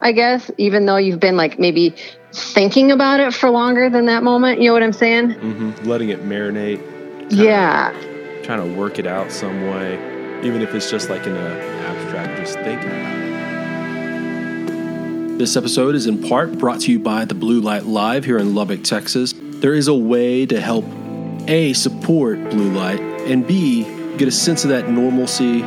i 0.00 0.12
guess 0.12 0.50
even 0.58 0.86
though 0.86 0.96
you've 0.96 1.20
been 1.20 1.36
like 1.36 1.58
maybe 1.58 1.94
thinking 2.34 2.90
about 2.90 3.20
it 3.20 3.32
for 3.32 3.50
longer 3.50 3.88
than 3.88 4.06
that 4.06 4.22
moment 4.22 4.60
you 4.60 4.68
know 4.68 4.74
what 4.74 4.82
i'm 4.82 4.92
saying 4.92 5.34
mm-hmm. 5.34 5.88
letting 5.88 6.08
it 6.08 6.24
marinate 6.24 6.82
yeah. 7.30 7.92
Trying 8.42 8.68
to 8.68 8.74
work 8.78 8.98
it 8.98 9.06
out 9.06 9.32
some 9.32 9.68
way, 9.68 9.94
even 10.44 10.60
if 10.62 10.74
it's 10.74 10.90
just 10.90 11.08
like 11.08 11.26
in 11.26 11.34
a 11.34 11.48
abstract, 11.86 12.38
just 12.38 12.54
thinking 12.54 12.88
about 12.88 13.14
it. 15.30 15.38
This 15.38 15.56
episode 15.56 15.94
is 15.94 16.06
in 16.06 16.22
part 16.22 16.58
brought 16.58 16.80
to 16.82 16.92
you 16.92 16.98
by 16.98 17.24
the 17.24 17.34
Blue 17.34 17.60
Light 17.60 17.86
Live 17.86 18.24
here 18.24 18.36
in 18.38 18.54
Lubbock, 18.54 18.84
Texas. 18.84 19.32
There 19.36 19.72
is 19.74 19.88
a 19.88 19.94
way 19.94 20.46
to 20.46 20.60
help 20.60 20.84
A, 21.48 21.72
support 21.72 22.38
Blue 22.50 22.70
Light, 22.72 23.00
and 23.00 23.44
B, 23.46 23.84
get 24.16 24.28
a 24.28 24.32
sense 24.32 24.64
of 24.64 24.70
that 24.70 24.90
normalcy 24.90 25.62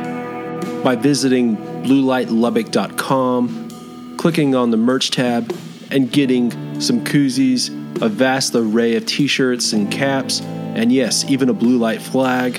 by 0.82 0.96
visiting 0.96 1.56
bluelightlubbock.com, 1.56 4.16
clicking 4.16 4.54
on 4.54 4.70
the 4.70 4.76
merch 4.76 5.10
tab, 5.10 5.52
and 5.90 6.10
getting 6.10 6.80
some 6.80 7.04
koozies, 7.04 7.68
a 8.02 8.08
vast 8.08 8.54
array 8.54 8.96
of 8.96 9.06
t 9.06 9.26
shirts 9.26 9.72
and 9.72 9.90
caps 9.90 10.40
and 10.78 10.92
yes, 10.92 11.24
even 11.24 11.48
a 11.48 11.52
blue 11.52 11.76
light 11.76 12.00
flag. 12.00 12.58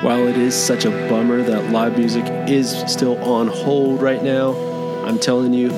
While 0.00 0.26
it 0.26 0.38
is 0.38 0.54
such 0.54 0.84
a 0.84 0.90
bummer 0.90 1.42
that 1.42 1.70
live 1.70 1.98
music 1.98 2.24
is 2.48 2.70
still 2.90 3.22
on 3.22 3.46
hold 3.46 4.00
right 4.00 4.22
now, 4.22 4.54
I'm 5.04 5.18
telling 5.18 5.52
you, 5.52 5.68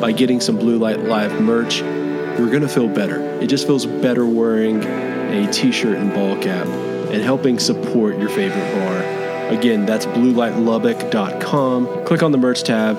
by 0.00 0.12
getting 0.12 0.40
some 0.40 0.56
Blue 0.56 0.78
Light 0.78 1.00
Live 1.00 1.40
merch, 1.40 1.80
you're 1.80 2.48
going 2.48 2.62
to 2.62 2.68
feel 2.68 2.88
better. 2.88 3.20
It 3.40 3.48
just 3.48 3.66
feels 3.66 3.86
better 3.86 4.24
wearing 4.24 4.84
a 4.84 5.52
t 5.52 5.72
shirt 5.72 5.96
and 5.96 6.14
ball 6.14 6.40
cap 6.40 6.66
and 6.66 7.22
helping 7.22 7.58
support 7.58 8.16
your 8.18 8.28
favorite 8.28 8.72
bar. 8.74 9.02
Again, 9.52 9.84
that's 9.84 10.06
bluelightlubbock.com. 10.06 12.04
Click 12.04 12.22
on 12.22 12.30
the 12.32 12.38
merch 12.38 12.62
tab, 12.62 12.96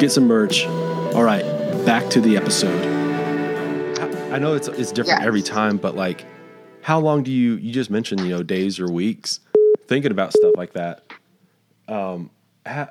get 0.00 0.10
some 0.10 0.26
merch. 0.26 0.64
All 0.66 1.22
right, 1.24 1.44
back 1.84 2.08
to 2.10 2.20
the 2.20 2.36
episode. 2.36 2.86
I 4.32 4.38
know 4.38 4.54
it's, 4.54 4.68
it's 4.68 4.92
different 4.92 5.20
yes. 5.20 5.26
every 5.26 5.42
time, 5.42 5.76
but 5.76 5.96
like, 5.96 6.24
how 6.82 6.98
long 6.98 7.22
do 7.22 7.30
you 7.30 7.54
you 7.56 7.72
just 7.72 7.90
mentioned 7.90 8.20
you 8.20 8.30
know 8.30 8.42
days 8.42 8.80
or 8.80 8.90
weeks 8.90 9.40
thinking 9.86 10.10
about 10.10 10.32
stuff 10.32 10.52
like 10.56 10.72
that 10.72 11.04
um 11.88 12.30
how, 12.64 12.88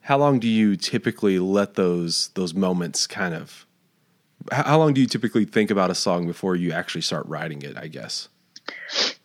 how 0.00 0.18
long 0.18 0.38
do 0.38 0.48
you 0.48 0.76
typically 0.76 1.38
let 1.38 1.74
those 1.74 2.28
those 2.34 2.54
moments 2.54 3.06
kind 3.06 3.34
of 3.34 3.66
how 4.52 4.78
long 4.78 4.94
do 4.94 5.00
you 5.00 5.06
typically 5.06 5.44
think 5.44 5.70
about 5.70 5.90
a 5.90 5.94
song 5.94 6.26
before 6.26 6.56
you 6.56 6.72
actually 6.72 7.02
start 7.02 7.26
writing 7.26 7.62
it 7.62 7.76
i 7.76 7.86
guess 7.86 8.28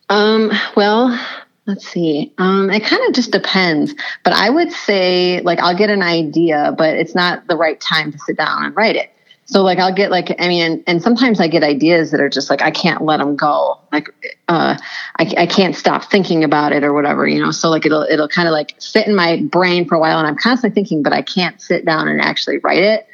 um 0.08 0.50
well 0.76 1.18
let's 1.66 1.86
see. 1.86 2.32
Um 2.38 2.70
it 2.70 2.84
kind 2.84 3.02
of 3.08 3.14
just 3.14 3.32
depends 3.32 3.94
but 4.22 4.32
i 4.32 4.48
would 4.48 4.72
say 4.72 5.40
like 5.42 5.58
i'll 5.60 5.76
get 5.76 5.90
an 5.90 6.02
idea 6.02 6.74
but 6.76 6.94
it's 6.94 7.14
not 7.14 7.46
the 7.46 7.56
right 7.56 7.80
time 7.80 8.12
to 8.12 8.18
sit 8.18 8.36
down 8.36 8.64
and 8.64 8.76
write 8.76 8.96
it. 8.96 9.10
So 9.48 9.62
like 9.62 9.78
I'll 9.78 9.94
get 9.94 10.10
like 10.10 10.34
I 10.40 10.48
mean 10.48 10.62
and, 10.62 10.84
and, 10.88 11.02
sometimes 11.02 11.38
I 11.38 11.46
get 11.46 11.62
ideas 11.62 12.10
that 12.10 12.20
are 12.20 12.28
just 12.28 12.50
like 12.50 12.62
I 12.62 12.72
can't 12.72 13.02
let 13.02 13.18
them 13.18 13.36
go. 13.36 13.78
Like 13.92 14.08
uh 14.48 14.76
I, 15.18 15.34
I 15.38 15.46
can't 15.46 15.76
stop 15.76 16.10
thinking 16.10 16.42
about 16.42 16.72
it 16.72 16.82
or 16.82 16.92
whatever 16.92 17.28
you 17.28 17.40
know? 17.40 17.52
So 17.52 17.70
like 17.70 17.86
it'll 17.86 18.02
it'll 18.02 18.28
kind 18.28 18.48
of 18.48 18.52
like 18.52 18.74
sit 18.78 19.06
in 19.06 19.14
my 19.14 19.42
brain 19.42 19.86
for 19.86 19.94
a 19.94 20.00
while 20.00 20.18
and 20.18 20.26
I'm 20.26 20.36
constantly 20.36 20.74
thinking 20.74 21.02
but 21.02 21.12
I 21.12 21.22
can't 21.22 21.60
sit 21.60 21.84
down 21.84 22.08
and 22.08 22.20
actually 22.20 22.58
write 22.58 22.82
it. 22.82 23.06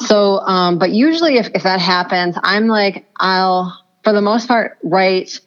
So 0.00 0.38
um 0.40 0.78
but 0.78 0.90
usually 0.90 1.36
if, 1.36 1.48
if 1.54 1.62
that 1.64 1.80
happens 1.80 2.36
I'm 2.42 2.66
like 2.66 3.06
I'll 3.20 3.78
for 4.04 4.12
the 4.12 4.20
most 4.20 4.46
part, 4.46 4.78
write 4.82 5.40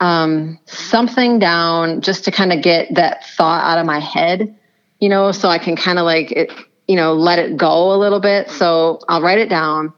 um, 0.00 0.58
something 0.64 1.38
down 1.38 2.00
just 2.00 2.24
to 2.24 2.30
kind 2.30 2.52
of 2.52 2.62
get 2.62 2.94
that 2.94 3.24
thought 3.26 3.62
out 3.62 3.78
of 3.78 3.86
my 3.86 4.00
head, 4.00 4.56
you 4.98 5.08
know, 5.08 5.30
so 5.30 5.48
I 5.48 5.58
can 5.58 5.76
kind 5.76 5.98
of 5.98 6.04
like 6.06 6.32
it, 6.32 6.50
you 6.88 6.96
know, 6.96 7.12
let 7.14 7.38
it 7.38 7.56
go 7.56 7.94
a 7.94 7.98
little 7.98 8.20
bit. 8.20 8.50
So 8.50 9.00
I'll 9.08 9.22
write 9.22 9.38
it 9.38 9.50
down. 9.50 9.92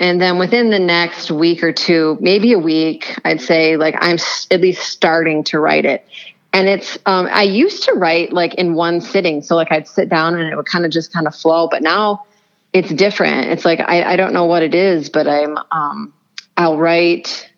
And 0.00 0.20
then 0.20 0.38
within 0.38 0.70
the 0.70 0.80
next 0.80 1.30
week 1.30 1.62
or 1.62 1.72
two, 1.72 2.18
maybe 2.20 2.52
a 2.52 2.58
week, 2.58 3.16
I'd 3.24 3.40
say 3.40 3.76
like 3.76 3.94
I'm 4.00 4.18
at 4.50 4.60
least 4.60 4.82
starting 4.82 5.44
to 5.44 5.60
write 5.60 5.84
it. 5.84 6.04
And 6.52 6.68
it's, 6.68 6.98
um, 7.06 7.28
I 7.30 7.42
used 7.42 7.84
to 7.84 7.92
write 7.92 8.32
like 8.32 8.54
in 8.54 8.74
one 8.74 9.00
sitting. 9.00 9.40
So 9.42 9.54
like 9.54 9.70
I'd 9.70 9.86
sit 9.86 10.08
down 10.08 10.34
and 10.34 10.52
it 10.52 10.56
would 10.56 10.66
kind 10.66 10.84
of 10.84 10.90
just 10.90 11.12
kind 11.12 11.28
of 11.28 11.34
flow. 11.34 11.68
But 11.68 11.82
now 11.82 12.24
it's 12.72 12.92
different. 12.92 13.50
It's 13.50 13.64
like, 13.64 13.80
I, 13.80 14.02
I 14.02 14.16
don't 14.16 14.32
know 14.32 14.46
what 14.46 14.64
it 14.64 14.74
is, 14.74 15.08
but 15.08 15.28
I'm, 15.28 15.56
um, 15.70 16.12
I'll 16.56 16.76
write 16.76 17.50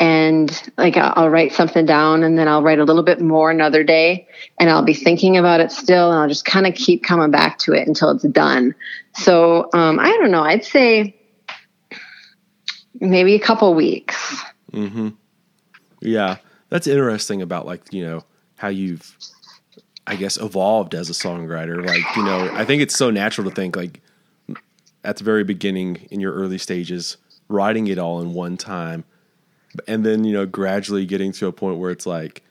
and 0.00 0.72
like 0.78 0.96
I'll 0.96 1.28
write 1.28 1.52
something 1.52 1.84
down 1.84 2.22
and 2.22 2.38
then 2.38 2.48
I'll 2.48 2.62
write 2.62 2.78
a 2.78 2.84
little 2.84 3.02
bit 3.02 3.20
more 3.20 3.50
another 3.50 3.84
day 3.84 4.26
and 4.58 4.70
I'll 4.70 4.82
be 4.82 4.94
thinking 4.94 5.36
about 5.36 5.60
it 5.60 5.70
still 5.70 6.10
and 6.10 6.18
I'll 6.18 6.28
just 6.28 6.46
kind 6.46 6.66
of 6.66 6.74
keep 6.74 7.04
coming 7.04 7.30
back 7.30 7.58
to 7.58 7.74
it 7.74 7.86
until 7.86 8.10
it's 8.10 8.24
done. 8.24 8.74
So 9.14 9.68
um, 9.74 10.00
I 10.00 10.08
don't 10.08 10.30
know. 10.30 10.42
I'd 10.42 10.64
say 10.64 11.14
maybe 12.98 13.34
a 13.34 13.38
couple 13.40 13.74
weeks. 13.74 14.42
Mm-hmm. 14.72 15.10
Yeah, 16.00 16.38
that's 16.70 16.86
interesting 16.86 17.42
about 17.42 17.66
like 17.66 17.92
you 17.92 18.02
know 18.02 18.24
how 18.56 18.68
you've 18.68 19.14
I 20.06 20.16
guess 20.16 20.38
evolved 20.38 20.94
as 20.94 21.10
a 21.10 21.12
songwriter. 21.12 21.86
Like 21.86 22.16
you 22.16 22.24
know 22.24 22.50
I 22.54 22.64
think 22.64 22.80
it's 22.80 22.96
so 22.96 23.10
natural 23.10 23.50
to 23.50 23.54
think 23.54 23.76
like 23.76 24.00
at 25.04 25.18
the 25.18 25.24
very 25.24 25.44
beginning 25.44 26.08
in 26.10 26.20
your 26.20 26.32
early 26.32 26.56
stages 26.58 27.18
writing 27.48 27.86
it 27.88 27.98
all 27.98 28.22
in 28.22 28.32
one 28.32 28.56
time 28.56 29.04
and 29.86 30.04
then 30.04 30.24
you 30.24 30.32
know 30.32 30.46
gradually 30.46 31.06
getting 31.06 31.32
to 31.32 31.46
a 31.46 31.52
point 31.52 31.78
where 31.78 31.90
it's 31.90 32.06
like 32.06 32.42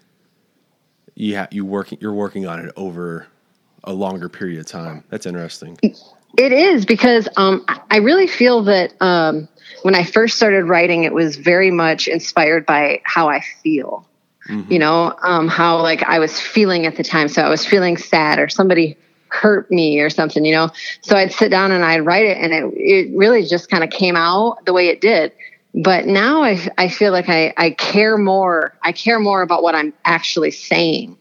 you 1.15 1.37
ha- 1.37 1.47
you 1.51 1.65
working 1.65 1.97
you're 2.01 2.13
working 2.13 2.47
on 2.47 2.65
it 2.65 2.71
over 2.75 3.27
a 3.83 3.93
longer 3.93 4.29
period 4.29 4.59
of 4.59 4.65
time. 4.65 5.03
That's 5.09 5.25
interesting. 5.25 5.77
It 6.37 6.51
is 6.51 6.85
because 6.85 7.27
um, 7.37 7.65
I 7.89 7.97
really 7.97 8.27
feel 8.27 8.63
that 8.63 8.93
um, 9.01 9.47
when 9.81 9.95
I 9.95 10.03
first 10.03 10.37
started 10.37 10.65
writing, 10.65 11.03
it 11.03 11.13
was 11.13 11.37
very 11.37 11.71
much 11.71 12.07
inspired 12.07 12.65
by 12.65 13.01
how 13.03 13.29
I 13.29 13.41
feel. 13.63 14.05
Mm-hmm. 14.47 14.71
You 14.71 14.79
know, 14.79 15.15
um, 15.21 15.47
how 15.47 15.81
like 15.81 16.03
I 16.03 16.19
was 16.19 16.39
feeling 16.39 16.85
at 16.85 16.95
the 16.95 17.03
time. 17.03 17.27
So 17.27 17.41
I 17.41 17.49
was 17.49 17.65
feeling 17.65 17.97
sad, 17.97 18.39
or 18.39 18.47
somebody 18.47 18.97
hurt 19.27 19.69
me, 19.69 19.99
or 19.99 20.09
something. 20.09 20.43
You 20.43 20.53
know, 20.53 20.69
so 21.01 21.15
I'd 21.15 21.31
sit 21.31 21.49
down 21.49 21.71
and 21.71 21.83
I'd 21.83 21.99
write 21.99 22.25
it, 22.25 22.37
and 22.37 22.53
it 22.53 22.73
it 22.75 23.17
really 23.17 23.45
just 23.45 23.69
kind 23.69 23.83
of 23.83 23.89
came 23.89 24.15
out 24.15 24.65
the 24.65 24.73
way 24.73 24.87
it 24.87 25.01
did 25.01 25.33
but 25.73 26.07
now 26.07 26.43
I, 26.43 26.67
I 26.77 26.89
feel 26.89 27.11
like 27.11 27.29
I, 27.29 27.53
I 27.57 27.71
care 27.71 28.17
more 28.17 28.75
i 28.83 28.91
care 28.91 29.19
more 29.19 29.41
about 29.41 29.63
what 29.63 29.75
i'm 29.75 29.93
actually 30.05 30.51
saying. 30.51 31.17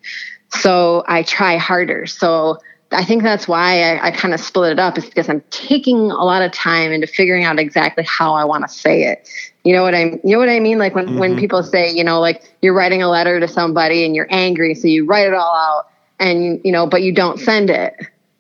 So 0.51 1.05
i 1.07 1.22
try 1.22 1.57
harder. 1.57 2.07
So 2.07 2.59
i 2.90 3.05
think 3.05 3.22
that's 3.22 3.46
why 3.46 3.82
i, 3.82 4.07
I 4.07 4.11
kind 4.11 4.32
of 4.32 4.40
split 4.40 4.72
it 4.72 4.78
up 4.78 4.96
is 4.96 5.05
because 5.05 5.28
i'm 5.28 5.42
taking 5.51 6.11
a 6.11 6.24
lot 6.24 6.42
of 6.42 6.53
time 6.53 6.90
into 6.92 7.07
figuring 7.07 7.44
out 7.44 7.59
exactly 7.59 8.05
how 8.09 8.34
i 8.34 8.44
want 8.44 8.66
to 8.66 8.72
say 8.72 9.05
it. 9.05 9.28
You 9.64 9.74
know 9.74 9.82
what 9.82 9.94
i 9.94 10.05
you 10.05 10.20
know 10.24 10.38
what 10.38 10.49
i 10.49 10.61
mean? 10.61 10.78
Like 10.78 10.94
when, 10.94 11.07
mm-hmm. 11.07 11.18
when 11.18 11.38
people 11.38 11.62
say 11.62 11.92
you 11.92 12.05
know 12.05 12.20
like 12.20 12.42
you're 12.62 12.74
writing 12.74 13.03
a 13.03 13.09
letter 13.09 13.38
to 13.40 13.49
somebody 13.49 14.05
and 14.05 14.16
you're 14.16 14.28
angry 14.30 14.74
so 14.74 14.88
you 14.88 15.05
write 15.05 15.26
it 15.26 15.34
all 15.34 15.55
out 15.55 15.90
and 16.18 16.61
you 16.64 16.72
know 16.72 16.86
but 16.86 17.03
you 17.03 17.12
don't 17.12 17.38
send 17.38 17.70
it. 17.70 17.94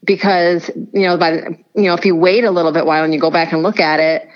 Because 0.04 0.70
you 0.94 1.02
know 1.02 1.18
by 1.18 1.32
you 1.74 1.82
know 1.82 1.92
if 1.92 2.06
you 2.06 2.16
wait 2.16 2.44
a 2.44 2.50
little 2.50 2.72
bit 2.72 2.86
while 2.86 3.04
and 3.04 3.12
you 3.12 3.20
go 3.20 3.30
back 3.30 3.52
and 3.52 3.62
look 3.62 3.78
at 3.78 4.00
it 4.00 4.26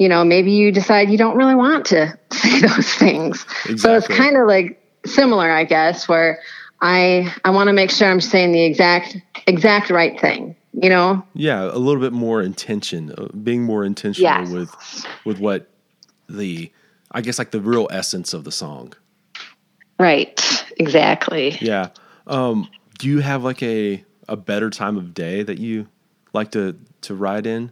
you 0.00 0.08
know, 0.08 0.24
maybe 0.24 0.50
you 0.50 0.72
decide 0.72 1.10
you 1.10 1.18
don't 1.18 1.36
really 1.36 1.54
want 1.54 1.84
to 1.84 2.18
say 2.32 2.60
those 2.62 2.94
things. 2.94 3.44
Exactly. 3.66 3.76
So 3.76 3.94
it's 3.96 4.08
kind 4.08 4.38
of 4.38 4.48
like 4.48 4.82
similar, 5.04 5.50
I 5.50 5.64
guess, 5.64 6.08
where 6.08 6.40
I 6.80 7.32
I 7.44 7.50
want 7.50 7.68
to 7.68 7.74
make 7.74 7.90
sure 7.90 8.10
I'm 8.10 8.22
saying 8.22 8.52
the 8.52 8.64
exact 8.64 9.18
exact 9.46 9.90
right 9.90 10.18
thing. 10.18 10.56
You 10.72 10.88
know? 10.88 11.22
Yeah, 11.34 11.64
a 11.64 11.76
little 11.76 12.00
bit 12.00 12.12
more 12.12 12.40
intention, 12.40 13.12
uh, 13.18 13.26
being 13.44 13.62
more 13.62 13.84
intentional 13.84 14.30
yes. 14.30 14.50
with 14.50 15.06
with 15.26 15.38
what 15.38 15.68
the 16.30 16.72
I 17.12 17.20
guess 17.20 17.38
like 17.38 17.50
the 17.50 17.60
real 17.60 17.86
essence 17.90 18.32
of 18.32 18.44
the 18.44 18.52
song. 18.52 18.94
Right. 19.98 20.64
Exactly. 20.78 21.58
Yeah. 21.60 21.88
Um, 22.26 22.70
do 22.98 23.06
you 23.06 23.18
have 23.18 23.44
like 23.44 23.62
a 23.62 24.02
a 24.28 24.36
better 24.36 24.70
time 24.70 24.96
of 24.96 25.12
day 25.12 25.42
that 25.42 25.58
you 25.58 25.88
like 26.32 26.52
to 26.52 26.78
to 27.02 27.14
ride 27.14 27.46
in? 27.46 27.70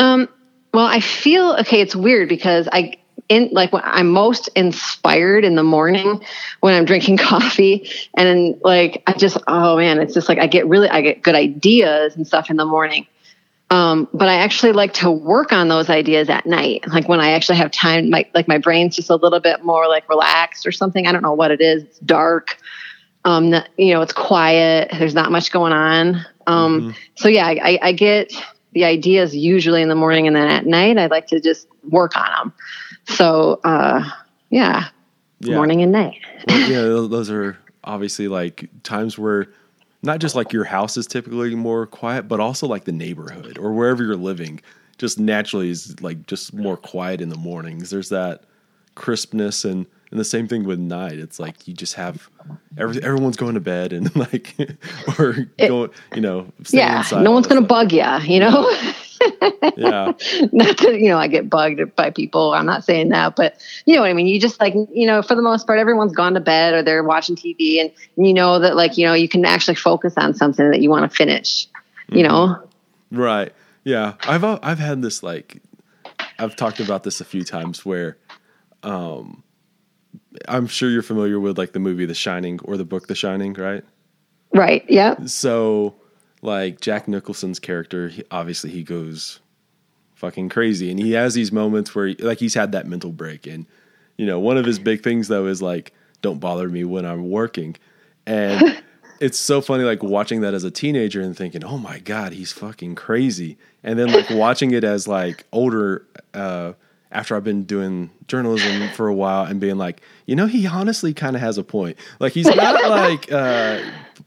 Um, 0.00 0.28
well, 0.72 0.86
I 0.86 1.00
feel 1.00 1.56
okay. 1.60 1.80
It's 1.80 1.94
weird 1.94 2.28
because 2.28 2.68
I 2.72 2.94
in 3.28 3.48
like 3.52 3.72
when 3.72 3.82
I'm 3.84 4.08
most 4.08 4.48
inspired 4.48 5.44
in 5.44 5.54
the 5.54 5.62
morning 5.62 6.20
when 6.60 6.74
I'm 6.74 6.84
drinking 6.84 7.16
coffee 7.18 7.88
and 8.14 8.58
like 8.62 9.02
I 9.06 9.12
just 9.12 9.38
oh 9.46 9.76
man, 9.76 10.00
it's 10.00 10.14
just 10.14 10.28
like 10.28 10.38
I 10.38 10.46
get 10.46 10.66
really 10.66 10.88
I 10.88 11.00
get 11.02 11.22
good 11.22 11.34
ideas 11.34 12.16
and 12.16 12.26
stuff 12.26 12.50
in 12.50 12.56
the 12.56 12.66
morning. 12.66 13.06
Um, 13.70 14.06
but 14.12 14.28
I 14.28 14.34
actually 14.34 14.72
like 14.72 14.92
to 14.94 15.10
work 15.10 15.50
on 15.50 15.68
those 15.68 15.88
ideas 15.88 16.28
at 16.28 16.44
night, 16.44 16.86
like 16.88 17.08
when 17.08 17.20
I 17.20 17.30
actually 17.30 17.56
have 17.56 17.70
time. 17.70 18.10
My 18.10 18.26
like 18.34 18.46
my 18.46 18.58
brain's 18.58 18.96
just 18.96 19.08
a 19.08 19.16
little 19.16 19.40
bit 19.40 19.64
more 19.64 19.88
like 19.88 20.06
relaxed 20.10 20.66
or 20.66 20.72
something. 20.72 21.06
I 21.06 21.12
don't 21.12 21.22
know 21.22 21.32
what 21.32 21.50
it 21.50 21.62
is. 21.62 21.84
It's 21.84 21.98
dark. 22.00 22.58
Um, 23.24 23.54
you 23.78 23.94
know, 23.94 24.02
it's 24.02 24.12
quiet. 24.12 24.90
There's 24.98 25.14
not 25.14 25.30
much 25.30 25.52
going 25.52 25.72
on. 25.72 26.26
Um, 26.46 26.80
mm-hmm. 26.80 26.90
so 27.14 27.28
yeah, 27.28 27.46
I, 27.46 27.78
I 27.80 27.92
get 27.92 28.34
the 28.72 28.84
ideas 28.84 29.34
usually 29.34 29.82
in 29.82 29.88
the 29.88 29.94
morning 29.94 30.26
and 30.26 30.36
then 30.36 30.48
at 30.48 30.66
night 30.66 30.98
I 30.98 31.06
like 31.06 31.26
to 31.28 31.40
just 31.40 31.66
work 31.90 32.16
on 32.16 32.30
them. 32.38 32.52
So 33.06 33.60
uh, 33.64 34.08
yeah, 34.50 34.88
yeah, 35.40 35.56
morning 35.56 35.82
and 35.82 35.92
night. 35.92 36.18
well, 36.48 36.70
yeah, 36.70 36.82
those 37.08 37.30
are 37.30 37.58
obviously 37.84 38.28
like 38.28 38.68
times 38.82 39.18
where 39.18 39.48
not 40.02 40.18
just 40.18 40.34
like 40.34 40.52
your 40.52 40.64
house 40.64 40.96
is 40.96 41.06
typically 41.06 41.54
more 41.54 41.86
quiet, 41.86 42.28
but 42.28 42.40
also 42.40 42.66
like 42.66 42.84
the 42.84 42.92
neighborhood 42.92 43.58
or 43.58 43.72
wherever 43.72 44.02
you're 44.02 44.16
living 44.16 44.60
just 44.98 45.18
naturally 45.18 45.70
is 45.70 46.00
like 46.00 46.26
just 46.26 46.54
more 46.54 46.76
quiet 46.76 47.20
in 47.20 47.28
the 47.28 47.36
mornings. 47.36 47.90
There's 47.90 48.08
that 48.10 48.44
crispness 48.94 49.64
and 49.64 49.86
and 50.12 50.20
the 50.20 50.24
same 50.24 50.46
thing 50.46 50.64
with 50.64 50.78
night. 50.78 51.18
It's 51.18 51.40
like 51.40 51.66
you 51.66 51.72
just 51.72 51.94
have 51.94 52.28
every, 52.76 53.02
everyone's 53.02 53.38
going 53.38 53.54
to 53.54 53.60
bed 53.60 53.94
and 53.94 54.14
like 54.16 54.54
or 55.18 55.48
it, 55.56 55.68
going, 55.68 55.90
you 56.14 56.20
know, 56.20 56.52
yeah, 56.68 57.02
no 57.12 57.32
one's 57.32 57.46
going 57.46 57.60
to 57.60 57.66
bug 57.66 57.92
you, 57.92 58.04
you 58.24 58.38
know. 58.38 58.70
yeah. 59.76 60.12
Not 60.52 60.76
that 60.78 60.98
you 61.00 61.08
know 61.08 61.16
I 61.16 61.28
get 61.28 61.48
bugged 61.48 61.96
by 61.96 62.10
people. 62.10 62.52
I'm 62.52 62.66
not 62.66 62.84
saying 62.84 63.08
that, 63.08 63.36
but 63.36 63.58
you 63.86 63.94
know 63.94 64.02
what 64.02 64.10
I 64.10 64.12
mean. 64.12 64.26
You 64.26 64.38
just 64.38 64.60
like 64.60 64.74
you 64.74 65.06
know, 65.06 65.22
for 65.22 65.34
the 65.34 65.42
most 65.42 65.66
part, 65.66 65.78
everyone's 65.78 66.12
gone 66.12 66.34
to 66.34 66.40
bed 66.40 66.74
or 66.74 66.82
they're 66.82 67.02
watching 67.02 67.34
TV, 67.34 67.80
and, 67.80 67.90
and 68.18 68.26
you 68.26 68.34
know 68.34 68.58
that 68.58 68.76
like 68.76 68.98
you 68.98 69.06
know 69.06 69.14
you 69.14 69.30
can 69.30 69.46
actually 69.46 69.76
focus 69.76 70.12
on 70.18 70.34
something 70.34 70.70
that 70.72 70.82
you 70.82 70.90
want 70.90 71.10
to 71.10 71.16
finish. 71.16 71.66
You 72.10 72.22
mm-hmm. 72.24 72.28
know. 72.28 72.68
Right. 73.10 73.54
Yeah. 73.84 74.14
I've 74.26 74.44
I've 74.44 74.78
had 74.78 75.00
this 75.00 75.22
like 75.22 75.62
I've 76.38 76.54
talked 76.54 76.80
about 76.80 77.02
this 77.02 77.22
a 77.22 77.24
few 77.24 77.44
times 77.44 77.86
where 77.86 78.18
um 78.82 79.42
I'm 80.48 80.66
sure 80.66 80.90
you're 80.90 81.02
familiar 81.02 81.40
with 81.40 81.58
like 81.58 81.72
the 81.72 81.78
movie 81.78 82.06
The 82.06 82.14
Shining 82.14 82.58
or 82.64 82.76
the 82.76 82.84
book 82.84 83.06
The 83.06 83.14
Shining, 83.14 83.54
right? 83.54 83.84
Right. 84.54 84.84
Yeah. 84.88 85.16
So, 85.26 85.94
like 86.42 86.80
Jack 86.80 87.08
Nicholson's 87.08 87.58
character, 87.58 88.08
he, 88.08 88.24
obviously 88.30 88.70
he 88.70 88.82
goes 88.82 89.40
fucking 90.14 90.48
crazy, 90.50 90.90
and 90.90 91.00
he 91.00 91.12
has 91.12 91.34
these 91.34 91.52
moments 91.52 91.94
where, 91.94 92.08
he, 92.08 92.14
like, 92.16 92.38
he's 92.38 92.54
had 92.54 92.72
that 92.72 92.86
mental 92.86 93.12
break, 93.12 93.46
and 93.46 93.66
you 94.18 94.26
know, 94.26 94.38
one 94.38 94.56
of 94.58 94.64
his 94.66 94.78
big 94.78 95.02
things 95.02 95.28
though 95.28 95.46
is 95.46 95.62
like, 95.62 95.92
"Don't 96.20 96.38
bother 96.40 96.68
me 96.68 96.84
when 96.84 97.06
I'm 97.06 97.30
working," 97.30 97.76
and 98.26 98.82
it's 99.20 99.38
so 99.38 99.60
funny, 99.60 99.84
like 99.84 100.02
watching 100.02 100.42
that 100.42 100.54
as 100.54 100.64
a 100.64 100.70
teenager 100.70 101.22
and 101.22 101.36
thinking, 101.36 101.64
"Oh 101.64 101.78
my 101.78 101.98
god, 101.98 102.32
he's 102.32 102.52
fucking 102.52 102.94
crazy," 102.94 103.56
and 103.82 103.98
then 103.98 104.12
like 104.12 104.28
watching 104.30 104.72
it 104.72 104.84
as 104.84 105.08
like 105.08 105.44
older. 105.52 106.06
uh 106.34 106.74
after 107.12 107.36
I've 107.36 107.44
been 107.44 107.64
doing 107.64 108.10
journalism 108.26 108.88
for 108.90 109.06
a 109.06 109.14
while 109.14 109.44
and 109.44 109.60
being 109.60 109.76
like, 109.78 110.00
you 110.26 110.34
know, 110.34 110.46
he 110.46 110.66
honestly 110.66 111.12
kind 111.14 111.36
of 111.36 111.42
has 111.42 111.58
a 111.58 111.64
point. 111.64 111.96
Like 112.18 112.32
he's 112.32 112.46
not 112.46 112.82
like 112.88 113.30
uh, 113.30 113.80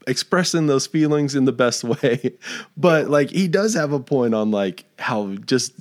expressing 0.07 0.67
those 0.67 0.87
feelings 0.87 1.35
in 1.35 1.45
the 1.45 1.51
best 1.51 1.83
way, 1.83 2.33
but 2.77 3.09
like 3.09 3.29
he 3.31 3.47
does 3.47 3.73
have 3.73 3.91
a 3.91 3.99
point 3.99 4.33
on 4.33 4.51
like 4.51 4.85
how 4.99 5.35
just 5.45 5.73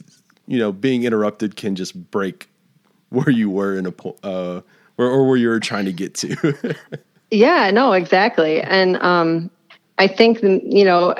you 0.47 0.59
know 0.59 0.73
being 0.73 1.05
interrupted 1.05 1.57
can 1.57 1.77
just 1.77 2.11
break 2.11 2.49
where 3.11 3.31
you 3.31 3.51
were 3.51 3.77
in 3.77 3.87
a 3.87 3.93
point 3.93 4.17
uh, 4.25 4.61
or, 4.99 5.07
or 5.07 5.29
where 5.29 5.37
you 5.37 5.49
were 5.49 5.61
trying 5.61 5.85
to 5.85 5.93
get 5.93 6.15
to. 6.15 6.75
yeah, 7.31 7.71
no, 7.71 7.93
exactly, 7.93 8.61
and 8.63 8.97
um, 9.03 9.51
I 9.99 10.07
think 10.07 10.43
you 10.43 10.85
know 10.85 11.15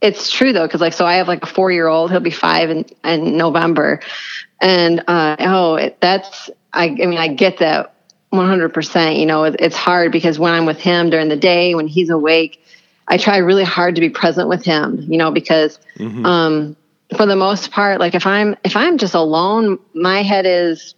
it's 0.00 0.30
true 0.30 0.52
though 0.52 0.66
because 0.66 0.80
like 0.80 0.92
so 0.92 1.04
i 1.04 1.14
have 1.14 1.28
like 1.28 1.42
a 1.42 1.46
four 1.46 1.70
year 1.70 1.86
old 1.86 2.10
he'll 2.10 2.20
be 2.20 2.30
five 2.30 2.70
in, 2.70 2.84
in 3.04 3.36
november 3.36 4.00
and 4.60 5.02
uh, 5.08 5.36
oh, 5.40 5.74
it, 5.76 6.00
that's 6.00 6.50
I, 6.72 6.84
I 6.84 7.06
mean 7.06 7.18
I 7.18 7.28
get 7.28 7.58
that 7.58 7.94
100%. 8.32 9.18
You 9.18 9.26
know, 9.26 9.44
it, 9.44 9.56
it's 9.58 9.76
hard 9.76 10.12
because 10.12 10.38
when 10.38 10.52
I'm 10.52 10.66
with 10.66 10.80
him 10.80 11.10
during 11.10 11.28
the 11.28 11.36
day 11.36 11.74
when 11.74 11.88
he's 11.88 12.10
awake, 12.10 12.62
I 13.08 13.16
try 13.16 13.38
really 13.38 13.64
hard 13.64 13.94
to 13.96 14.00
be 14.00 14.10
present 14.10 14.48
with 14.48 14.64
him. 14.64 15.04
You 15.08 15.18
know, 15.18 15.30
because 15.30 15.78
mm-hmm. 15.96 16.24
um, 16.24 16.76
for 17.16 17.26
the 17.26 17.36
most 17.36 17.70
part, 17.70 18.00
like 18.00 18.14
if 18.14 18.26
I'm 18.26 18.56
if 18.64 18.76
I'm 18.76 18.98
just 18.98 19.14
alone, 19.14 19.78
my 19.94 20.22
head 20.22 20.46
is 20.46 20.94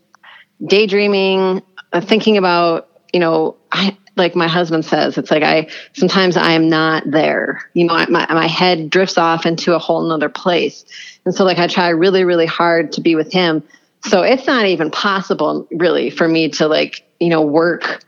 daydreaming, 0.67 1.63
uh, 1.93 2.01
thinking 2.01 2.37
about, 2.37 2.89
you 3.13 3.21
know, 3.21 3.57
I, 3.71 3.97
like 4.17 4.37
my 4.37 4.49
husband 4.49 4.85
says, 4.85 5.17
it's 5.17 5.31
like 5.31 5.43
I 5.43 5.69
sometimes 5.95 6.37
I 6.37 6.53
am 6.53 6.69
not 6.69 7.05
there. 7.11 7.71
You 7.75 7.87
know, 7.87 7.95
my 8.09 8.27
my 8.31 8.47
head 8.47 8.91
drifts 8.91 9.19
off 9.19 9.47
into 9.47 9.75
a 9.75 9.79
whole 9.79 10.03
nother 10.03 10.29
place, 10.29 10.85
and 11.25 11.35
so 11.35 11.45
like 11.45 11.59
I 11.59 11.67
try 11.67 11.89
really 11.89 12.25
really 12.25 12.47
hard 12.47 12.93
to 12.93 13.01
be 13.01 13.15
with 13.15 13.33
him. 13.33 13.63
So 14.05 14.23
it's 14.23 14.47
not 14.47 14.67
even 14.67 14.91
possible 14.91 15.67
really 15.71 16.11
for 16.11 16.27
me 16.29 16.51
to 16.51 16.67
like 16.69 17.05
you 17.21 17.29
know 17.29 17.43
work 17.43 18.05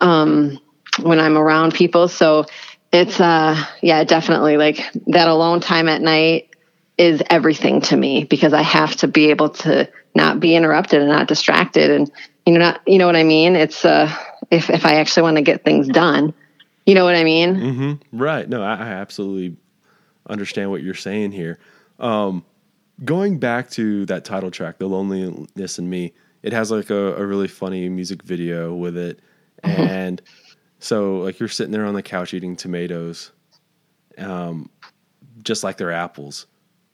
um, 0.00 0.58
when 1.02 1.20
I'm 1.20 1.36
around 1.36 1.74
people. 1.74 2.08
So 2.08 2.46
it's 2.92 3.20
uh 3.20 3.56
yeah 3.82 4.04
definitely 4.04 4.56
like 4.56 4.80
that 5.08 5.28
alone 5.28 5.60
time 5.60 5.88
at 5.88 6.00
night 6.00 6.54
is 6.96 7.20
everything 7.28 7.80
to 7.80 7.96
me 7.96 8.24
because 8.24 8.52
I 8.52 8.62
have 8.62 8.94
to 8.96 9.08
be 9.08 9.30
able 9.30 9.48
to 9.50 9.90
not 10.14 10.38
be 10.38 10.54
interrupted 10.54 11.00
and 11.00 11.10
not 11.10 11.26
distracted 11.26 11.90
and 11.90 12.10
you 12.46 12.52
know 12.52 12.60
not 12.60 12.80
you 12.86 12.98
know 12.98 13.06
what 13.06 13.16
I 13.16 13.24
mean. 13.24 13.56
It's 13.56 13.84
uh 13.84 14.14
if 14.54 14.70
if 14.70 14.86
I 14.86 14.96
actually 14.96 15.22
want 15.24 15.36
to 15.36 15.42
get 15.42 15.64
things 15.64 15.88
done. 15.88 16.32
You 16.86 16.94
know 16.94 17.04
what 17.04 17.14
I 17.14 17.24
mean? 17.24 17.56
Mm-hmm. 17.56 18.18
Right. 18.18 18.48
No, 18.48 18.62
I, 18.62 18.74
I, 18.74 18.88
absolutely 18.88 19.56
understand 20.28 20.70
what 20.70 20.82
you're 20.82 20.94
saying 20.94 21.32
here. 21.32 21.58
Um, 21.98 22.44
going 23.04 23.38
back 23.38 23.70
to 23.70 24.04
that 24.06 24.24
title 24.24 24.50
track, 24.50 24.78
"The 24.78 24.86
Loneliness 24.86 25.78
in 25.78 25.88
Me," 25.88 26.12
it 26.42 26.52
has 26.52 26.70
like 26.70 26.90
a, 26.90 27.14
a 27.16 27.26
really 27.26 27.48
funny 27.48 27.88
music 27.88 28.22
video 28.22 28.74
with 28.74 28.96
it, 28.96 29.20
mm-hmm. 29.62 29.82
and 29.82 30.22
so 30.78 31.18
like 31.18 31.40
you're 31.40 31.48
sitting 31.48 31.72
there 31.72 31.86
on 31.86 31.94
the 31.94 32.02
couch 32.02 32.34
eating 32.34 32.54
tomatoes, 32.54 33.32
um, 34.18 34.68
just 35.42 35.64
like 35.64 35.78
they're 35.78 35.92
apples. 35.92 36.46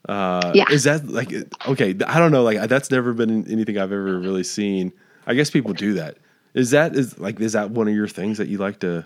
Uh, 0.07 0.51
yeah. 0.55 0.65
Is 0.71 0.85
that 0.85 1.07
like 1.07 1.31
okay? 1.67 1.95
I 2.07 2.17
don't 2.17 2.31
know. 2.31 2.43
Like 2.43 2.69
that's 2.69 2.89
never 2.89 3.13
been 3.13 3.45
anything 3.51 3.77
I've 3.77 3.91
ever 3.91 4.19
really 4.19 4.43
seen. 4.43 4.93
I 5.27 5.33
guess 5.33 5.49
people 5.49 5.73
do 5.73 5.93
that. 5.95 6.17
Is 6.53 6.71
that 6.71 6.95
is 6.95 7.17
like 7.19 7.39
is 7.39 7.53
that 7.53 7.71
one 7.71 7.87
of 7.87 7.93
your 7.93 8.07
things 8.07 8.37
that 8.37 8.47
you 8.47 8.57
like 8.57 8.79
to? 8.79 9.05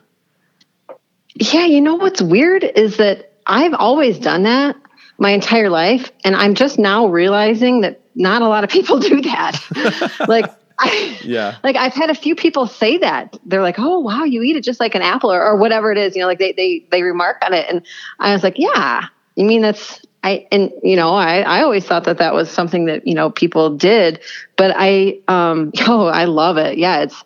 Yeah, 1.35 1.65
you 1.65 1.81
know 1.81 1.95
what's 1.95 2.21
weird 2.21 2.63
is 2.63 2.97
that 2.97 3.33
I've 3.45 3.73
always 3.73 4.17
done 4.17 4.43
that 4.43 4.75
my 5.17 5.31
entire 5.31 5.69
life, 5.69 6.11
and 6.23 6.35
I'm 6.35 6.55
just 6.55 6.79
now 6.79 7.07
realizing 7.07 7.81
that 7.81 8.01
not 8.15 8.41
a 8.41 8.47
lot 8.47 8.63
of 8.63 8.69
people 8.69 8.99
do 9.11 9.21
that. 9.21 10.15
like. 10.27 10.45
I, 10.77 11.17
yeah. 11.23 11.55
Like 11.63 11.77
I've 11.77 11.93
had 11.93 12.09
a 12.09 12.13
few 12.13 12.35
people 12.35 12.67
say 12.67 12.97
that. 12.97 13.37
They're 13.45 13.61
like, 13.61 13.79
"Oh, 13.79 13.99
wow, 13.99 14.25
you 14.25 14.41
eat 14.41 14.57
it 14.57 14.61
just 14.65 14.81
like 14.81 14.93
an 14.93 15.01
apple 15.01 15.31
or, 15.31 15.41
or 15.41 15.55
whatever 15.55 15.89
it 15.89 15.97
is." 15.97 16.17
You 16.17 16.21
know, 16.21 16.27
like 16.27 16.37
they 16.37 16.51
they 16.51 16.85
they 16.91 17.01
remark 17.01 17.37
on 17.45 17.53
it, 17.53 17.65
and 17.69 17.85
I 18.19 18.33
was 18.33 18.43
like, 18.43 18.55
"Yeah, 18.57 19.03
you 19.37 19.45
mean 19.45 19.61
that's 19.61 20.04
I 20.25 20.47
and 20.51 20.71
you 20.81 20.95
know 20.95 21.13
I 21.13 21.41
I 21.41 21.61
always 21.61 21.85
thought 21.85 22.05
that 22.05 22.17
that 22.17 22.33
was 22.33 22.49
something 22.49 22.85
that 22.85 23.05
you 23.05 23.13
know 23.13 23.29
people 23.29 23.77
did, 23.77 24.19
but 24.57 24.73
I 24.75 25.19
um 25.27 25.71
oh 25.87 26.07
I 26.07 26.25
love 26.25 26.57
it. 26.57 26.79
Yeah, 26.79 27.03
it's 27.03 27.23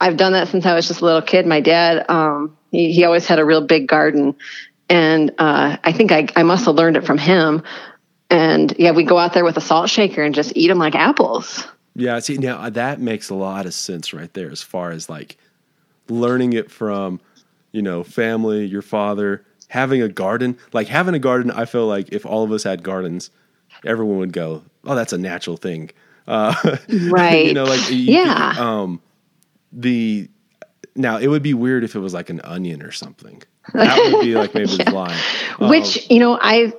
I've 0.00 0.16
done 0.16 0.32
that 0.32 0.48
since 0.48 0.66
I 0.66 0.74
was 0.74 0.88
just 0.88 1.00
a 1.00 1.04
little 1.04 1.22
kid. 1.22 1.46
My 1.46 1.60
dad 1.60 2.04
um 2.10 2.56
he, 2.72 2.92
he 2.92 3.04
always 3.04 3.26
had 3.26 3.38
a 3.38 3.44
real 3.44 3.60
big 3.60 3.86
garden, 3.86 4.34
and 4.88 5.30
uh, 5.38 5.76
I 5.84 5.92
think 5.92 6.10
I 6.10 6.26
I 6.34 6.42
must 6.42 6.66
have 6.66 6.74
learned 6.74 6.96
it 6.96 7.06
from 7.06 7.16
him. 7.16 7.62
And 8.28 8.74
yeah, 8.76 8.90
we 8.90 9.04
go 9.04 9.18
out 9.18 9.34
there 9.34 9.44
with 9.44 9.56
a 9.56 9.60
salt 9.60 9.88
shaker 9.88 10.22
and 10.22 10.34
just 10.34 10.56
eat 10.56 10.66
them 10.66 10.78
like 10.78 10.96
apples. 10.96 11.64
Yeah, 11.94 12.18
see 12.18 12.38
now 12.38 12.68
that 12.70 12.98
makes 12.98 13.30
a 13.30 13.36
lot 13.36 13.66
of 13.66 13.74
sense 13.74 14.12
right 14.12 14.32
there 14.34 14.50
as 14.50 14.62
far 14.62 14.90
as 14.90 15.08
like 15.08 15.36
learning 16.08 16.54
it 16.54 16.72
from 16.72 17.20
you 17.70 17.82
know 17.82 18.02
family, 18.02 18.64
your 18.64 18.82
father 18.82 19.44
having 19.72 20.02
a 20.02 20.08
garden, 20.08 20.58
like 20.74 20.86
having 20.86 21.14
a 21.14 21.18
garden, 21.18 21.50
I 21.50 21.64
feel 21.64 21.86
like 21.86 22.12
if 22.12 22.26
all 22.26 22.44
of 22.44 22.52
us 22.52 22.62
had 22.62 22.82
gardens, 22.82 23.30
everyone 23.86 24.18
would 24.18 24.32
go, 24.32 24.62
"Oh, 24.84 24.94
that's 24.94 25.14
a 25.14 25.18
natural 25.18 25.56
thing." 25.56 25.90
Uh, 26.26 26.54
right. 27.08 27.46
you 27.46 27.54
know, 27.54 27.64
like 27.64 27.80
yeah. 27.88 28.54
Um, 28.58 29.00
the 29.72 30.28
now 30.94 31.16
it 31.16 31.28
would 31.28 31.42
be 31.42 31.54
weird 31.54 31.84
if 31.84 31.94
it 31.94 32.00
was 32.00 32.12
like 32.12 32.28
an 32.28 32.42
onion 32.44 32.82
or 32.82 32.92
something. 32.92 33.42
That 33.72 34.12
would 34.12 34.20
be 34.22 34.34
like 34.34 34.54
maybe 34.54 34.72
yeah. 34.78 34.90
line. 34.90 35.18
Um, 35.58 35.70
Which 35.70 36.10
you 36.10 36.18
know, 36.18 36.38
I 36.42 36.74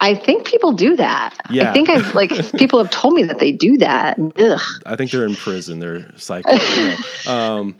I 0.00 0.14
think 0.14 0.46
people 0.46 0.72
do 0.72 0.96
that. 0.96 1.34
Yeah. 1.48 1.70
I 1.70 1.72
think 1.72 1.88
I've 1.88 2.14
like 2.14 2.30
people 2.58 2.78
have 2.78 2.90
told 2.90 3.14
me 3.14 3.22
that 3.22 3.38
they 3.38 3.52
do 3.52 3.78
that. 3.78 4.18
Ugh. 4.18 4.60
I 4.84 4.96
think 4.96 5.12
they're 5.12 5.24
in 5.24 5.34
prison. 5.34 5.78
They're 5.78 6.12
psycho. 6.18 6.52
you 6.52 6.94
know. 7.24 7.32
um, 7.32 7.76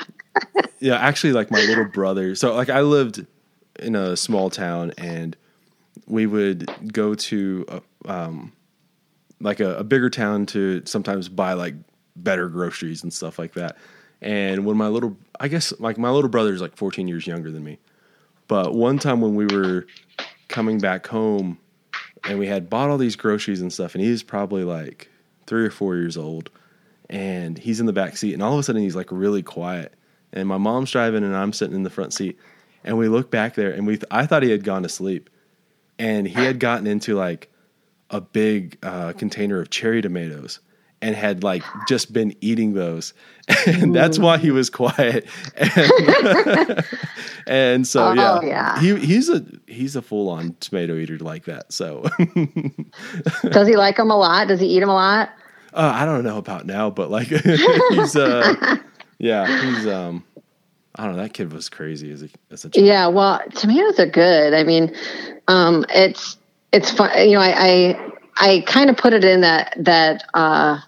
yeah, 0.81 0.97
actually, 0.97 1.35
like 1.35 1.51
my 1.51 1.61
little 1.61 1.85
brother. 1.85 2.35
So 2.35 2.55
like 2.55 2.71
I 2.71 2.81
lived 2.81 3.27
in 3.79 3.95
a 3.97 4.17
small 4.17 4.51
town, 4.51 4.93
and 4.99 5.37
we 6.07 6.27
would 6.27 6.93
go 6.93 7.15
to 7.15 7.67
a, 7.69 8.11
um, 8.11 8.53
like 9.41 9.61
a, 9.61 9.77
a 9.77 9.85
bigger 9.85 10.11
town 10.11 10.47
to 10.47 10.83
sometimes 10.85 11.29
buy 11.29 11.53
like 11.53 11.75
better 12.17 12.49
groceries 12.49 13.03
and 13.03 13.13
stuff 13.13 13.39
like 13.39 13.55
that. 13.55 13.77
And 14.21 14.65
when 14.65 14.77
my 14.77 14.89
little, 14.89 15.17
I 15.39 15.49
guess 15.49 15.79
like 15.81 15.99
my 15.99 16.11
little 16.11 16.31
brother 16.31 16.55
is 16.55 16.61
like 16.61 16.77
14 16.77 17.09
years 17.09 17.27
younger 17.27 17.51
than 17.51 17.63
me, 17.65 17.79
but 18.49 18.75
one 18.75 18.99
time 18.99 19.21
when 19.21 19.35
we 19.35 19.47
were 19.47 19.87
coming 20.49 20.79
back 20.79 21.07
home 21.07 21.59
and 22.25 22.39
we 22.39 22.47
had 22.47 22.71
bought 22.71 22.91
all 22.91 22.99
these 22.99 23.17
groceries 23.17 23.61
and 23.61 23.73
stuff, 23.73 23.95
and 23.95 24.03
he 24.03 24.11
was 24.11 24.23
probably 24.23 24.65
like 24.65 25.11
three 25.47 25.65
or 25.65 25.71
four 25.71 25.97
years 25.97 26.17
old, 26.17 26.51
and 27.11 27.59
he's 27.59 27.81
in 27.81 27.87
the 27.87 27.93
back 27.93 28.17
seat, 28.17 28.33
and 28.33 28.43
all 28.43 28.55
of 28.55 28.59
a 28.59 28.63
sudden 28.63 28.83
he's 28.83 28.97
like 28.97 29.09
really 29.11 29.43
quiet, 29.43 29.93
and 30.33 30.49
my 30.49 30.57
mom's 30.57 30.91
driving 30.91 31.23
and 31.23 31.37
I'm 31.37 31.53
sitting 31.53 31.77
in 31.77 31.83
the 31.83 31.91
front 31.91 32.15
seat, 32.15 32.39
and 32.85 32.99
we 32.99 33.09
look 33.09 33.31
back 33.31 33.55
there 33.55 33.71
and 33.71 33.87
we 33.87 33.95
th- 33.97 34.07
I 34.11 34.27
thought 34.27 34.43
he 34.43 34.51
had 34.51 34.65
gone 34.65 34.83
to 34.83 34.89
sleep. 34.89 35.31
And 35.99 36.27
he 36.27 36.35
had 36.35 36.59
gotten 36.59 36.89
into 36.89 37.15
like 37.15 37.53
a 38.11 38.21
big 38.21 38.79
uh, 38.83 39.13
container 39.13 39.61
of 39.61 39.71
cherry 39.71 40.03
tomatoes 40.03 40.59
and 41.01 41.15
had 41.15 41.45
like 41.45 41.63
just 41.87 42.13
been 42.13 42.35
eating 42.41 42.75
those. 42.75 43.15
And 43.67 43.95
that's 43.95 44.19
why 44.19 44.39
he 44.39 44.51
was 44.51 44.71
quiet. 44.71 45.29
And, 45.57 46.85
and 47.47 47.87
so 47.87 48.09
oh, 48.09 48.13
yeah, 48.15 48.41
yeah, 48.43 48.81
he 48.81 48.97
he's 48.97 49.29
a 49.29 49.45
he's 49.67 49.97
a 49.97 50.03
full-on 50.03 50.57
tomato 50.61 50.97
eater 50.97 51.19
like 51.19 51.45
that 51.45 51.71
so. 51.71 52.07
Does 53.51 53.69
he 53.69 53.77
like 53.77 53.99
them 53.99 54.11
a 54.11 54.17
lot? 54.17 54.49
Does 54.49 54.61
he 54.61 54.67
eat 54.67 54.81
them 54.81 54.89
a 54.89 54.95
lot? 54.95 55.31
Uh, 55.75 55.93
i 55.93 56.05
don't 56.05 56.23
know 56.23 56.39
about 56.39 56.67
now 56.67 56.89
but 56.89 57.11
like 57.11 57.27
he's 57.27 58.15
uh 58.15 58.77
yeah 59.19 59.61
he's 59.61 59.89
um 59.89 60.23
I 60.97 61.05
don't 61.05 61.17
know. 61.17 61.23
That 61.23 61.33
kid 61.33 61.53
was 61.53 61.69
crazy 61.69 62.13
as 62.13 62.23
a 62.23 62.29
as 62.51 62.65
a 62.65 62.71
child. 62.71 62.87
Yeah, 62.87 63.09
well, 63.09 63.41
tomatoes 63.55 63.99
are 63.99 64.07
good. 64.07 64.55
I 64.55 64.63
mean, 64.63 64.95
um, 65.49 65.85
it's 65.89 66.37
it's 66.73 66.91
fun. 66.91 67.11
You 67.29 67.35
know, 67.35 67.41
I 67.41 67.55
I, 67.57 68.13
I 68.37 68.61
kind 68.67 68.91
of 68.91 68.97
put 68.97 69.13
it 69.13 69.25
in 69.25 69.41
that 69.41 69.75
that 69.77 70.25
uh, 70.35 70.79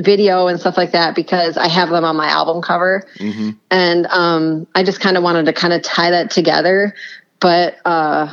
video 0.00 0.48
and 0.48 0.58
stuff 0.58 0.76
like 0.76 0.90
that 0.92 1.14
because 1.14 1.56
I 1.56 1.68
have 1.68 1.90
them 1.90 2.04
on 2.04 2.16
my 2.16 2.26
album 2.26 2.62
cover, 2.62 3.06
mm-hmm. 3.18 3.50
and 3.70 4.06
um, 4.06 4.66
I 4.74 4.82
just 4.82 5.00
kind 5.00 5.16
of 5.16 5.22
wanted 5.22 5.46
to 5.46 5.52
kind 5.52 5.72
of 5.72 5.82
tie 5.82 6.10
that 6.10 6.30
together. 6.30 6.94
But 7.38 7.76
uh, 7.84 8.32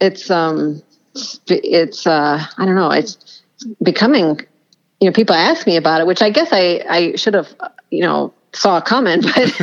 it's 0.00 0.28
um, 0.28 0.82
it's 1.46 2.04
uh, 2.04 2.44
I 2.58 2.64
don't 2.64 2.74
know. 2.74 2.90
It's 2.90 3.42
becoming. 3.82 4.40
You 5.00 5.10
know, 5.10 5.12
people 5.12 5.34
ask 5.34 5.66
me 5.66 5.76
about 5.76 6.00
it, 6.00 6.06
which 6.06 6.22
I 6.22 6.30
guess 6.30 6.48
I 6.52 6.82
I 6.88 7.16
should 7.16 7.34
have 7.34 7.54
you 7.90 8.00
know 8.00 8.32
saw 8.56 8.80
coming, 8.80 9.20
but 9.22 9.60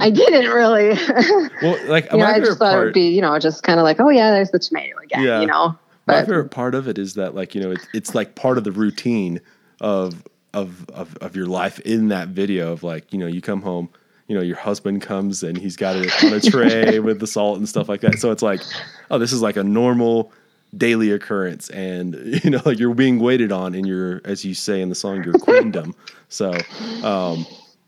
I 0.00 0.10
didn't 0.10 0.50
really. 0.50 0.90
well, 1.62 1.88
like 1.88 2.12
know, 2.12 2.24
I 2.24 2.40
just 2.40 2.58
thought 2.58 2.72
part, 2.72 2.82
it 2.82 2.84
would 2.86 2.94
be, 2.94 3.08
you 3.08 3.20
know, 3.20 3.38
just 3.38 3.62
kind 3.62 3.78
of 3.78 3.84
like, 3.84 4.00
oh 4.00 4.08
yeah, 4.08 4.30
there's 4.30 4.50
the 4.50 4.58
tomato 4.58 4.98
again, 4.98 5.22
yeah. 5.22 5.40
you 5.40 5.46
know. 5.46 5.76
But, 6.06 6.20
my 6.20 6.20
favorite 6.26 6.50
part 6.50 6.74
of 6.74 6.88
it 6.88 6.98
is 6.98 7.14
that, 7.14 7.34
like, 7.34 7.54
you 7.54 7.60
know, 7.60 7.70
it's, 7.70 7.86
it's 7.94 8.14
like 8.14 8.34
part 8.34 8.58
of 8.58 8.64
the 8.64 8.72
routine 8.72 9.40
of, 9.80 10.24
of 10.52 10.88
of 10.90 11.16
of 11.18 11.36
your 11.36 11.46
life 11.46 11.78
in 11.80 12.08
that 12.08 12.28
video 12.28 12.72
of 12.72 12.82
like, 12.82 13.12
you 13.12 13.18
know, 13.18 13.26
you 13.26 13.40
come 13.40 13.62
home, 13.62 13.88
you 14.26 14.34
know, 14.34 14.42
your 14.42 14.56
husband 14.56 15.02
comes 15.02 15.42
and 15.42 15.56
he's 15.56 15.76
got 15.76 15.96
it 15.96 16.24
on 16.24 16.32
a 16.32 16.40
tray 16.50 16.98
with 16.98 17.20
the 17.20 17.26
salt 17.26 17.58
and 17.58 17.68
stuff 17.68 17.88
like 17.88 18.00
that. 18.00 18.18
So 18.18 18.32
it's 18.32 18.42
like, 18.42 18.60
oh, 19.10 19.18
this 19.18 19.32
is 19.32 19.42
like 19.42 19.56
a 19.56 19.62
normal 19.62 20.32
daily 20.76 21.10
occurrence 21.10 21.68
and 21.70 22.14
you 22.44 22.50
know 22.50 22.60
like 22.64 22.78
you're 22.78 22.94
being 22.94 23.18
waited 23.18 23.50
on 23.50 23.74
in 23.74 23.84
your 23.84 24.20
as 24.24 24.44
you 24.44 24.54
say 24.54 24.80
in 24.80 24.88
the 24.88 24.94
song 24.94 25.22
your 25.24 25.34
queendom 25.34 25.94
so 26.28 26.52
um 27.02 27.44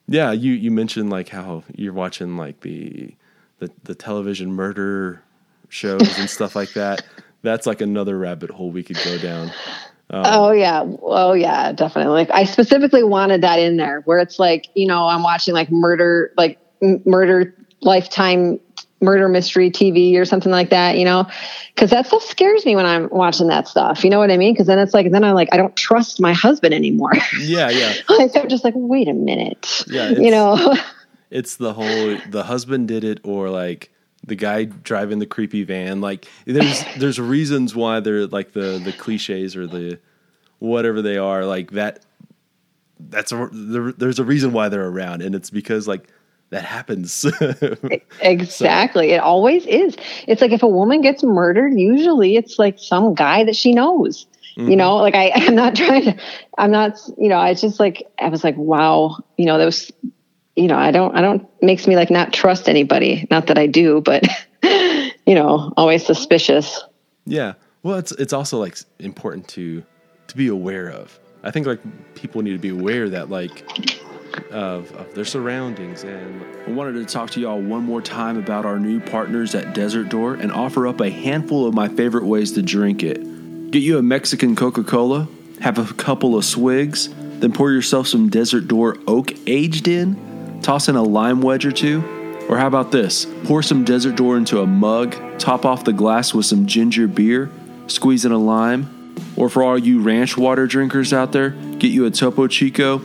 yeah, 0.08 0.32
you 0.32 0.52
you 0.52 0.70
mentioned 0.70 1.10
like 1.10 1.28
how 1.28 1.64
you're 1.74 1.92
watching 1.92 2.36
like 2.36 2.60
the 2.60 3.14
the, 3.58 3.70
the 3.84 3.94
television 3.94 4.52
murder 4.52 5.22
shows 5.68 6.18
and 6.18 6.28
stuff 6.28 6.56
like 6.56 6.72
that. 6.74 7.04
That's 7.42 7.66
like 7.66 7.80
another 7.80 8.18
rabbit 8.18 8.50
hole 8.50 8.70
we 8.70 8.82
could 8.82 8.98
go 9.04 9.18
down. 9.18 9.48
Um, 10.10 10.22
oh 10.26 10.50
yeah, 10.50 10.84
oh 11.02 11.32
yeah, 11.32 11.72
definitely. 11.72 12.12
Like 12.12 12.30
I 12.30 12.44
specifically 12.44 13.02
wanted 13.02 13.40
that 13.42 13.58
in 13.58 13.78
there, 13.78 14.00
where 14.02 14.18
it's 14.18 14.38
like 14.38 14.68
you 14.74 14.86
know 14.86 15.06
I'm 15.06 15.22
watching 15.22 15.54
like 15.54 15.70
murder, 15.70 16.32
like 16.36 16.58
m- 16.82 17.02
murder 17.04 17.54
lifetime 17.80 18.60
murder 19.02 19.28
mystery 19.28 19.70
TV 19.70 20.16
or 20.16 20.24
something 20.24 20.52
like 20.52 20.70
that, 20.70 20.96
you 20.96 21.04
know, 21.04 21.26
because 21.74 21.90
that 21.90 22.06
stuff 22.06 22.22
scares 22.22 22.64
me 22.64 22.76
when 22.76 22.86
I'm 22.86 23.08
watching 23.10 23.48
that 23.48 23.68
stuff. 23.68 24.04
You 24.04 24.10
know 24.10 24.18
what 24.18 24.30
I 24.30 24.36
mean? 24.36 24.54
Because 24.54 24.66
then 24.66 24.78
it's 24.78 24.94
like, 24.94 25.10
then 25.10 25.24
I'm 25.24 25.34
like, 25.34 25.48
I 25.52 25.56
don't 25.56 25.74
trust 25.76 26.20
my 26.20 26.32
husband 26.32 26.72
anymore. 26.72 27.12
Yeah, 27.38 27.70
yeah. 27.70 27.94
I'm 28.08 28.48
just 28.48 28.64
like, 28.64 28.74
wait 28.76 29.08
a 29.08 29.12
minute. 29.12 29.84
Yeah, 29.88 30.10
you 30.10 30.30
know. 30.30 30.76
it's 31.30 31.56
the 31.56 31.72
whole 31.72 32.18
the 32.28 32.44
husband 32.44 32.88
did 32.88 33.04
it, 33.04 33.20
or 33.24 33.50
like 33.50 33.90
the 34.24 34.36
guy 34.36 34.64
driving 34.64 35.18
the 35.18 35.26
creepy 35.26 35.64
van. 35.64 36.00
Like 36.00 36.28
there's 36.44 36.84
there's 36.98 37.18
reasons 37.18 37.74
why 37.74 38.00
they're 38.00 38.26
like 38.26 38.52
the 38.52 38.80
the 38.82 38.92
cliches 38.92 39.56
or 39.56 39.66
the 39.66 39.98
whatever 40.58 41.02
they 41.02 41.16
are 41.16 41.44
like 41.44 41.72
that 41.72 42.04
that's 43.00 43.32
a, 43.32 43.48
there, 43.52 43.92
there's 43.92 44.20
a 44.20 44.24
reason 44.24 44.52
why 44.52 44.68
they're 44.68 44.86
around, 44.86 45.22
and 45.22 45.34
it's 45.34 45.50
because 45.50 45.88
like 45.88 46.08
that 46.52 46.64
happens. 46.64 47.24
exactly. 48.20 49.08
So. 49.08 49.14
It 49.14 49.20
always 49.20 49.66
is. 49.66 49.96
It's 50.28 50.42
like 50.42 50.52
if 50.52 50.62
a 50.62 50.68
woman 50.68 51.00
gets 51.00 51.24
murdered, 51.24 51.72
usually 51.78 52.36
it's 52.36 52.58
like 52.58 52.78
some 52.78 53.14
guy 53.14 53.42
that 53.44 53.56
she 53.56 53.72
knows. 53.72 54.26
Mm-hmm. 54.56 54.70
You 54.70 54.76
know, 54.76 54.96
like 54.96 55.14
I, 55.14 55.32
I'm 55.34 55.54
not 55.54 55.74
trying 55.74 56.04
to, 56.04 56.16
I'm 56.58 56.70
not, 56.70 56.98
you 57.16 57.28
know, 57.28 57.38
I 57.38 57.54
just 57.54 57.80
like, 57.80 58.06
I 58.18 58.28
was 58.28 58.44
like, 58.44 58.56
wow, 58.56 59.16
you 59.38 59.46
know, 59.46 59.56
was, 59.64 59.90
you 60.54 60.68
know, 60.68 60.76
I 60.76 60.90
don't, 60.90 61.16
I 61.16 61.22
don't, 61.22 61.48
makes 61.62 61.86
me 61.86 61.96
like 61.96 62.10
not 62.10 62.34
trust 62.34 62.68
anybody. 62.68 63.26
Not 63.30 63.46
that 63.46 63.56
I 63.56 63.66
do, 63.66 64.02
but, 64.02 64.22
you 64.62 65.34
know, 65.34 65.72
always 65.78 66.04
suspicious. 66.04 66.84
Yeah. 67.24 67.54
Well, 67.82 67.96
it's, 67.96 68.12
it's 68.12 68.34
also 68.34 68.58
like 68.58 68.76
important 68.98 69.48
to, 69.48 69.82
to 70.28 70.36
be 70.36 70.48
aware 70.48 70.90
of. 70.90 71.18
I 71.42 71.50
think 71.50 71.66
like 71.66 71.80
people 72.14 72.42
need 72.42 72.52
to 72.52 72.58
be 72.58 72.68
aware 72.68 73.08
that 73.08 73.30
like 73.30 73.66
of, 74.50 74.92
of 74.92 75.14
their 75.14 75.24
surroundings. 75.24 76.04
And 76.04 76.44
I 76.66 76.70
wanted 76.70 76.94
to 76.94 77.04
talk 77.04 77.30
to 77.30 77.40
y'all 77.40 77.60
one 77.60 77.84
more 77.84 78.02
time 78.02 78.38
about 78.38 78.64
our 78.64 78.78
new 78.78 79.00
partners 79.00 79.54
at 79.54 79.74
Desert 79.74 80.08
Door 80.08 80.34
and 80.34 80.52
offer 80.52 80.86
up 80.86 81.00
a 81.00 81.10
handful 81.10 81.66
of 81.66 81.74
my 81.74 81.88
favorite 81.88 82.24
ways 82.24 82.52
to 82.52 82.62
drink 82.62 83.02
it. 83.02 83.70
Get 83.70 83.82
you 83.82 83.98
a 83.98 84.02
Mexican 84.02 84.54
Coca 84.54 84.84
Cola, 84.84 85.28
have 85.60 85.78
a 85.78 85.92
couple 85.94 86.36
of 86.36 86.44
swigs, 86.44 87.08
then 87.40 87.52
pour 87.52 87.72
yourself 87.72 88.06
some 88.06 88.28
Desert 88.28 88.68
Door 88.68 88.98
Oak 89.06 89.32
aged 89.46 89.88
in, 89.88 90.60
toss 90.62 90.88
in 90.88 90.96
a 90.96 91.02
lime 91.02 91.40
wedge 91.40 91.64
or 91.64 91.72
two. 91.72 92.02
Or 92.48 92.58
how 92.58 92.66
about 92.66 92.92
this? 92.92 93.26
Pour 93.44 93.62
some 93.62 93.84
Desert 93.84 94.16
Door 94.16 94.36
into 94.38 94.60
a 94.60 94.66
mug, 94.66 95.16
top 95.38 95.64
off 95.64 95.84
the 95.84 95.92
glass 95.92 96.34
with 96.34 96.44
some 96.44 96.66
ginger 96.66 97.06
beer, 97.06 97.50
squeeze 97.86 98.24
in 98.24 98.32
a 98.32 98.38
lime. 98.38 99.14
Or 99.36 99.48
for 99.48 99.62
all 99.62 99.78
you 99.78 100.00
ranch 100.00 100.36
water 100.36 100.66
drinkers 100.66 101.12
out 101.12 101.32
there, 101.32 101.50
get 101.50 101.90
you 101.90 102.04
a 102.04 102.10
Topo 102.10 102.46
Chico, 102.48 102.98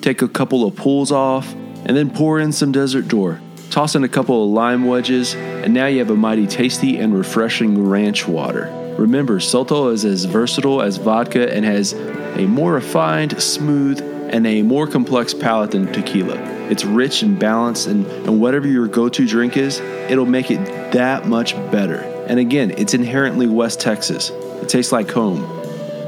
take 0.00 0.22
a 0.22 0.28
couple 0.28 0.64
of 0.64 0.76
pulls 0.76 1.12
off, 1.12 1.52
and 1.52 1.96
then 1.96 2.10
pour 2.10 2.38
in 2.38 2.52
some 2.52 2.72
Desert 2.72 3.08
Door. 3.08 3.40
Toss 3.70 3.94
in 3.94 4.04
a 4.04 4.08
couple 4.08 4.44
of 4.44 4.50
lime 4.50 4.86
wedges, 4.86 5.34
and 5.34 5.74
now 5.74 5.86
you 5.86 5.98
have 5.98 6.10
a 6.10 6.16
mighty 6.16 6.46
tasty 6.46 6.96
and 6.96 7.16
refreshing 7.16 7.86
ranch 7.86 8.26
water. 8.26 8.72
Remember, 8.98 9.38
Sotol 9.38 9.92
is 9.92 10.04
as 10.04 10.24
versatile 10.24 10.82
as 10.82 10.96
vodka 10.96 11.52
and 11.54 11.64
has 11.64 11.92
a 11.92 12.46
more 12.46 12.72
refined, 12.72 13.40
smooth, 13.40 14.00
and 14.32 14.46
a 14.46 14.62
more 14.62 14.86
complex 14.86 15.34
palate 15.34 15.70
than 15.70 15.92
tequila. 15.92 16.36
It's 16.68 16.84
rich 16.84 17.22
and 17.22 17.38
balanced, 17.38 17.86
and, 17.86 18.06
and 18.06 18.40
whatever 18.40 18.66
your 18.66 18.88
go 18.88 19.08
to 19.08 19.26
drink 19.26 19.56
is, 19.56 19.80
it'll 19.80 20.26
make 20.26 20.50
it 20.50 20.64
that 20.92 21.26
much 21.26 21.54
better. 21.70 22.00
And 22.26 22.38
again, 22.38 22.72
it's 22.76 22.94
inherently 22.94 23.46
West 23.46 23.80
Texas. 23.80 24.30
It 24.30 24.68
tastes 24.68 24.92
like 24.92 25.10
home. 25.10 25.42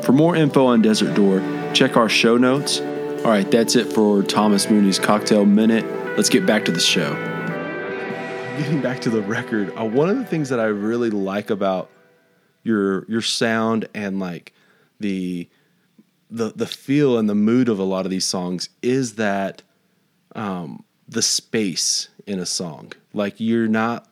For 0.03 0.13
more 0.13 0.35
info 0.35 0.67
on 0.67 0.83
Desert 0.83 1.15
Door, 1.15 1.43
check 1.73 1.97
our 1.97 2.09
show 2.09 2.37
notes 2.37 2.81
all 3.23 3.31
right, 3.31 3.51
that's 3.51 3.77
it 3.77 3.93
for 3.93 4.23
Thomas 4.23 4.71
Mooney's 4.71 4.99
Cocktail 4.99 5.45
Minute. 5.45 5.85
Let's 6.17 6.31
get 6.31 6.47
back 6.47 6.65
to 6.65 6.73
the 6.73 6.81
show. 6.81 7.13
Getting 8.57 8.81
back 8.81 9.03
to 9.03 9.11
the 9.11 9.21
record, 9.21 9.75
uh, 9.79 9.85
one 9.85 10.09
of 10.09 10.17
the 10.17 10.25
things 10.25 10.49
that 10.49 10.59
I 10.59 10.65
really 10.65 11.11
like 11.11 11.51
about 11.51 11.91
your 12.63 13.05
your 13.11 13.21
sound 13.21 13.87
and 13.93 14.21
like 14.21 14.55
the 15.01 15.51
the 16.31 16.55
the 16.57 16.67
feel 16.67 17.19
and 17.19 17.29
the 17.29 17.35
mood 17.35 17.69
of 17.69 17.79
a 17.79 17.83
lot 17.85 18.07
of 18.07 18.11
these 18.11 18.25
songs 18.25 18.71
is 18.81 19.17
that 19.17 19.63
um, 20.35 20.83
the 21.07 21.21
space 21.21 22.09
in 22.27 22.39
a 22.39 22.47
song. 22.47 22.95
Like 23.13 23.39
you're 23.39 23.69
not 23.69 24.09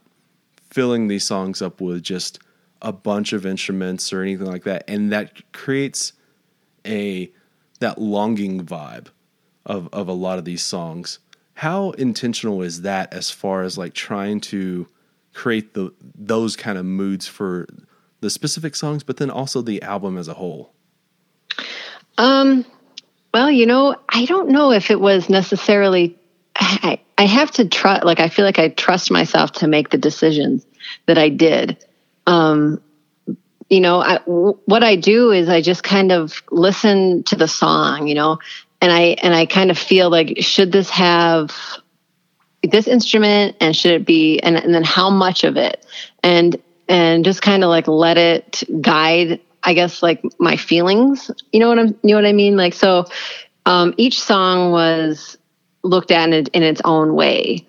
filling 0.68 1.08
these 1.08 1.24
songs 1.24 1.62
up 1.62 1.80
with 1.80 2.02
just 2.02 2.40
a 2.82 2.92
bunch 2.92 3.32
of 3.32 3.46
instruments 3.46 4.12
or 4.12 4.20
anything 4.20 4.48
like 4.48 4.64
that, 4.64 4.84
and 4.86 5.10
that 5.12 5.50
creates 5.52 6.12
a 6.84 7.32
that 7.80 7.98
longing 7.98 8.64
vibe 8.64 9.08
of 9.66 9.88
of 9.92 10.08
a 10.08 10.12
lot 10.12 10.38
of 10.38 10.44
these 10.44 10.62
songs. 10.62 11.18
How 11.54 11.90
intentional 11.92 12.62
is 12.62 12.82
that 12.82 13.12
as 13.12 13.30
far 13.30 13.62
as 13.62 13.76
like 13.76 13.94
trying 13.94 14.40
to 14.42 14.86
create 15.34 15.74
the 15.74 15.92
those 16.00 16.56
kind 16.56 16.78
of 16.78 16.84
moods 16.84 17.26
for 17.26 17.66
the 18.20 18.30
specific 18.30 18.74
songs, 18.74 19.02
but 19.02 19.18
then 19.18 19.30
also 19.30 19.62
the 19.62 19.82
album 19.82 20.18
as 20.18 20.28
a 20.28 20.34
whole? 20.34 20.72
Um, 22.16 22.64
well, 23.32 23.50
you 23.50 23.66
know, 23.66 23.96
I 24.08 24.24
don't 24.24 24.48
know 24.48 24.72
if 24.72 24.90
it 24.90 25.00
was 25.00 25.28
necessarily. 25.28 26.16
I, 26.56 26.98
I 27.16 27.26
have 27.26 27.52
to 27.52 27.68
trust. 27.68 28.04
Like, 28.04 28.18
I 28.18 28.28
feel 28.28 28.44
like 28.44 28.58
I 28.58 28.68
trust 28.70 29.12
myself 29.12 29.52
to 29.52 29.68
make 29.68 29.90
the 29.90 29.98
decisions 29.98 30.66
that 31.06 31.18
I 31.18 31.28
did. 31.28 31.84
Um, 32.26 32.82
you 33.68 33.80
know, 33.80 34.02
what 34.64 34.82
I 34.82 34.96
do 34.96 35.30
is 35.30 35.48
I 35.48 35.60
just 35.60 35.82
kind 35.82 36.10
of 36.10 36.42
listen 36.50 37.22
to 37.24 37.36
the 37.36 37.48
song, 37.48 38.08
you 38.08 38.14
know, 38.14 38.38
and 38.80 38.92
I 38.92 39.16
and 39.22 39.34
I 39.34 39.46
kind 39.46 39.70
of 39.70 39.78
feel 39.78 40.10
like 40.10 40.38
should 40.40 40.72
this 40.72 40.90
have 40.90 41.54
this 42.62 42.88
instrument 42.88 43.56
and 43.60 43.76
should 43.76 43.92
it 43.92 44.06
be 44.06 44.40
and, 44.40 44.56
and 44.56 44.74
then 44.74 44.84
how 44.84 45.10
much 45.10 45.44
of 45.44 45.56
it 45.56 45.84
and 46.22 46.60
and 46.88 47.24
just 47.24 47.42
kind 47.42 47.62
of 47.62 47.68
like 47.68 47.86
let 47.86 48.16
it 48.16 48.62
guide 48.80 49.40
I 49.62 49.74
guess 49.74 50.02
like 50.02 50.22
my 50.38 50.56
feelings. 50.56 51.30
You 51.52 51.60
know 51.60 51.68
what 51.68 51.78
I'm 51.78 51.88
you 52.02 52.10
know 52.10 52.16
what 52.16 52.26
I 52.26 52.32
mean? 52.32 52.56
Like 52.56 52.74
so 52.74 53.06
um, 53.66 53.92
each 53.98 54.20
song 54.20 54.72
was 54.72 55.36
looked 55.82 56.10
at 56.10 56.30
in, 56.30 56.46
in 56.46 56.62
its 56.62 56.80
own 56.84 57.14
way. 57.14 57.66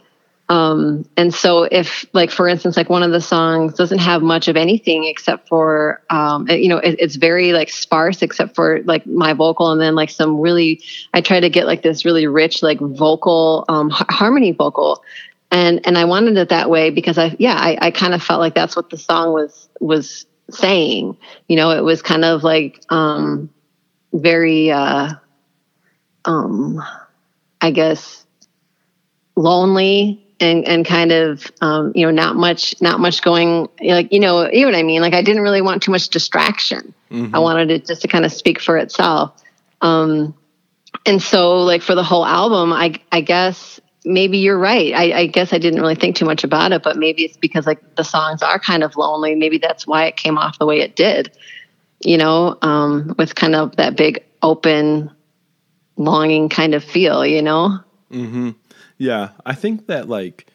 Um, 0.50 1.06
and 1.16 1.32
so 1.32 1.64
if 1.64 2.06
like, 2.14 2.32
for 2.32 2.48
instance, 2.48 2.76
like 2.76 2.90
one 2.90 3.04
of 3.04 3.12
the 3.12 3.22
songs 3.22 3.76
doesn't 3.76 4.00
have 4.00 4.24
much 4.24 4.48
of 4.48 4.58
anything 4.58 5.06
except 5.06 5.48
for, 5.48 6.02
um, 6.10 6.48
you 6.50 6.68
know, 6.68 6.80
it, 6.80 6.96
it's 6.98 7.18
very 7.18 7.54
like 7.54 7.70
sparse 7.70 8.24
except 8.24 8.56
for 8.56 8.82
like 8.82 9.06
my 9.06 9.34
vocal 9.34 9.72
and 9.72 9.80
then 9.80 9.94
like 9.94 10.10
some 10.10 10.40
really, 10.40 10.82
I 11.14 11.22
try 11.22 11.40
to 11.40 11.50
get 11.52 11.68
like 11.68 11.84
this 11.84 12.04
really 12.04 12.26
rich, 12.26 12.64
like 12.64 12.80
vocal, 12.80 13.64
um, 13.70 13.92
harmony 13.92 14.52
vocal. 14.52 15.04
And, 15.52 15.86
and 15.86 16.00
I 16.00 16.06
wanted 16.06 16.36
it 16.38 16.50
that 16.50 16.70
way 16.70 16.90
because 16.90 17.20
I, 17.20 17.36
yeah, 17.38 17.56
I, 17.56 17.78
I 17.80 17.92
kind 17.92 18.16
of 18.16 18.24
felt 18.24 18.40
like 18.40 18.56
that's 18.56 18.76
what 18.76 18.90
the 18.90 18.98
song 18.98 19.34
was, 19.34 19.70
was 19.80 20.26
saying, 20.50 21.16
you 21.48 21.58
know, 21.58 21.70
it 21.70 21.84
was 21.84 22.02
kind 22.02 22.26
of 22.26 22.44
like, 22.44 22.84
um, 22.90 23.52
very, 24.14 24.72
uh, 24.72 25.14
um, 26.26 26.82
I 27.62 27.70
guess 27.70 28.26
lonely 29.36 30.26
and 30.40 30.68
and 30.68 30.86
kind 30.86 31.12
of 31.12 31.52
um, 31.62 31.92
you 31.96 32.06
know 32.06 32.12
not 32.12 32.36
much 32.36 32.80
not 32.82 33.00
much 33.00 33.22
going 33.22 33.68
like 33.82 34.12
you 34.12 34.20
know 34.20 34.50
you 34.50 34.62
know 34.62 34.68
what 34.68 34.76
I 34.76 34.84
mean 34.84 35.02
like 35.02 35.14
I 35.14 35.22
didn't 35.22 35.42
really 35.42 35.62
want 35.62 35.84
too 35.84 35.92
much 35.92 36.10
distraction. 36.10 36.94
Mm-hmm. 37.12 37.36
I 37.36 37.40
wanted 37.40 37.72
it 37.72 37.88
just 37.88 38.02
to 38.04 38.08
kind 38.08 38.26
of 38.26 38.32
speak 38.32 38.62
for 38.62 38.78
itself. 38.78 39.44
Um, 39.82 40.36
and 41.06 41.22
so 41.22 41.62
like 41.62 41.82
for 41.82 41.96
the 41.96 42.04
whole 42.04 42.26
album, 42.26 42.74
I 42.74 43.00
I 43.12 43.22
guess 43.22 43.80
maybe 44.06 44.38
you're 44.38 44.58
right. 44.58 44.94
I, 44.94 45.20
I 45.20 45.26
guess 45.28 45.54
I 45.54 45.58
didn't 45.58 45.82
really 45.82 45.96
think 45.96 46.16
too 46.16 46.26
much 46.26 46.44
about 46.44 46.72
it, 46.72 46.84
but 46.84 46.98
maybe 46.98 47.24
it's 47.24 47.38
because 47.38 47.66
like 47.66 47.96
the 47.96 48.04
songs 48.04 48.42
are 48.42 48.60
kind 48.60 48.84
of 48.84 48.96
lonely. 48.96 49.36
Maybe 49.36 49.58
that's 49.58 49.86
why 49.86 50.06
it 50.06 50.16
came 50.16 50.38
off 50.38 50.58
the 50.58 50.66
way 50.66 50.80
it 50.80 50.96
did. 50.96 51.32
You 52.02 52.18
know, 52.18 52.58
um, 52.62 53.14
with 53.18 53.36
kind 53.36 53.56
of 53.56 53.76
that 53.76 53.98
big 53.98 54.24
open 54.42 55.12
longing 55.98 56.50
kind 56.50 56.74
of 56.74 56.84
feel. 56.84 57.26
You 57.26 57.42
know. 57.42 57.80
Mm-hmm. 58.12 58.52
Yeah, 59.00 59.30
I 59.46 59.56
think 59.56 59.88
that 59.88 60.08
like 60.10 60.48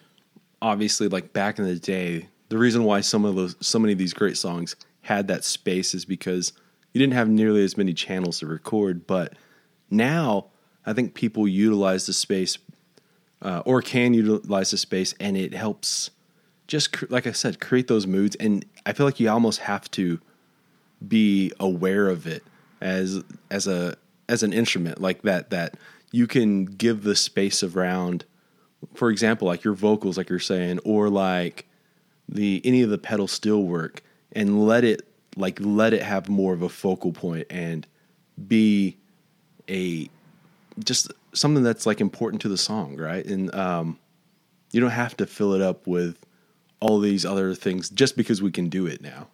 obviously 0.62 1.08
like 1.08 1.32
back 1.32 1.58
in 1.58 1.64
the 1.64 1.76
day, 1.76 2.28
the 2.50 2.58
reason 2.58 2.84
why 2.84 3.00
some 3.00 3.24
of 3.24 3.34
those 3.34 3.56
so 3.60 3.78
many 3.78 3.92
of 3.92 3.98
these 3.98 4.12
great 4.12 4.36
songs 4.36 4.76
had 5.00 5.26
that 5.28 5.44
space 5.44 5.94
is 5.94 6.04
because 6.04 6.52
you 6.92 7.00
didn't 7.00 7.14
have 7.14 7.28
nearly 7.28 7.64
as 7.64 7.76
many 7.76 7.94
channels 7.94 8.38
to 8.38 8.46
record, 8.46 9.06
but 9.06 9.32
now 9.90 10.46
I 10.86 10.92
think 10.92 11.14
people 11.14 11.48
utilize 11.48 12.06
the 12.06 12.12
space 12.12 12.58
uh, 13.42 13.62
or 13.64 13.80
can 13.82 14.14
utilize 14.14 14.70
the 14.70 14.78
space 14.78 15.14
and 15.18 15.36
it 15.36 15.54
helps 15.54 16.10
just 16.66 17.10
like 17.10 17.26
I 17.26 17.32
said 17.32 17.60
create 17.60 17.88
those 17.88 18.06
moods 18.06 18.36
and 18.36 18.64
I 18.84 18.92
feel 18.92 19.06
like 19.06 19.20
you 19.20 19.30
almost 19.30 19.60
have 19.60 19.90
to 19.92 20.20
be 21.06 21.50
aware 21.58 22.08
of 22.08 22.26
it 22.26 22.42
as 22.82 23.22
as 23.50 23.66
a 23.66 23.96
as 24.28 24.42
an 24.42 24.52
instrument 24.52 25.00
like 25.00 25.22
that 25.22 25.48
that 25.50 25.76
you 26.12 26.26
can 26.26 26.66
give 26.66 27.02
the 27.02 27.16
space 27.16 27.62
around 27.62 28.24
for 28.94 29.10
example, 29.10 29.48
like 29.48 29.64
your 29.64 29.74
vocals, 29.74 30.16
like 30.16 30.28
you're 30.28 30.38
saying, 30.38 30.80
or 30.84 31.08
like 31.08 31.66
the 32.28 32.60
any 32.64 32.82
of 32.82 32.90
the 32.90 32.98
pedal 32.98 33.28
steel 33.28 33.62
work, 33.62 34.02
and 34.32 34.66
let 34.66 34.84
it 34.84 35.06
like 35.36 35.58
let 35.60 35.92
it 35.92 36.02
have 36.02 36.28
more 36.28 36.52
of 36.52 36.62
a 36.62 36.68
focal 36.68 37.12
point 37.12 37.46
and 37.50 37.86
be 38.46 38.96
a 39.68 40.08
just 40.80 41.12
something 41.32 41.62
that's 41.62 41.86
like 41.86 42.00
important 42.00 42.42
to 42.42 42.48
the 42.48 42.58
song, 42.58 42.96
right? 42.96 43.24
And 43.24 43.54
um, 43.54 43.98
you 44.72 44.80
don't 44.80 44.90
have 44.90 45.16
to 45.18 45.26
fill 45.26 45.52
it 45.54 45.60
up 45.60 45.86
with 45.86 46.18
all 46.80 47.00
these 47.00 47.24
other 47.24 47.54
things 47.54 47.88
just 47.90 48.16
because 48.16 48.42
we 48.42 48.50
can 48.50 48.68
do 48.68 48.86
it 48.86 49.00
now. 49.00 49.28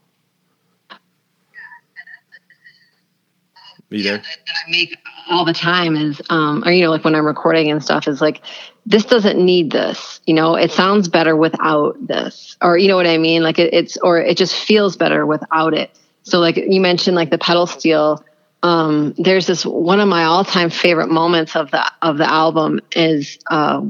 yeah, 3.90 4.12
that, 4.12 4.22
that, 4.22 4.55
I 4.66 4.70
make 4.70 4.96
all 5.28 5.44
the 5.44 5.53
time 5.53 5.96
is, 5.96 6.22
um, 6.30 6.62
or 6.64 6.70
you 6.70 6.84
know, 6.84 6.90
like 6.90 7.05
when 7.05 7.14
I'm 7.14 7.26
recording 7.26 7.70
and 7.70 7.82
stuff, 7.82 8.07
is 8.07 8.20
like 8.20 8.42
this 8.91 9.07
doesn't 9.07 9.38
need 9.38 9.72
this. 9.72 10.20
You 10.26 10.34
know, 10.34 10.57
it 10.57 10.72
sounds 10.72 11.09
better 11.09 11.36
without 11.36 11.97
this, 12.07 12.57
or 12.62 12.78
you 12.78 12.88
know 12.88 12.97
what 12.97 13.07
I 13.09 13.18
mean? 13.18 13.43
Like 13.45 13.59
it, 13.61 13.74
it's, 13.74 13.99
or 13.99 14.20
it 14.20 14.38
just 14.38 14.57
feels 14.57 14.97
better 14.97 15.26
without 15.26 15.74
it. 15.74 15.91
So 16.24 16.41
like 16.41 16.57
you 16.59 16.80
mentioned, 16.80 17.16
like 17.16 17.30
the 17.30 17.38
pedal 17.38 17.66
steel. 17.66 18.24
um, 18.62 19.14
there's 19.18 19.47
this 19.47 19.64
one 19.66 20.01
of 20.01 20.09
my 20.09 20.24
all-time 20.24 20.70
favorite 20.70 21.09
moments 21.11 21.57
of 21.57 21.70
the 21.72 21.84
of 22.03 22.18
the 22.18 22.30
album 22.30 22.80
is 22.97 23.38
uh, 23.51 23.82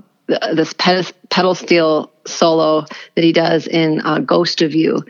this 0.55 0.75
pedal, 0.75 1.55
steel 1.55 2.13
solo 2.27 2.87
that 3.17 3.25
he 3.25 3.33
does 3.33 3.67
in 3.67 4.01
uh, 4.03 4.21
Ghost 4.21 4.63
of 4.63 4.75
You, 4.75 5.05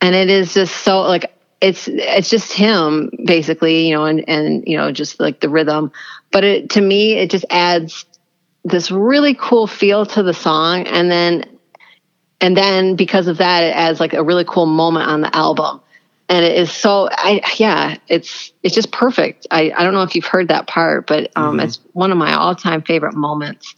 and 0.00 0.14
it 0.14 0.30
is 0.30 0.54
just 0.54 0.76
so 0.84 1.02
like 1.02 1.34
it's 1.60 1.88
it's 1.88 2.30
just 2.30 2.52
him 2.52 3.10
basically, 3.26 3.88
you 3.88 3.94
know, 3.94 4.04
and 4.04 4.28
and 4.28 4.64
you 4.66 4.76
know 4.76 4.92
just 4.92 5.20
like 5.20 5.40
the 5.40 5.48
rhythm, 5.48 5.92
but 6.32 6.44
it 6.44 6.70
to 6.70 6.82
me 6.82 7.14
it 7.14 7.30
just 7.30 7.46
adds 7.50 8.04
this 8.66 8.90
really 8.90 9.34
cool 9.34 9.66
feel 9.66 10.04
to 10.06 10.22
the 10.22 10.34
song, 10.34 10.86
and 10.86 11.10
then 11.10 11.44
and 12.40 12.56
then 12.56 12.96
because 12.96 13.28
of 13.28 13.38
that 13.38 13.62
it 13.62 13.74
adds 13.74 14.00
like 14.00 14.12
a 14.12 14.22
really 14.22 14.44
cool 14.44 14.66
moment 14.66 15.08
on 15.08 15.20
the 15.20 15.34
album. 15.34 15.80
And 16.28 16.44
it 16.44 16.58
is 16.58 16.72
so 16.72 17.08
i 17.12 17.40
yeah 17.56 17.96
it's 18.08 18.52
it's 18.62 18.74
just 18.74 18.90
perfect. 18.90 19.46
I 19.50 19.72
i 19.76 19.84
don't 19.84 19.94
know 19.94 20.02
if 20.02 20.14
you've 20.14 20.26
heard 20.26 20.48
that 20.48 20.66
part 20.66 21.06
but 21.06 21.30
um 21.36 21.56
mm-hmm. 21.56 21.60
it's 21.60 21.78
one 21.92 22.10
of 22.10 22.18
my 22.18 22.34
all-time 22.34 22.82
favorite 22.82 23.14
moments. 23.14 23.74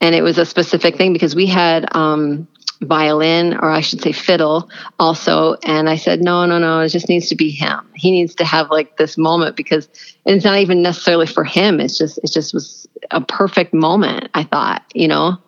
And 0.00 0.14
it 0.14 0.22
was 0.22 0.38
a 0.38 0.46
specific 0.46 0.96
thing 0.96 1.12
because 1.12 1.34
we 1.34 1.46
had 1.46 1.94
um 1.96 2.46
violin 2.80 3.54
or 3.54 3.70
i 3.70 3.80
should 3.80 4.00
say 4.00 4.12
fiddle 4.12 4.70
also. 4.98 5.56
And 5.64 5.88
i 5.88 5.96
said 5.96 6.22
no 6.22 6.46
no 6.46 6.58
no 6.58 6.80
it 6.80 6.88
just 6.90 7.08
needs 7.08 7.28
to 7.28 7.36
be 7.36 7.50
him. 7.50 7.80
He 7.94 8.10
needs 8.10 8.34
to 8.36 8.44
have 8.44 8.70
like 8.70 8.96
this 8.96 9.18
moment 9.18 9.56
because 9.56 9.88
it's 10.24 10.44
not 10.44 10.58
even 10.58 10.82
necessarily 10.82 11.26
for 11.26 11.44
him. 11.44 11.80
It's 11.80 11.98
just 11.98 12.18
it 12.18 12.30
just 12.32 12.54
was 12.54 12.86
a 13.10 13.20
perfect 13.20 13.72
moment 13.72 14.28
i 14.34 14.42
thought 14.42 14.82
you 14.94 15.08
know? 15.08 15.38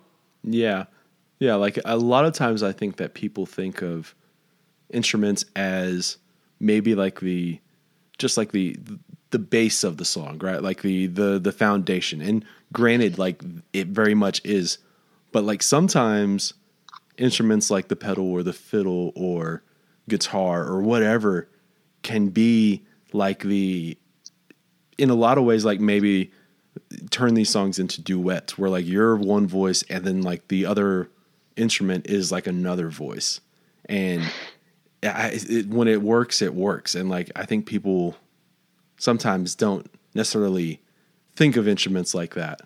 Yeah. 0.45 0.85
Yeah 1.39 1.57
like 1.57 1.78
a 1.85 1.97
lot 1.97 2.24
of 2.24 2.33
times 2.33 2.62
i 2.62 2.72
think 2.72 2.97
that 2.97 3.14
people 3.14 3.47
think 3.47 3.83
of 3.83 4.14
instruments 4.91 5.45
as 5.57 6.16
maybe 6.59 6.95
like 6.95 7.20
the 7.20 7.59
just 8.18 8.37
like 8.37 8.53
the 8.53 8.76
the 9.31 9.39
base 9.39 9.85
of 9.85 9.97
the 9.97 10.05
song, 10.05 10.39
right? 10.39 10.62
Like 10.62 10.83
the 10.83 11.07
the 11.07 11.39
the 11.39 11.53
foundation. 11.53 12.20
And 12.20 12.45
granted, 12.72 13.18
like 13.18 13.43
it 13.72 13.89
very 13.89 14.14
much 14.14 14.41
is, 14.45 14.78
but 15.33 15.45
like 15.45 15.62
sometimes 15.62 16.53
instruments 17.21 17.71
like 17.71 17.89
the 17.89 17.97
pedal 17.97 18.31
or 18.31 18.43
the 18.43 18.53
fiddle 18.53 19.12
or 19.14 19.62
guitar 20.09 20.64
or 20.64 20.83
whatever 20.83 21.49
can 22.03 22.29
be 22.29 22.85
like 23.12 23.43
the 23.43 23.97
in 24.99 25.11
a 25.11 25.14
lot 25.14 25.39
of 25.39 25.45
ways 25.45 25.64
like 25.64 25.81
maybe 25.81 26.33
turn 27.11 27.35
these 27.35 27.51
songs 27.51 27.79
into 27.79 28.01
duets 28.01 28.57
where 28.59 28.71
like 28.71 28.87
you're 28.87 29.16
one 29.16 29.47
voice 29.47 29.83
and 29.89 30.05
then 30.05 30.23
like 30.23 30.49
the 30.49 30.66
other 30.66 31.11
instrument 31.57 32.07
is 32.07 32.33
like 32.33 32.47
another 32.47 32.89
voice 32.89 33.41
and 33.87 34.23
I, 35.03 35.31
it, 35.33 35.68
when 35.68 35.89
it 35.89 36.03
works, 36.03 36.43
it 36.43 36.55
works, 36.55 36.95
and 36.95 37.09
like 37.09 37.31
I 37.35 37.47
think 37.47 37.66
people 37.66 38.16
sometimes 38.99 39.55
don't 39.55 39.91
necessarily 40.14 40.81
think 41.35 41.57
of 41.57 41.66
instruments 41.66 42.14
like 42.14 42.35
that. 42.35 42.61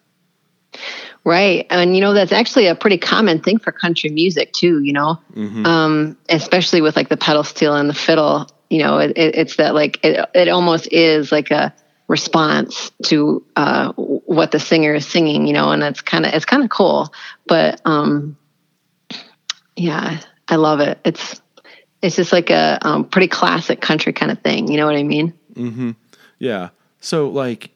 Right, 1.27 1.67
and 1.71 1.95
you 1.95 2.03
know 2.03 2.13
that's 2.13 2.33
actually 2.33 2.67
a 2.67 2.75
pretty 2.75 2.99
common 2.99 3.41
thing 3.41 3.59
for 3.59 3.73
country 3.73 4.11
music 4.11 4.53
too. 4.53 4.83
You 4.83 4.93
know, 4.93 5.19
mm-hmm. 5.35 5.65
um, 5.65 6.19
especially 6.29 6.83
with 6.83 6.97
like 6.97 7.09
the 7.09 7.17
pedal 7.17 7.45
steel 7.45 7.75
and 7.75 7.89
the 7.89 7.95
fiddle. 7.95 8.47
You 8.69 8.81
know, 8.81 8.99
it, 8.99 9.13
it, 9.17 9.35
it's 9.35 9.57
that 9.57 9.75
like 9.75 10.05
it, 10.05 10.29
it 10.35 10.49
almost 10.49 10.87
is 10.93 11.33
like 11.33 11.51
a 11.51 11.75
response 12.09 12.91
to 13.05 13.43
uh, 13.57 13.93
what 13.95 14.51
the 14.51 14.61
singer 14.61 14.95
is 14.95 15.07
singing. 15.07 15.47
You 15.47 15.55
know, 15.55 15.71
and 15.71 15.83
it's 15.83 16.03
kind 16.03 16.27
of 16.27 16.35
it's 16.35 16.45
kind 16.45 16.63
of 16.63 16.69
cool. 16.69 17.11
But 17.47 17.81
um, 17.87 18.37
yeah, 19.77 20.21
I 20.49 20.57
love 20.57 20.81
it. 20.81 20.99
It's 21.07 21.41
it's 22.03 22.17
just 22.17 22.33
like 22.33 22.51
a 22.51 22.79
um, 22.83 23.07
pretty 23.07 23.29
classic 23.29 23.81
country 23.81 24.13
kind 24.13 24.31
of 24.31 24.41
thing. 24.41 24.71
You 24.71 24.77
know 24.77 24.85
what 24.85 24.97
I 24.97 25.03
mean? 25.03 25.33
Mm-hmm. 25.55 25.93
Yeah. 26.39 26.69
So 27.01 27.31
like 27.31 27.71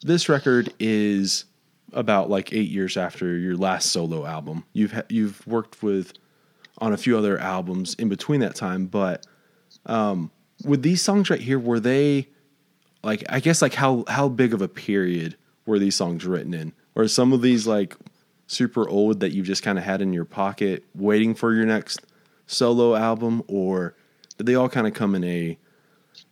this 0.00 0.30
record 0.30 0.72
is 0.78 1.44
about 1.92 2.30
like 2.30 2.52
eight 2.52 2.68
years 2.68 2.96
after 2.96 3.36
your 3.36 3.56
last 3.56 3.90
solo 3.90 4.26
album. 4.26 4.64
You've 4.72 4.92
ha- 4.92 5.02
you've 5.08 5.46
worked 5.46 5.82
with 5.82 6.12
on 6.78 6.92
a 6.92 6.96
few 6.96 7.16
other 7.16 7.38
albums 7.38 7.94
in 7.94 8.08
between 8.08 8.40
that 8.40 8.54
time, 8.54 8.86
but 8.86 9.26
um, 9.86 10.30
with 10.64 10.82
these 10.82 11.02
songs 11.02 11.30
right 11.30 11.40
here, 11.40 11.58
were 11.58 11.80
they 11.80 12.28
like 13.02 13.24
I 13.28 13.40
guess 13.40 13.62
like 13.62 13.74
how 13.74 14.04
how 14.08 14.28
big 14.28 14.54
of 14.54 14.62
a 14.62 14.68
period 14.68 15.36
were 15.66 15.78
these 15.78 15.94
songs 15.94 16.24
written 16.24 16.54
in? 16.54 16.72
Or 16.94 17.06
some 17.08 17.32
of 17.32 17.42
these 17.42 17.66
like 17.66 17.96
super 18.46 18.88
old 18.88 19.20
that 19.20 19.32
you've 19.32 19.46
just 19.46 19.62
kind 19.62 19.78
of 19.78 19.84
had 19.84 20.02
in 20.02 20.12
your 20.12 20.24
pocket 20.24 20.84
waiting 20.94 21.34
for 21.34 21.54
your 21.54 21.66
next 21.66 22.00
solo 22.46 22.94
album, 22.94 23.42
or 23.46 23.94
did 24.36 24.46
they 24.46 24.54
all 24.54 24.68
kind 24.68 24.86
of 24.86 24.94
come 24.94 25.14
in 25.14 25.24
a 25.24 25.58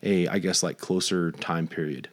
a 0.02 0.28
I 0.28 0.38
guess 0.38 0.62
like 0.62 0.78
closer 0.78 1.32
time 1.32 1.68
period? 1.68 2.09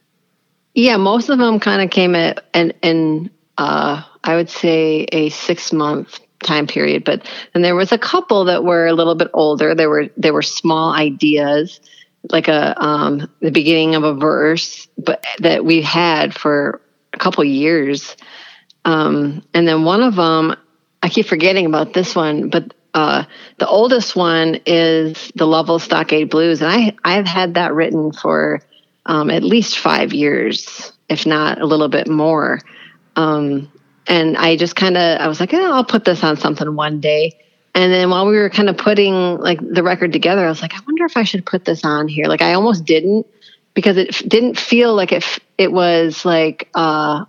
Yeah, 0.74 0.96
most 0.98 1.30
of 1.30 1.38
them 1.38 1.58
kind 1.58 1.82
of 1.82 1.90
came 1.90 2.14
at 2.14 2.44
in 2.54 2.72
in 2.82 3.30
uh, 3.58 4.02
I 4.22 4.36
would 4.36 4.50
say 4.50 5.06
a 5.12 5.30
six 5.30 5.72
month 5.72 6.20
time 6.42 6.66
period, 6.66 7.04
but 7.04 7.26
then 7.52 7.62
there 7.62 7.74
was 7.74 7.92
a 7.92 7.98
couple 7.98 8.44
that 8.46 8.64
were 8.64 8.86
a 8.86 8.92
little 8.92 9.14
bit 9.14 9.28
older. 9.32 9.74
There 9.74 9.90
were 9.90 10.08
there 10.16 10.34
were 10.34 10.42
small 10.42 10.92
ideas, 10.92 11.80
like 12.30 12.48
a 12.48 12.80
um, 12.82 13.30
the 13.40 13.50
beginning 13.50 13.94
of 13.94 14.04
a 14.04 14.14
verse, 14.14 14.88
but 14.98 15.24
that 15.38 15.64
we 15.64 15.82
had 15.82 16.34
for 16.34 16.80
a 17.12 17.18
couple 17.18 17.44
years. 17.44 18.16
Um, 18.84 19.42
and 19.52 19.66
then 19.66 19.84
one 19.84 20.02
of 20.02 20.14
them, 20.14 20.54
I 21.02 21.08
keep 21.08 21.26
forgetting 21.26 21.66
about 21.66 21.92
this 21.92 22.14
one, 22.14 22.50
but 22.50 22.72
uh, 22.94 23.24
the 23.58 23.66
oldest 23.66 24.14
one 24.14 24.60
is 24.64 25.32
the 25.34 25.46
Lovells 25.46 25.82
Stockade 25.82 26.30
Blues, 26.30 26.62
and 26.62 26.70
I 26.70 26.94
I've 27.04 27.26
had 27.26 27.54
that 27.54 27.74
written 27.74 28.12
for 28.12 28.60
um, 29.06 29.30
at 29.30 29.42
least 29.42 29.78
five 29.78 30.12
years, 30.12 30.92
if 31.08 31.26
not 31.26 31.60
a 31.60 31.66
little 31.66 31.88
bit 31.88 32.08
more. 32.08 32.60
Um, 33.16 33.72
and 34.06 34.36
I 34.36 34.56
just 34.56 34.76
kind 34.76 34.96
of 34.96 35.20
I 35.20 35.26
was 35.28 35.40
like, 35.40 35.52
oh, 35.52 35.72
I'll 35.72 35.84
put 35.84 36.04
this 36.04 36.22
on 36.22 36.36
something 36.36 36.74
one 36.76 37.00
day. 37.00 37.32
And 37.74 37.92
then 37.92 38.08
while 38.08 38.26
we 38.26 38.36
were 38.36 38.48
kind 38.48 38.70
of 38.70 38.78
putting 38.78 39.38
like 39.38 39.60
the 39.60 39.82
record 39.82 40.12
together, 40.12 40.46
I 40.46 40.48
was 40.48 40.62
like, 40.62 40.74
I 40.74 40.80
wonder 40.86 41.04
if 41.04 41.16
I 41.16 41.24
should 41.24 41.44
put 41.44 41.64
this 41.64 41.84
on 41.84 42.08
here. 42.08 42.26
Like 42.26 42.40
I 42.42 42.54
almost 42.54 42.84
didn't 42.84 43.26
because 43.74 43.98
it 43.98 44.22
didn't 44.26 44.58
feel 44.58 44.94
like 44.94 45.12
it 45.12 45.24
it 45.58 45.70
was 45.70 46.24
like 46.24 46.68
uh, 46.74 47.24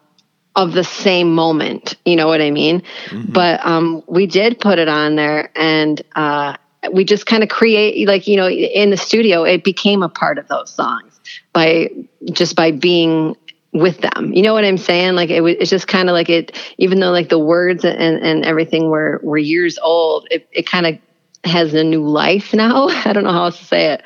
of 0.56 0.74
the 0.74 0.84
same 0.84 1.36
moment. 1.36 1.96
You 2.06 2.16
know 2.16 2.28
what 2.28 2.42
I 2.42 2.52
mean? 2.52 2.82
Mm-hmm. 3.08 3.32
But 3.32 3.66
um, 3.66 4.04
we 4.08 4.26
did 4.26 4.60
put 4.60 4.80
it 4.80 4.88
on 4.88 5.16
there, 5.16 5.52
and 5.56 6.02
uh, 6.16 6.56
we 6.92 7.04
just 7.04 7.26
kind 7.26 7.44
of 7.44 7.50
create, 7.50 8.08
like 8.08 8.28
you 8.28 8.38
know, 8.38 8.50
in 8.50 8.90
the 8.90 8.98
studio, 8.98 9.44
it 9.44 9.64
became 9.64 10.02
a 10.02 10.10
part 10.10 10.38
of 10.38 10.48
those 10.48 10.74
songs 10.74 11.20
by 11.54 11.90
just 12.32 12.56
by 12.56 12.72
being 12.72 13.36
with 13.80 14.00
them. 14.00 14.34
You 14.34 14.42
know 14.44 14.54
what 14.54 14.66
I'm 14.66 14.78
saying? 14.78 15.16
Like 15.16 15.30
it, 15.30 15.42
was, 15.42 15.56
it's 15.60 15.70
just 15.70 15.88
kind 15.88 16.10
of 16.10 16.14
like 16.14 16.30
it, 16.30 16.58
even 16.78 17.00
though 17.00 17.12
like 17.12 17.30
the 17.30 17.40
words 17.40 17.86
and, 17.86 17.98
and 17.98 18.46
everything 18.46 18.90
were, 18.90 19.20
were 19.24 19.38
years 19.38 19.78
old, 19.80 20.28
it, 20.32 20.48
it 20.52 20.68
kind 20.70 20.86
of 20.86 20.98
has 21.44 21.74
a 21.74 21.84
new 21.84 22.08
life 22.08 22.54
now. 22.54 22.88
I 23.06 23.14
don't 23.14 23.24
know 23.24 23.32
how 23.32 23.46
else 23.46 23.60
to 23.60 23.66
say 23.66 23.94
it. 23.94 24.04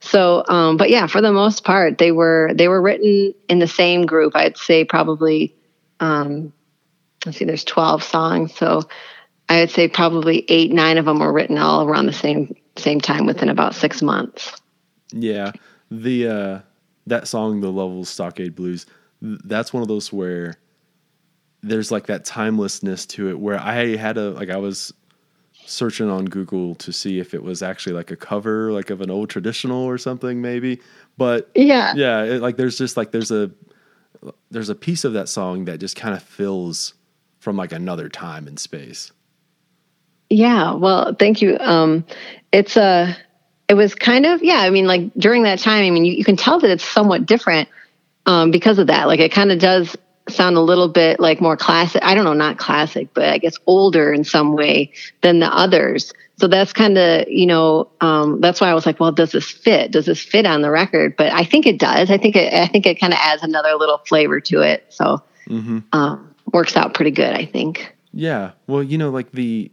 So, 0.00 0.44
um, 0.48 0.76
but 0.76 0.88
yeah, 0.88 1.06
for 1.06 1.20
the 1.20 1.32
most 1.32 1.62
part, 1.62 1.98
they 1.98 2.10
were, 2.10 2.52
they 2.54 2.68
were 2.68 2.80
written 2.80 3.34
in 3.48 3.58
the 3.58 3.66
same 3.66 4.06
group. 4.06 4.34
I'd 4.34 4.56
say 4.56 4.84
probably 4.84 5.54
um, 6.00 6.52
let's 7.24 7.38
see, 7.38 7.44
there's 7.44 7.64
12 7.64 8.02
songs. 8.02 8.54
So 8.54 8.82
I 9.48 9.60
would 9.60 9.70
say 9.70 9.88
probably 9.88 10.44
eight, 10.48 10.72
nine 10.72 10.98
of 10.98 11.04
them 11.04 11.20
were 11.20 11.32
written 11.32 11.58
all 11.58 11.84
around 11.84 12.06
the 12.06 12.12
same 12.12 12.54
same 12.76 13.00
time 13.00 13.26
within 13.26 13.50
about 13.50 13.74
six 13.74 14.00
months. 14.00 14.58
Yeah, 15.12 15.52
the 15.90 16.28
uh, 16.28 16.60
that 17.06 17.28
song, 17.28 17.60
the 17.60 17.70
Lovells 17.70 18.08
Stockade 18.08 18.54
Blues, 18.54 18.86
that's 19.20 19.72
one 19.72 19.82
of 19.82 19.88
those 19.88 20.12
where 20.12 20.56
there's 21.62 21.90
like 21.90 22.06
that 22.06 22.24
timelessness 22.24 23.06
to 23.06 23.28
it. 23.28 23.38
Where 23.38 23.58
I 23.58 23.96
had 23.96 24.16
a 24.16 24.30
like 24.30 24.50
I 24.50 24.56
was 24.56 24.92
searching 25.66 26.10
on 26.10 26.24
Google 26.24 26.74
to 26.76 26.92
see 26.92 27.18
if 27.20 27.34
it 27.34 27.42
was 27.42 27.62
actually 27.62 27.92
like 27.92 28.10
a 28.10 28.16
cover, 28.16 28.72
like 28.72 28.90
of 28.90 29.00
an 29.00 29.10
old 29.10 29.30
traditional 29.30 29.84
or 29.84 29.98
something, 29.98 30.40
maybe. 30.40 30.80
But 31.16 31.50
yeah, 31.54 31.94
yeah, 31.94 32.22
it, 32.22 32.42
like 32.42 32.56
there's 32.56 32.78
just 32.78 32.96
like 32.96 33.12
there's 33.12 33.30
a 33.30 33.50
there's 34.50 34.68
a 34.68 34.74
piece 34.74 35.04
of 35.04 35.12
that 35.14 35.28
song 35.28 35.66
that 35.66 35.78
just 35.80 35.96
kind 35.96 36.14
of 36.14 36.22
fills 36.22 36.94
from 37.38 37.56
like 37.56 37.72
another 37.72 38.08
time 38.08 38.46
and 38.46 38.58
space. 38.58 39.12
Yeah, 40.28 40.74
well, 40.74 41.14
thank 41.18 41.42
you. 41.42 41.58
Um, 41.58 42.04
it's 42.52 42.76
a, 42.76 42.82
uh, 42.82 43.14
it 43.68 43.74
was 43.74 43.94
kind 43.94 44.26
of 44.26 44.42
yeah. 44.42 44.58
I 44.60 44.70
mean, 44.70 44.86
like 44.86 45.12
during 45.14 45.44
that 45.44 45.58
time, 45.58 45.84
I 45.84 45.90
mean, 45.90 46.04
you, 46.04 46.14
you 46.14 46.24
can 46.24 46.36
tell 46.36 46.58
that 46.60 46.70
it's 46.70 46.84
somewhat 46.84 47.26
different 47.26 47.68
um, 48.30 48.52
because 48.52 48.78
of 48.78 48.86
that. 48.86 49.08
Like 49.08 49.18
it 49.18 49.32
kind 49.32 49.50
of 49.50 49.58
does 49.58 49.96
sound 50.28 50.56
a 50.56 50.60
little 50.60 50.88
bit 50.88 51.18
like 51.18 51.40
more 51.40 51.56
classic. 51.56 52.00
I 52.04 52.14
don't 52.14 52.24
know, 52.24 52.32
not 52.32 52.58
classic, 52.58 53.08
but 53.12 53.24
I 53.24 53.38
guess 53.38 53.56
older 53.66 54.12
in 54.12 54.22
some 54.22 54.54
way 54.54 54.92
than 55.20 55.40
the 55.40 55.46
others. 55.46 56.12
So 56.38 56.46
that's 56.46 56.72
kind 56.72 56.96
of, 56.96 57.28
you 57.28 57.46
know, 57.46 57.90
um, 58.00 58.40
that's 58.40 58.60
why 58.60 58.70
I 58.70 58.74
was 58.74 58.86
like, 58.86 59.00
well, 59.00 59.10
does 59.10 59.32
this 59.32 59.50
fit? 59.50 59.90
Does 59.90 60.06
this 60.06 60.22
fit 60.22 60.46
on 60.46 60.62
the 60.62 60.70
record? 60.70 61.16
But 61.16 61.32
I 61.32 61.42
think 61.42 61.66
it 61.66 61.78
does. 61.78 62.08
I 62.08 62.18
think 62.18 62.36
it, 62.36 62.54
I 62.54 62.68
think 62.68 62.86
it 62.86 63.00
kind 63.00 63.12
of 63.12 63.18
adds 63.20 63.42
another 63.42 63.74
little 63.74 63.98
flavor 64.06 64.38
to 64.42 64.62
it. 64.62 64.86
So, 64.90 65.22
mm-hmm. 65.48 65.80
um, 65.92 66.32
works 66.52 66.76
out 66.76 66.94
pretty 66.94 67.10
good, 67.10 67.34
I 67.34 67.46
think. 67.46 67.96
Yeah. 68.12 68.52
Well, 68.68 68.82
you 68.82 68.96
know, 68.96 69.10
like 69.10 69.32
the, 69.32 69.72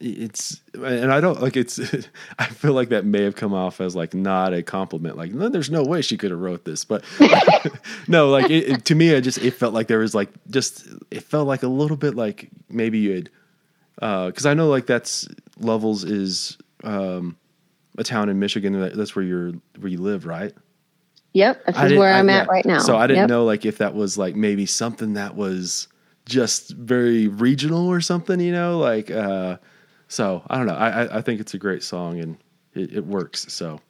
it's 0.00 0.60
and 0.74 1.12
I 1.12 1.20
don't 1.20 1.40
like 1.40 1.56
it's 1.56 1.78
I 2.38 2.46
feel 2.46 2.72
like 2.72 2.88
that 2.88 3.04
may 3.04 3.22
have 3.22 3.36
come 3.36 3.54
off 3.54 3.80
as 3.80 3.94
like 3.94 4.12
not 4.12 4.52
a 4.52 4.62
compliment 4.62 5.16
like 5.16 5.32
no 5.32 5.48
there's 5.48 5.70
no 5.70 5.82
way 5.82 6.02
she 6.02 6.16
could 6.16 6.30
have 6.30 6.40
wrote 6.40 6.64
this 6.64 6.84
but 6.84 7.04
no 8.08 8.28
like 8.28 8.50
it, 8.50 8.68
it, 8.68 8.84
to 8.86 8.94
me 8.94 9.14
I 9.14 9.20
just 9.20 9.38
it 9.38 9.52
felt 9.52 9.72
like 9.72 9.86
there 9.86 10.00
was 10.00 10.14
like 10.14 10.30
just 10.50 10.86
it 11.10 11.22
felt 11.22 11.46
like 11.46 11.62
a 11.62 11.68
little 11.68 11.96
bit 11.96 12.16
like 12.16 12.50
maybe 12.68 12.98
you 12.98 13.14
had 13.14 13.30
because 13.94 14.46
uh, 14.46 14.50
I 14.50 14.54
know 14.54 14.68
like 14.68 14.86
that's 14.86 15.28
Lovells 15.60 16.04
is 16.04 16.58
um, 16.82 17.36
a 17.96 18.02
town 18.02 18.28
in 18.28 18.40
Michigan 18.40 18.78
that's 18.96 19.14
where 19.14 19.24
you're 19.24 19.52
where 19.78 19.88
you 19.88 19.98
live 19.98 20.26
right 20.26 20.52
Yep, 21.34 21.66
this 21.66 21.76
is 21.76 21.98
where 21.98 22.14
I'm 22.14 22.30
I, 22.30 22.32
at 22.34 22.46
yeah. 22.46 22.52
right 22.52 22.64
now. 22.64 22.78
So 22.78 22.96
I 22.96 23.08
didn't 23.08 23.22
yep. 23.22 23.28
know 23.28 23.44
like 23.44 23.66
if 23.66 23.78
that 23.78 23.92
was 23.92 24.16
like 24.16 24.36
maybe 24.36 24.66
something 24.66 25.14
that 25.14 25.34
was 25.34 25.88
just 26.26 26.70
very 26.70 27.26
regional 27.26 27.88
or 27.88 28.00
something, 28.00 28.38
you 28.38 28.52
know, 28.52 28.78
like 28.78 29.10
uh 29.10 29.56
so 30.08 30.42
I 30.48 30.56
don't 30.56 30.66
know. 30.66 30.74
I 30.74 31.18
I 31.18 31.20
think 31.20 31.40
it's 31.40 31.54
a 31.54 31.58
great 31.58 31.82
song 31.82 32.20
and 32.20 32.36
it, 32.74 32.92
it 32.92 33.06
works. 33.06 33.52
So 33.52 33.80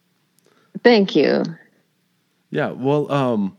thank 0.82 1.16
you. 1.16 1.42
Yeah. 2.50 2.70
Well, 2.70 3.10
um, 3.10 3.56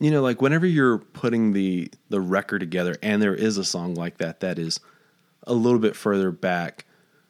you 0.00 0.10
know, 0.10 0.22
like 0.22 0.40
whenever 0.40 0.66
you're 0.66 0.98
putting 0.98 1.52
the 1.52 1.90
the 2.08 2.20
record 2.20 2.60
together, 2.60 2.96
and 3.02 3.20
there 3.20 3.34
is 3.34 3.58
a 3.58 3.64
song 3.64 3.94
like 3.94 4.18
that 4.18 4.40
that 4.40 4.58
is 4.58 4.80
a 5.46 5.54
little 5.54 5.78
bit 5.78 5.96
further 5.96 6.30
back 6.30 6.84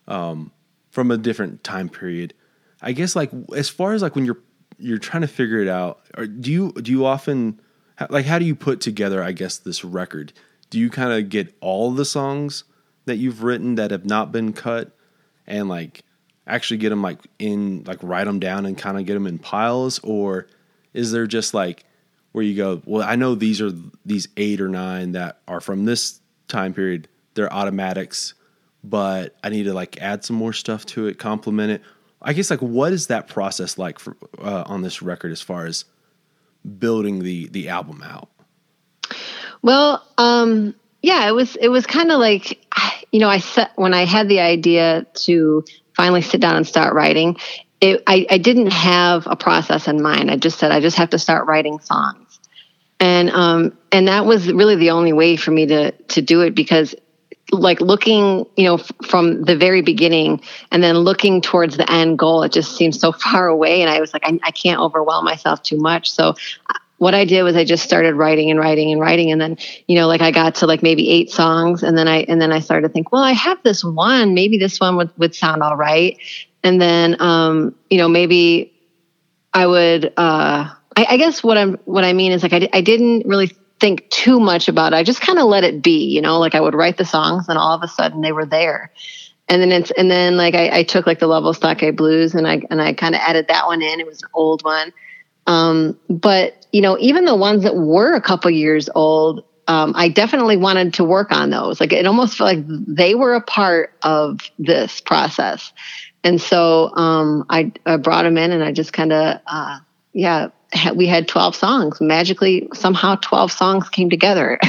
um, 0.08 0.52
from 0.90 1.10
a 1.10 1.16
different 1.16 1.62
time 1.62 1.88
period. 1.88 2.34
I 2.82 2.92
guess 2.92 3.16
like 3.16 3.30
as 3.54 3.68
far 3.68 3.92
as 3.92 4.02
like 4.02 4.14
when 4.14 4.24
you're 4.24 4.38
you're 4.78 4.98
trying 4.98 5.22
to 5.22 5.28
figure 5.28 5.60
it 5.60 5.68
out, 5.68 6.00
or 6.16 6.26
do 6.26 6.50
you 6.50 6.72
do 6.72 6.90
you 6.90 7.06
often 7.06 7.60
like 8.10 8.26
how 8.26 8.38
do 8.38 8.44
you 8.44 8.54
put 8.54 8.80
together? 8.80 9.22
I 9.22 9.32
guess 9.32 9.58
this 9.58 9.84
record. 9.84 10.32
Do 10.68 10.78
you 10.80 10.90
kind 10.90 11.12
of 11.12 11.28
get 11.28 11.56
all 11.60 11.92
the 11.92 12.04
songs 12.04 12.64
that 13.06 13.16
you've 13.16 13.42
written 13.42 13.76
that 13.76 13.90
have 13.90 14.04
not 14.04 14.32
been 14.32 14.52
cut 14.52 14.96
and 15.46 15.68
like 15.68 16.02
actually 16.46 16.76
get 16.76 16.90
them 16.90 17.02
like 17.02 17.18
in 17.38 17.84
like 17.84 17.98
write 18.02 18.24
them 18.24 18.38
down 18.38 18.66
and 18.66 18.76
kind 18.76 18.98
of 18.98 19.06
get 19.06 19.14
them 19.14 19.26
in 19.26 19.38
piles? 19.38 19.98
Or 20.00 20.46
is 20.92 21.12
there 21.12 21.26
just 21.26 21.54
like 21.54 21.84
where 22.32 22.44
you 22.44 22.54
go 22.54 22.82
well 22.84 23.02
i 23.08 23.16
know 23.16 23.34
these 23.34 23.62
are 23.62 23.70
these 24.04 24.28
eight 24.36 24.60
or 24.60 24.68
nine 24.68 25.12
that 25.12 25.40
are 25.48 25.60
from 25.60 25.86
this 25.86 26.20
time 26.48 26.74
period 26.74 27.08
they're 27.32 27.50
automatics 27.50 28.34
but 28.84 29.34
i 29.42 29.48
need 29.48 29.62
to 29.62 29.72
like 29.72 30.00
add 30.02 30.22
some 30.22 30.36
more 30.36 30.52
stuff 30.52 30.84
to 30.84 31.06
it 31.06 31.18
complement 31.18 31.70
it. 31.70 31.82
I 32.22 32.32
guess 32.32 32.50
like 32.50 32.60
what 32.60 32.92
is 32.92 33.06
that 33.06 33.28
process 33.28 33.78
like 33.78 33.98
for 33.98 34.16
uh, 34.38 34.64
on 34.66 34.82
this 34.82 35.02
record 35.02 35.32
as 35.32 35.40
far 35.40 35.66
as 35.66 35.84
building 36.78 37.22
the 37.22 37.48
the 37.48 37.68
album 37.68 38.02
out? 38.02 38.28
Well 39.62 40.04
um 40.18 40.74
yeah, 41.06 41.28
it 41.28 41.32
was 41.32 41.54
it 41.54 41.68
was 41.68 41.86
kind 41.86 42.10
of 42.10 42.18
like 42.18 42.66
you 43.12 43.20
know 43.20 43.28
I 43.28 43.38
set 43.38 43.70
when 43.76 43.94
I 43.94 44.04
had 44.04 44.28
the 44.28 44.40
idea 44.40 45.06
to 45.26 45.64
finally 45.94 46.20
sit 46.20 46.40
down 46.40 46.56
and 46.56 46.66
start 46.66 46.94
writing. 46.94 47.36
It, 47.80 48.02
I, 48.06 48.26
I 48.30 48.38
didn't 48.38 48.72
have 48.72 49.26
a 49.26 49.36
process 49.36 49.86
in 49.86 50.02
mind. 50.02 50.30
I 50.30 50.36
just 50.36 50.58
said 50.58 50.72
I 50.72 50.80
just 50.80 50.96
have 50.96 51.10
to 51.10 51.18
start 51.18 51.46
writing 51.46 51.78
songs, 51.78 52.40
and 52.98 53.30
um 53.30 53.78
and 53.92 54.08
that 54.08 54.26
was 54.26 54.52
really 54.52 54.74
the 54.74 54.90
only 54.90 55.12
way 55.12 55.36
for 55.36 55.52
me 55.52 55.66
to 55.66 55.92
to 55.92 56.22
do 56.22 56.40
it 56.40 56.56
because 56.56 56.96
like 57.52 57.80
looking 57.80 58.44
you 58.56 58.64
know 58.64 58.74
f- 58.74 58.90
from 59.06 59.44
the 59.44 59.56
very 59.56 59.82
beginning 59.82 60.40
and 60.72 60.82
then 60.82 60.96
looking 60.96 61.40
towards 61.40 61.76
the 61.76 61.88
end 61.88 62.18
goal 62.18 62.42
it 62.42 62.50
just 62.50 62.76
seems 62.76 62.98
so 62.98 63.12
far 63.24 63.46
away 63.46 63.82
and 63.82 63.88
i 63.88 64.00
was 64.00 64.12
like 64.12 64.26
I, 64.26 64.36
I 64.42 64.50
can't 64.50 64.80
overwhelm 64.80 65.24
myself 65.24 65.62
too 65.62 65.76
much 65.76 66.10
so 66.10 66.34
what 66.98 67.14
I 67.14 67.24
did 67.24 67.42
was 67.42 67.56
I 67.56 67.64
just 67.64 67.84
started 67.84 68.14
writing 68.14 68.50
and 68.50 68.58
writing 68.58 68.90
and 68.90 69.00
writing. 69.00 69.30
And 69.30 69.40
then, 69.40 69.58
you 69.86 69.96
know, 69.96 70.06
like 70.06 70.22
I 70.22 70.30
got 70.30 70.56
to 70.56 70.66
like 70.66 70.82
maybe 70.82 71.10
eight 71.10 71.30
songs 71.30 71.82
and 71.82 71.96
then 71.96 72.08
I, 72.08 72.22
and 72.22 72.40
then 72.40 72.52
I 72.52 72.60
started 72.60 72.88
to 72.88 72.92
think, 72.92 73.12
well, 73.12 73.22
I 73.22 73.32
have 73.32 73.62
this 73.62 73.84
one, 73.84 74.34
maybe 74.34 74.58
this 74.58 74.80
one 74.80 74.96
would, 74.96 75.10
would 75.18 75.34
sound 75.34 75.62
all 75.62 75.76
right. 75.76 76.18
And 76.62 76.80
then, 76.80 77.20
um, 77.20 77.74
you 77.90 77.98
know, 77.98 78.08
maybe 78.08 78.72
I 79.52 79.66
would, 79.66 80.06
uh, 80.16 80.72
I, 80.96 81.06
I 81.10 81.16
guess 81.18 81.42
what 81.42 81.58
I'm, 81.58 81.74
what 81.84 82.04
I 82.04 82.12
mean 82.12 82.32
is 82.32 82.42
like, 82.42 82.54
I, 82.54 82.68
I 82.72 82.80
didn't 82.80 83.26
really 83.26 83.50
think 83.78 84.08
too 84.08 84.40
much 84.40 84.68
about 84.68 84.94
it. 84.94 84.96
I 84.96 85.02
just 85.02 85.20
kind 85.20 85.38
of 85.38 85.44
let 85.46 85.64
it 85.64 85.82
be, 85.82 86.06
you 86.06 86.22
know, 86.22 86.38
like 86.38 86.54
I 86.54 86.60
would 86.60 86.74
write 86.74 86.96
the 86.96 87.04
songs 87.04 87.48
and 87.48 87.58
all 87.58 87.74
of 87.74 87.82
a 87.82 87.88
sudden 87.88 88.22
they 88.22 88.32
were 88.32 88.46
there. 88.46 88.90
And 89.48 89.60
then 89.60 89.70
it's, 89.70 89.90
and 89.92 90.10
then 90.10 90.38
like 90.38 90.54
I, 90.54 90.78
I 90.78 90.82
took 90.82 91.06
like 91.06 91.18
the 91.18 91.28
Lovells 91.28 91.58
Stockade 91.58 91.96
Blues 91.96 92.34
and 92.34 92.48
I, 92.48 92.62
and 92.70 92.80
I 92.80 92.94
kind 92.94 93.14
of 93.14 93.20
added 93.20 93.48
that 93.48 93.66
one 93.66 93.82
in. 93.82 94.00
It 94.00 94.06
was 94.06 94.22
an 94.22 94.30
old 94.32 94.64
one 94.64 94.92
um, 95.46 95.98
but 96.08 96.65
you 96.76 96.82
know, 96.82 96.98
even 97.00 97.24
the 97.24 97.34
ones 97.34 97.62
that 97.62 97.74
were 97.74 98.12
a 98.12 98.20
couple 98.20 98.50
years 98.50 98.90
old, 98.94 99.42
um, 99.66 99.94
I 99.96 100.10
definitely 100.10 100.58
wanted 100.58 100.92
to 100.92 101.04
work 101.04 101.32
on 101.32 101.48
those. 101.48 101.80
Like 101.80 101.90
it 101.90 102.04
almost 102.04 102.36
felt 102.36 102.54
like 102.54 102.66
they 102.68 103.14
were 103.14 103.34
a 103.34 103.40
part 103.40 103.94
of 104.02 104.40
this 104.58 105.00
process. 105.00 105.72
And 106.22 106.38
so 106.38 106.94
um, 106.94 107.46
I, 107.48 107.72
I, 107.86 107.96
brought 107.96 108.24
them 108.24 108.36
in, 108.36 108.52
and 108.52 108.62
I 108.62 108.72
just 108.72 108.92
kind 108.92 109.10
of, 109.10 109.40
uh, 109.46 109.78
yeah, 110.12 110.48
we 110.94 111.06
had 111.06 111.28
12 111.28 111.56
songs. 111.56 111.98
Magically, 111.98 112.68
somehow 112.74 113.14
12 113.22 113.52
songs 113.52 113.88
came 113.88 114.10
together. 114.10 114.60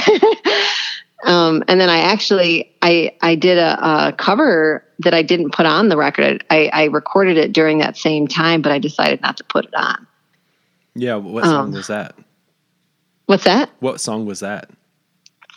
um, 1.24 1.62
and 1.68 1.78
then 1.78 1.90
I 1.90 1.98
actually, 1.98 2.74
I, 2.80 3.14
I 3.20 3.34
did 3.34 3.58
a, 3.58 3.86
a, 3.86 4.12
cover 4.14 4.82
that 5.00 5.12
I 5.12 5.20
didn't 5.20 5.52
put 5.52 5.66
on 5.66 5.90
the 5.90 5.98
record. 5.98 6.42
I, 6.48 6.70
I 6.72 6.84
recorded 6.84 7.36
it 7.36 7.52
during 7.52 7.80
that 7.80 7.98
same 7.98 8.26
time, 8.26 8.62
but 8.62 8.72
I 8.72 8.78
decided 8.78 9.20
not 9.20 9.36
to 9.36 9.44
put 9.44 9.66
it 9.66 9.74
on. 9.74 10.06
Yeah, 10.98 11.16
what 11.16 11.44
song 11.44 11.66
um, 11.66 11.72
was 11.72 11.86
that? 11.86 12.14
What's 13.26 13.44
that? 13.44 13.70
What 13.80 14.00
song 14.00 14.26
was 14.26 14.40
that? 14.40 14.70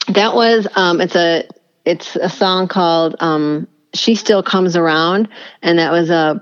That 0.09 0.35
was 0.35 0.67
um 0.75 0.99
it's 0.99 1.15
a 1.15 1.47
it's 1.85 2.15
a 2.17 2.29
song 2.29 2.67
called 2.67 3.15
um 3.19 3.67
She 3.93 4.15
Still 4.15 4.43
Comes 4.43 4.75
Around 4.75 5.29
and 5.61 5.79
that 5.79 5.91
was 5.91 6.11
uh 6.11 6.39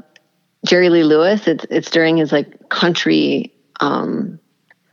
Jerry 0.65 0.89
Lee 0.89 1.03
Lewis. 1.03 1.47
It's 1.47 1.65
it's 1.69 1.89
during 1.89 2.17
his 2.17 2.31
like 2.31 2.69
country 2.69 3.53
um 3.79 4.39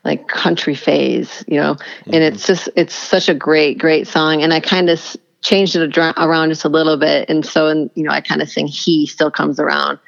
like 0.04 0.28
country 0.28 0.74
phase, 0.74 1.42
you 1.48 1.58
know. 1.58 1.74
Mm-hmm. 1.74 2.14
And 2.14 2.22
it's 2.22 2.46
just 2.46 2.68
it's 2.76 2.94
such 2.94 3.28
a 3.28 3.34
great 3.34 3.78
great 3.78 4.06
song 4.06 4.42
and 4.42 4.52
I 4.52 4.60
kind 4.60 4.90
of 4.90 5.16
changed 5.42 5.74
it 5.76 5.96
around 5.98 6.50
just 6.50 6.64
a 6.64 6.68
little 6.68 6.96
bit 6.96 7.30
and 7.30 7.46
so 7.46 7.68
and 7.68 7.90
you 7.94 8.02
know 8.02 8.10
I 8.10 8.20
kind 8.20 8.42
of 8.42 8.48
sing 8.48 8.66
he 8.66 9.06
still 9.06 9.30
comes 9.30 9.60
around 9.60 9.98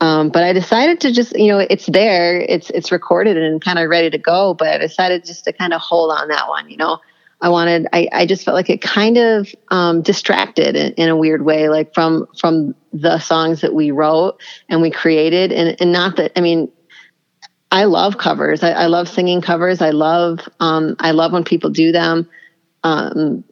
um, 0.00 0.30
but 0.30 0.42
I 0.42 0.52
decided 0.52 1.00
to 1.02 1.12
just, 1.12 1.38
you 1.38 1.48
know, 1.48 1.58
it's 1.58 1.86
there, 1.86 2.40
it's 2.40 2.70
it's 2.70 2.90
recorded 2.90 3.36
and 3.36 3.62
kind 3.62 3.78
of 3.78 3.88
ready 3.88 4.10
to 4.10 4.18
go. 4.18 4.54
But 4.54 4.68
I 4.68 4.78
decided 4.78 5.24
just 5.24 5.44
to 5.44 5.52
kind 5.52 5.72
of 5.72 5.80
hold 5.80 6.10
on 6.10 6.28
that 6.28 6.48
one. 6.48 6.68
You 6.68 6.76
know, 6.76 6.98
I 7.40 7.48
wanted, 7.48 7.86
I, 7.92 8.08
I 8.12 8.26
just 8.26 8.44
felt 8.44 8.54
like 8.54 8.70
it 8.70 8.82
kind 8.82 9.16
of 9.16 9.48
um, 9.70 10.02
distracted 10.02 10.76
in, 10.76 10.92
in, 10.94 11.08
a 11.08 11.16
weird 11.16 11.44
way, 11.44 11.68
like 11.68 11.94
from 11.94 12.26
from 12.38 12.74
the 12.92 13.18
songs 13.18 13.60
that 13.60 13.74
we 13.74 13.92
wrote 13.92 14.40
and 14.68 14.82
we 14.82 14.90
created, 14.90 15.52
and 15.52 15.76
and 15.80 15.92
not 15.92 16.16
that 16.16 16.32
I 16.36 16.40
mean. 16.40 16.70
I 17.70 17.86
love 17.86 18.18
covers. 18.18 18.62
I, 18.62 18.70
I 18.70 18.86
love 18.86 19.08
singing 19.08 19.40
covers. 19.40 19.82
I 19.82 19.90
love 19.90 20.48
um, 20.60 20.94
I 21.00 21.10
love 21.10 21.32
when 21.32 21.42
people 21.42 21.70
do 21.70 21.90
them. 21.90 22.30
Um, 22.84 23.42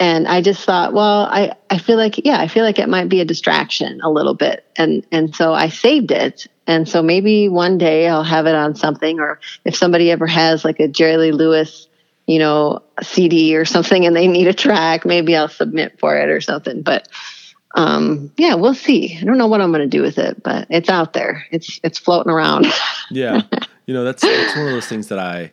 and 0.00 0.26
I 0.26 0.40
just 0.40 0.64
thought, 0.64 0.92
well, 0.92 1.26
I, 1.26 1.52
I 1.70 1.78
feel 1.78 1.96
like, 1.96 2.24
yeah, 2.24 2.40
I 2.40 2.48
feel 2.48 2.64
like 2.64 2.78
it 2.78 2.88
might 2.88 3.08
be 3.08 3.20
a 3.20 3.24
distraction 3.24 4.00
a 4.02 4.10
little 4.10 4.34
bit. 4.34 4.64
And, 4.76 5.06
and 5.12 5.34
so 5.34 5.54
I 5.54 5.68
saved 5.68 6.10
it. 6.10 6.48
And 6.66 6.88
so 6.88 7.02
maybe 7.02 7.48
one 7.48 7.78
day 7.78 8.08
I'll 8.08 8.24
have 8.24 8.46
it 8.46 8.54
on 8.54 8.74
something, 8.74 9.20
or 9.20 9.38
if 9.64 9.76
somebody 9.76 10.10
ever 10.10 10.26
has 10.26 10.64
like 10.64 10.80
a 10.80 10.88
Jerry 10.88 11.16
Lee 11.16 11.32
Lewis, 11.32 11.88
you 12.26 12.38
know, 12.38 12.82
CD 13.02 13.54
or 13.54 13.64
something 13.64 14.04
and 14.04 14.16
they 14.16 14.26
need 14.26 14.48
a 14.48 14.54
track, 14.54 15.04
maybe 15.04 15.36
I'll 15.36 15.48
submit 15.48 15.98
for 16.00 16.16
it 16.16 16.28
or 16.28 16.40
something. 16.40 16.82
But, 16.82 17.08
um, 17.76 18.32
yeah, 18.36 18.54
we'll 18.54 18.74
see. 18.74 19.16
I 19.20 19.24
don't 19.24 19.38
know 19.38 19.46
what 19.46 19.60
I'm 19.60 19.70
going 19.70 19.88
to 19.88 19.96
do 19.96 20.02
with 20.02 20.18
it, 20.18 20.42
but 20.42 20.66
it's 20.70 20.88
out 20.88 21.12
there. 21.12 21.46
It's, 21.50 21.78
it's 21.84 21.98
floating 21.98 22.32
around. 22.32 22.66
yeah. 23.10 23.42
You 23.86 23.94
know, 23.94 24.02
that's, 24.02 24.22
that's 24.22 24.56
one 24.56 24.66
of 24.66 24.72
those 24.72 24.86
things 24.86 25.08
that 25.08 25.18
I, 25.18 25.52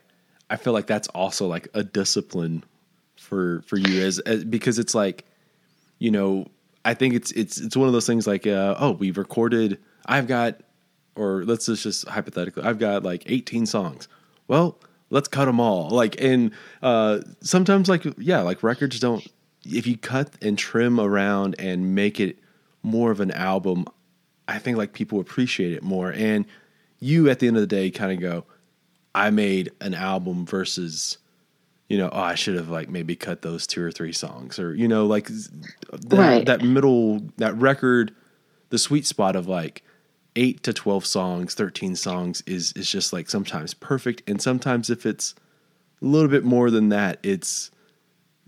I 0.50 0.56
feel 0.56 0.72
like 0.72 0.86
that's 0.86 1.08
also 1.08 1.46
like 1.46 1.68
a 1.74 1.84
discipline 1.84 2.64
for 3.32 3.62
for 3.62 3.78
you 3.78 4.04
as, 4.04 4.18
as 4.18 4.44
because 4.44 4.78
it's 4.78 4.94
like 4.94 5.24
you 5.98 6.10
know 6.10 6.46
I 6.84 6.92
think 6.92 7.14
it's 7.14 7.32
it's 7.32 7.58
it's 7.58 7.74
one 7.74 7.86
of 7.86 7.94
those 7.94 8.06
things 8.06 8.26
like 8.26 8.46
uh, 8.46 8.74
oh 8.78 8.90
we've 8.90 9.16
recorded 9.16 9.78
I've 10.04 10.26
got 10.26 10.60
or 11.16 11.42
let's 11.44 11.64
just 11.64 11.82
just 11.82 12.06
hypothetically 12.06 12.62
I've 12.62 12.78
got 12.78 13.04
like 13.04 13.22
18 13.24 13.64
songs. 13.64 14.06
Well 14.48 14.78
let's 15.08 15.28
cut 15.28 15.46
them 15.46 15.60
all. 15.60 15.88
Like 15.88 16.20
and 16.20 16.50
uh, 16.82 17.20
sometimes 17.40 17.88
like 17.88 18.04
yeah 18.18 18.42
like 18.42 18.62
records 18.62 19.00
don't 19.00 19.26
if 19.64 19.86
you 19.86 19.96
cut 19.96 20.34
and 20.42 20.58
trim 20.58 21.00
around 21.00 21.54
and 21.58 21.94
make 21.94 22.20
it 22.20 22.38
more 22.82 23.10
of 23.10 23.20
an 23.20 23.30
album 23.30 23.86
I 24.46 24.58
think 24.58 24.76
like 24.76 24.92
people 24.92 25.20
appreciate 25.20 25.72
it 25.72 25.82
more. 25.82 26.12
And 26.12 26.44
you 27.00 27.30
at 27.30 27.38
the 27.38 27.46
end 27.46 27.56
of 27.56 27.62
the 27.62 27.66
day 27.66 27.90
kind 27.90 28.12
of 28.12 28.20
go 28.20 28.44
I 29.14 29.30
made 29.30 29.72
an 29.80 29.94
album 29.94 30.44
versus 30.44 31.16
you 31.92 31.98
know, 31.98 32.08
oh, 32.10 32.22
I 32.22 32.36
should 32.36 32.54
have 32.54 32.70
like 32.70 32.88
maybe 32.88 33.14
cut 33.14 33.42
those 33.42 33.66
two 33.66 33.84
or 33.84 33.92
three 33.92 34.14
songs, 34.14 34.58
or 34.58 34.74
you 34.74 34.88
know, 34.88 35.04
like 35.04 35.26
that, 35.26 36.18
right. 36.18 36.46
that 36.46 36.62
middle 36.62 37.20
that 37.36 37.54
record, 37.58 38.14
the 38.70 38.78
sweet 38.78 39.04
spot 39.04 39.36
of 39.36 39.46
like 39.46 39.84
eight 40.34 40.62
to 40.62 40.72
twelve 40.72 41.04
songs, 41.04 41.52
thirteen 41.52 41.94
songs 41.94 42.42
is 42.46 42.72
is 42.72 42.90
just 42.90 43.12
like 43.12 43.28
sometimes 43.28 43.74
perfect, 43.74 44.22
and 44.26 44.40
sometimes 44.40 44.88
if 44.88 45.04
it's 45.04 45.34
a 46.00 46.06
little 46.06 46.30
bit 46.30 46.44
more 46.44 46.70
than 46.70 46.88
that, 46.88 47.18
it's 47.22 47.70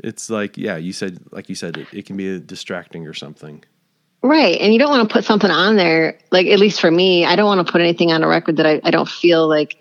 it's 0.03 0.31
like 0.31 0.57
yeah, 0.57 0.79
you 0.79 0.95
said 0.95 1.19
like 1.31 1.51
you 1.51 1.55
said 1.55 1.77
it, 1.77 1.87
it 1.93 2.07
can 2.07 2.17
be 2.17 2.41
distracting 2.41 3.07
or 3.07 3.13
something. 3.13 3.63
Right. 4.23 4.59
And 4.59 4.73
you 4.73 4.79
don't 4.79 4.89
want 4.89 5.07
to 5.07 5.13
put 5.13 5.27
something 5.27 5.51
on 5.51 5.77
there, 5.77 6.19
like 6.31 6.47
at 6.47 6.59
least 6.59 6.81
for 6.81 6.91
me, 6.91 7.27
I 7.27 7.37
don't 7.37 7.45
want 7.45 7.67
to 7.67 7.71
put 7.71 7.83
anything 7.83 8.11
on 8.11 8.23
a 8.23 8.27
record 8.27 8.57
that 8.57 8.65
I, 8.65 8.81
I 8.83 8.91
don't 8.91 9.07
feel 9.07 9.47
like 9.47 9.77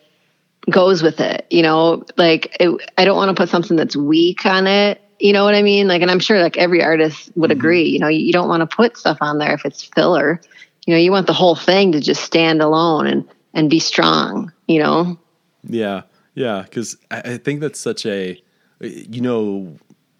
goes 0.69 1.03
with 1.03 1.19
it. 1.19 1.45
You 1.49 1.61
know, 1.61 2.03
like 2.17 2.55
it, 2.59 2.91
I 2.97 3.05
don't 3.05 3.17
want 3.17 3.35
to 3.35 3.41
put 3.41 3.49
something 3.49 3.77
that's 3.77 3.95
weak 3.95 4.45
on 4.45 4.67
it. 4.67 5.01
You 5.19 5.33
know 5.33 5.43
what 5.43 5.55
I 5.55 5.61
mean? 5.61 5.87
Like, 5.87 6.01
and 6.01 6.11
I'm 6.11 6.19
sure 6.19 6.41
like 6.41 6.57
every 6.57 6.83
artist 6.83 7.31
would 7.35 7.49
mm-hmm. 7.49 7.59
agree, 7.59 7.83
you 7.83 7.99
know, 7.99 8.07
you, 8.07 8.19
you 8.19 8.33
don't 8.33 8.49
want 8.49 8.67
to 8.67 8.75
put 8.75 8.97
stuff 8.97 9.17
on 9.21 9.37
there 9.37 9.53
if 9.53 9.65
it's 9.65 9.83
filler. 9.83 10.41
You 10.85 10.93
know, 10.93 10.99
you 10.99 11.11
want 11.11 11.27
the 11.27 11.33
whole 11.33 11.55
thing 11.55 11.93
to 11.93 12.01
just 12.01 12.23
stand 12.23 12.61
alone 12.61 13.07
and, 13.07 13.25
and 13.53 13.69
be 13.69 13.79
strong, 13.79 14.51
you 14.67 14.79
know? 14.79 15.17
Yeah. 15.63 16.01
Yeah. 16.35 16.65
Cause 16.69 16.97
I, 17.09 17.19
I 17.21 17.37
think 17.37 17.61
that's 17.61 17.79
such 17.79 18.05
a, 18.05 18.41
you 18.81 19.21
know, 19.21 19.77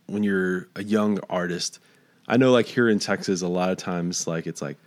when 0.07 0.23
you're 0.23 0.69
a 0.75 0.83
young 0.83 1.19
artist, 1.29 1.79
I 2.27 2.37
know 2.37 2.51
like 2.51 2.67
here 2.67 2.87
in 2.87 2.99
Texas, 2.99 3.41
a 3.41 3.47
lot 3.47 3.71
of 3.71 3.77
times 3.77 4.27
like 4.27 4.47
it's 4.47 4.61
like 4.61 4.77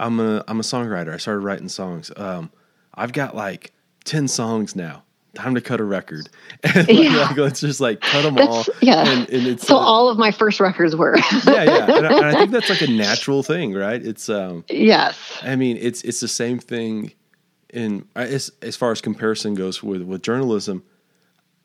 I'm 0.00 0.18
a 0.18 0.42
I'm 0.48 0.58
a 0.58 0.64
songwriter. 0.64 1.12
I 1.12 1.18
started 1.18 1.40
writing 1.40 1.68
songs. 1.68 2.10
Um, 2.16 2.50
I've 2.94 3.12
got 3.12 3.36
like 3.36 3.72
ten 4.04 4.28
songs 4.28 4.76
now. 4.76 5.02
Time 5.34 5.56
to 5.56 5.60
cut 5.60 5.80
a 5.80 5.84
record. 5.84 6.28
And 6.62 6.88
yeah. 6.88 7.26
like, 7.26 7.36
let's 7.36 7.60
just 7.60 7.80
like 7.80 8.00
cut 8.00 8.22
them 8.22 8.36
that's, 8.36 8.68
all. 8.68 8.74
Yeah. 8.80 9.06
And, 9.06 9.28
and 9.28 9.46
it's 9.48 9.66
so 9.66 9.76
uh, 9.76 9.80
all 9.80 10.08
of 10.08 10.16
my 10.16 10.30
first 10.30 10.60
records 10.60 10.94
were. 10.94 11.16
yeah, 11.16 11.64
yeah. 11.64 11.96
And 11.96 12.06
I, 12.06 12.16
and 12.16 12.24
I, 12.24 12.32
think 12.38 12.52
that's 12.52 12.70
like 12.70 12.82
a 12.82 12.90
natural 12.90 13.42
thing, 13.42 13.74
right? 13.74 14.04
It's 14.04 14.28
um. 14.28 14.64
Yes. 14.68 15.18
I 15.42 15.56
mean, 15.56 15.76
it's 15.80 16.02
it's 16.02 16.20
the 16.20 16.28
same 16.28 16.58
thing 16.58 17.12
in 17.70 18.06
as 18.14 18.52
as 18.62 18.76
far 18.76 18.92
as 18.92 19.00
comparison 19.00 19.54
goes 19.54 19.82
with 19.82 20.02
with 20.02 20.22
journalism. 20.22 20.84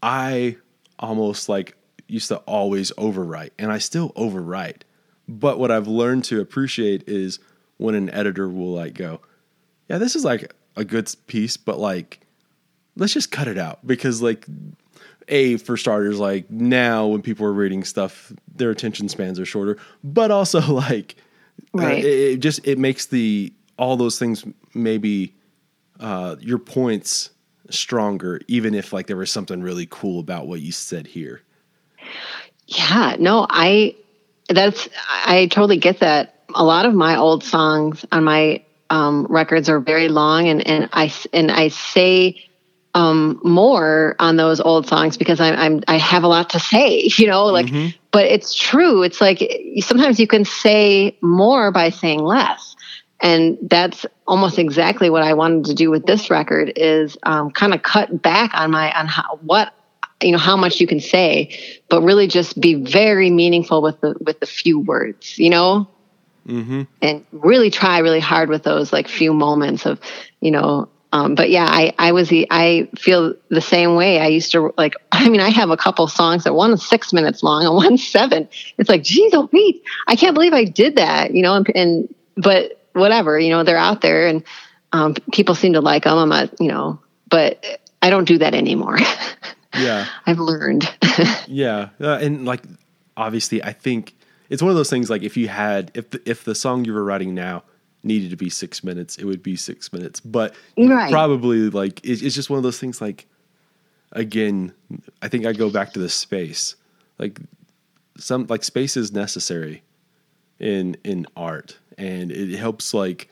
I 0.01 0.57
almost 0.97 1.47
like 1.47 1.77
used 2.07 2.29
to 2.29 2.37
always 2.37 2.91
overwrite, 2.93 3.51
and 3.59 3.71
I 3.71 3.77
still 3.77 4.11
overwrite 4.13 4.81
but 5.29 5.59
what 5.59 5.69
I've 5.69 5.87
learned 5.87 6.23
to 6.25 6.41
appreciate 6.41 7.07
is 7.07 7.39
when 7.77 7.93
an 7.93 8.09
editor 8.09 8.49
will 8.49 8.73
like 8.73 8.95
go, 8.95 9.21
yeah, 9.87 9.99
this 9.99 10.15
is 10.15 10.25
like 10.25 10.51
a 10.75 10.83
good 10.83 11.13
piece, 11.27 11.55
but 11.55 11.79
like, 11.79 12.21
let's 12.99 13.13
just 13.13 13.31
cut 13.31 13.47
it 13.47 13.57
out 13.57 13.85
because 13.85 14.21
like, 14.21 14.45
a 15.29 15.57
for 15.57 15.77
starters, 15.77 16.19
like 16.19 16.49
now 16.49 17.07
when 17.07 17.21
people 17.21 17.45
are 17.45 17.53
reading 17.53 17.83
stuff, 17.83 18.33
their 18.55 18.71
attention 18.71 19.07
spans 19.07 19.39
are 19.39 19.45
shorter, 19.45 19.77
but 20.03 20.31
also 20.31 20.59
like, 20.73 21.15
uh, 21.77 21.81
right. 21.81 22.03
Uh, 22.03 22.07
it, 22.07 22.33
it, 22.33 22.37
just 22.37 22.65
it 22.67 22.77
makes 22.77 23.05
the 23.07 23.53
all 23.77 23.95
those 23.95 24.19
things 24.19 24.45
maybe 24.73 25.33
uh, 25.99 26.35
your 26.39 26.57
points 26.57 27.29
stronger, 27.69 28.41
even 28.47 28.73
if 28.73 28.91
like 28.91 29.07
there 29.07 29.17
was 29.17 29.31
something 29.31 29.61
really 29.61 29.87
cool 29.89 30.19
about 30.19 30.47
what 30.47 30.61
you 30.61 30.71
said 30.71 31.07
here. 31.07 31.41
Yeah, 32.67 33.15
no, 33.19 33.47
I 33.49 33.95
that's 34.49 34.89
I 35.25 35.47
totally 35.47 35.77
get 35.77 35.99
that. 35.99 36.35
A 36.55 36.63
lot 36.63 36.85
of 36.85 36.95
my 36.95 37.15
old 37.15 37.43
songs 37.43 38.05
on 38.11 38.23
my 38.23 38.63
um, 38.89 39.27
records 39.29 39.69
are 39.69 39.79
very 39.79 40.09
long, 40.09 40.47
and 40.47 40.65
and 40.65 40.89
I 40.93 41.13
and 41.33 41.51
I 41.51 41.67
say 41.67 42.48
um, 42.93 43.39
more 43.43 44.15
on 44.19 44.35
those 44.35 44.59
old 44.59 44.87
songs 44.87 45.17
because 45.17 45.39
I'm, 45.39 45.55
I'm 45.55 45.83
I 45.87 45.97
have 45.97 46.23
a 46.23 46.27
lot 46.27 46.51
to 46.51 46.59
say, 46.59 47.09
you 47.17 47.27
know, 47.27 47.45
like. 47.45 47.67
Mm-hmm. 47.67 47.97
But 48.11 48.25
it's 48.25 48.55
true. 48.55 49.03
It's 49.03 49.21
like 49.21 49.39
sometimes 49.81 50.19
you 50.19 50.25
can 50.25 50.43
say 50.43 51.15
more 51.21 51.69
by 51.71 51.91
saying 51.91 52.23
less, 52.23 52.75
and 53.21 53.55
that's 53.61 54.03
almost 54.25 54.57
exactly 54.57 55.11
what 55.11 55.21
I 55.21 55.35
wanted 55.35 55.65
to 55.65 55.75
do 55.75 55.91
with 55.91 56.07
this 56.07 56.31
record. 56.31 56.73
Is 56.75 57.19
um, 57.21 57.51
kind 57.51 57.71
of 57.71 57.83
cut 57.83 58.19
back 58.19 58.55
on 58.55 58.71
my 58.71 58.91
on 58.97 59.05
how, 59.05 59.37
what 59.43 59.73
you 60.23 60.31
know 60.31 60.37
how 60.37 60.57
much 60.57 60.81
you 60.81 60.87
can 60.87 60.99
say 60.99 61.55
but 61.87 62.01
really 62.01 62.27
just 62.27 62.59
be 62.59 62.75
very 62.75 63.29
meaningful 63.29 63.81
with 63.81 64.01
the 64.01 64.15
with 64.19 64.39
the 64.39 64.45
few 64.45 64.79
words 64.79 65.37
you 65.37 65.49
know 65.49 65.87
mm-hmm. 66.47 66.83
and 67.01 67.25
really 67.31 67.69
try 67.69 67.99
really 67.99 68.19
hard 68.19 68.49
with 68.49 68.63
those 68.63 68.91
like 68.91 69.07
few 69.07 69.33
moments 69.33 69.85
of 69.85 69.99
you 70.41 70.51
know 70.51 70.89
um, 71.11 71.35
but 71.35 71.49
yeah 71.49 71.65
i 71.67 71.93
i 71.97 72.11
was 72.11 72.29
the 72.29 72.47
i 72.51 72.87
feel 72.95 73.33
the 73.49 73.61
same 73.61 73.95
way. 73.95 74.19
I 74.19 74.27
used 74.27 74.51
to 74.51 74.73
like 74.77 74.93
i 75.11 75.27
mean 75.29 75.41
i 75.41 75.49
have 75.49 75.69
a 75.69 75.77
couple 75.77 76.07
songs 76.07 76.43
that 76.43 76.53
one 76.53 76.71
is 76.71 76.87
six 76.87 77.13
minutes 77.13 77.43
long 77.43 77.65
and 77.65 77.75
one 77.75 77.97
seven. 78.15 78.47
It's 78.77 78.89
like 78.89 79.03
geez 79.03 79.33
oh 79.33 79.49
wait 79.51 79.83
i 80.07 80.15
can't 80.15 80.33
believe 80.33 80.53
i 80.53 80.63
did 80.63 80.95
that 80.95 81.33
you 81.33 81.41
know 81.41 81.55
and, 81.55 81.67
and 81.75 82.15
but 82.37 82.81
whatever 82.93 83.39
you 83.39 83.49
know 83.49 83.63
they're 83.63 83.77
out 83.77 84.01
there 84.01 84.27
and 84.27 84.43
um, 84.91 85.13
people 85.31 85.53
seem 85.53 85.73
to 85.73 85.81
like 85.81 86.03
them 86.03 86.17
i'm 86.17 86.29
not 86.29 86.59
you 86.59 86.67
know 86.67 86.99
but 87.29 87.63
i 88.01 88.09
don't 88.09 88.25
do 88.25 88.37
that 88.37 88.53
anymore. 88.53 88.97
Yeah. 89.77 90.07
I've 90.25 90.39
learned. 90.39 90.89
Yeah. 91.47 91.89
Uh, 92.01 92.17
and 92.21 92.43
like 92.43 92.63
obviously 93.15 93.61
i 93.63 93.73
think 93.73 94.15
it's 94.49 94.61
one 94.61 94.69
of 94.69 94.77
those 94.77 94.89
things 94.89 95.09
like 95.09 95.23
if 95.23 95.35
you 95.35 95.47
had 95.47 95.91
if 95.93 96.09
the, 96.09 96.21
if 96.25 96.43
the 96.43 96.55
song 96.55 96.85
you 96.85 96.93
were 96.93 97.03
writing 97.03 97.35
now 97.35 97.63
needed 98.03 98.29
to 98.29 98.37
be 98.37 98.49
six 98.49 98.83
minutes 98.83 99.17
it 99.17 99.25
would 99.25 99.43
be 99.43 99.55
six 99.55 99.91
minutes 99.91 100.19
but 100.19 100.53
right. 100.77 101.11
probably 101.11 101.69
like 101.69 101.99
it's, 102.03 102.21
it's 102.21 102.35
just 102.35 102.49
one 102.49 102.57
of 102.57 102.63
those 102.63 102.79
things 102.79 103.01
like 103.01 103.25
again 104.13 104.73
i 105.21 105.27
think 105.27 105.45
i 105.45 105.53
go 105.53 105.69
back 105.69 105.91
to 105.93 105.99
the 105.99 106.09
space 106.09 106.75
like 107.17 107.39
some 108.17 108.45
like 108.47 108.63
space 108.63 108.95
is 108.95 109.11
necessary 109.11 109.83
in 110.59 110.95
in 111.03 111.25
art 111.35 111.77
and 111.97 112.31
it 112.31 112.57
helps 112.57 112.93
like 112.93 113.29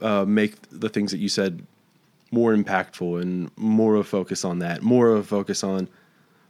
uh, 0.00 0.24
make 0.24 0.54
the 0.70 0.88
things 0.88 1.10
that 1.12 1.18
you 1.18 1.28
said 1.28 1.64
more 2.30 2.54
impactful 2.54 3.20
and 3.20 3.50
more 3.56 3.94
of 3.94 4.00
a 4.00 4.04
focus 4.04 4.44
on 4.44 4.60
that, 4.60 4.82
more 4.82 5.10
of 5.10 5.18
a 5.18 5.22
focus 5.22 5.62
on 5.62 5.88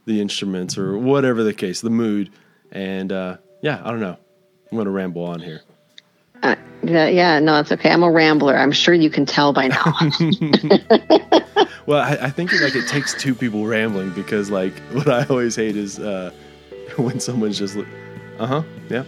the 0.05 0.21
instruments 0.21 0.77
or 0.77 0.97
whatever 0.97 1.43
the 1.43 1.53
case, 1.53 1.81
the 1.81 1.89
mood. 1.89 2.31
And 2.71 3.11
uh, 3.11 3.37
yeah, 3.61 3.81
I 3.83 3.91
don't 3.91 3.99
know. 3.99 4.17
I'm 4.71 4.77
going 4.77 4.85
to 4.85 4.91
ramble 4.91 5.25
on 5.25 5.39
here. 5.39 5.61
Uh, 6.43 6.55
yeah, 6.83 7.39
no, 7.39 7.59
it's 7.59 7.71
okay. 7.71 7.89
I'm 7.89 8.03
a 8.03 8.11
rambler. 8.11 8.57
I'm 8.57 8.73
sure 8.73 8.93
you 8.93 9.09
can 9.09 9.25
tell 9.25 9.53
by 9.53 9.67
now. 9.67 9.83
well, 11.85 12.01
I, 12.01 12.17
I, 12.23 12.29
think 12.29 12.51
like 12.61 12.75
it 12.75 12.87
takes 12.89 13.13
two 13.13 13.33
people 13.33 13.65
rambling 13.65 14.11
because 14.11 14.51
like 14.51 14.77
what 14.91 15.07
I 15.07 15.25
always 15.25 15.55
hate 15.55 15.77
is 15.77 15.99
uh, 15.99 16.31
when 16.97 17.19
someone's 17.19 17.57
just 17.57 17.75
like, 17.75 17.87
uh 18.39 18.45
huh, 18.45 18.63
yeah, 18.89 19.05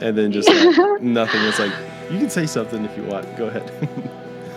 and 0.00 0.16
then 0.16 0.30
just 0.30 0.48
like, 0.48 1.00
nothing. 1.00 1.40
It's 1.42 1.58
like 1.58 1.72
you 2.10 2.18
can 2.18 2.30
say 2.30 2.46
something 2.46 2.84
if 2.84 2.96
you 2.96 3.04
want. 3.04 3.36
Go 3.36 3.46
ahead. 3.46 3.72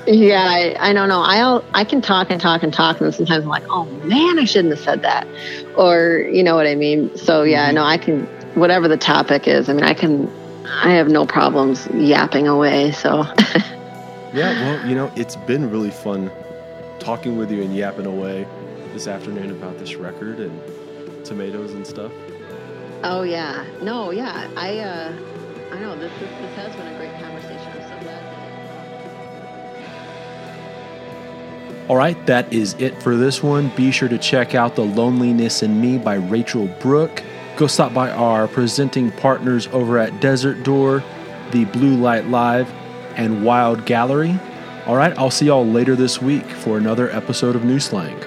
Yeah, 0.06 0.44
I, 0.44 0.90
I 0.90 0.94
don't 0.94 1.08
know. 1.08 1.22
I 1.22 1.62
I 1.74 1.86
can 1.86 2.02
talk 2.02 2.30
and 2.30 2.42
talk 2.42 2.62
and 2.62 2.74
talk, 2.74 3.00
and 3.00 3.16
sometimes 3.16 3.44
I'm 3.44 3.50
like, 3.50 3.64
oh 3.70 3.86
man, 4.04 4.38
I 4.38 4.44
shouldn't 4.44 4.76
have 4.76 4.84
said 4.84 5.02
that, 5.04 5.26
or 5.78 6.28
you 6.30 6.44
know 6.44 6.56
what 6.56 6.68
I 6.68 6.76
mean. 6.76 7.16
So 7.18 7.44
yeah, 7.44 7.68
mm-hmm. 7.68 7.76
no, 7.76 7.84
I 7.86 7.98
can 7.98 8.26
whatever 8.56 8.90
the 8.90 8.98
topic 8.98 9.48
is. 9.48 9.70
I 9.70 9.74
mean, 9.74 9.86
I 9.86 9.94
can. 9.94 10.30
I 10.66 10.92
have 10.92 11.08
no 11.08 11.26
problems 11.26 11.88
yapping 11.94 12.48
away. 12.48 12.92
So. 12.92 13.24
yeah, 14.34 14.54
well, 14.62 14.88
you 14.88 14.96
know, 14.96 15.12
it's 15.16 15.36
been 15.36 15.70
really 15.70 15.92
fun 15.92 16.32
talking 17.00 17.38
with 17.38 17.52
you 17.52 17.62
and 17.62 17.76
yapping 17.76 18.06
away 18.06 18.48
this 18.94 19.08
afternoon 19.08 19.52
about 19.52 19.78
this 19.78 19.96
record 19.96 20.40
and 20.40 21.26
tomatoes 21.26 21.74
and 21.74 21.86
stuff. 21.86 22.12
Oh 23.04 23.24
yeah, 23.24 23.66
no, 23.82 24.12
yeah, 24.12 24.50
I 24.56 24.80
uh, 24.80 25.14
I 25.72 25.80
know 25.80 25.98
this 25.98 26.12
this, 26.20 26.30
this 26.30 26.56
has 26.56 26.74
been 26.76 26.88
a 26.88 26.98
great 26.98 27.14
conversation. 27.22 27.68
I'm 27.74 27.82
so 27.82 28.00
glad. 28.04 28.24
All 31.90 31.98
right, 31.98 32.26
that 32.28 32.54
is 32.54 32.76
it 32.80 33.04
for 33.04 33.18
this 33.18 33.44
one. 33.44 33.68
Be 33.76 33.92
sure 33.92 34.08
to 34.08 34.18
check 34.18 34.56
out 34.56 34.76
The 34.78 34.86
Loneliness 34.86 35.64
in 35.64 35.82
Me 35.82 35.98
by 35.98 36.16
Rachel 36.16 36.68
Brooke. 36.80 37.22
Go 37.56 37.68
stop 37.68 37.94
by 37.94 38.10
our 38.10 38.48
presenting 38.48 39.12
partners 39.12 39.68
over 39.68 40.00
at 40.00 40.20
Desert 40.20 40.64
Door, 40.64 41.04
The 41.52 41.66
Blue 41.66 41.96
Light 41.96 42.28
Live, 42.28 42.72
and 43.16 43.44
WYLD 43.44 43.86
Gallery. 43.86 44.40
All 44.88 44.96
right, 44.96 45.16
I'll 45.20 45.30
see 45.30 45.46
y'all 45.46 45.66
later 45.66 45.96
this 45.96 46.20
week 46.20 46.50
for 46.50 46.80
another 46.80 47.12
episode 47.12 47.56
of 47.56 47.64
New 47.64 47.80
Slang. 47.80 48.20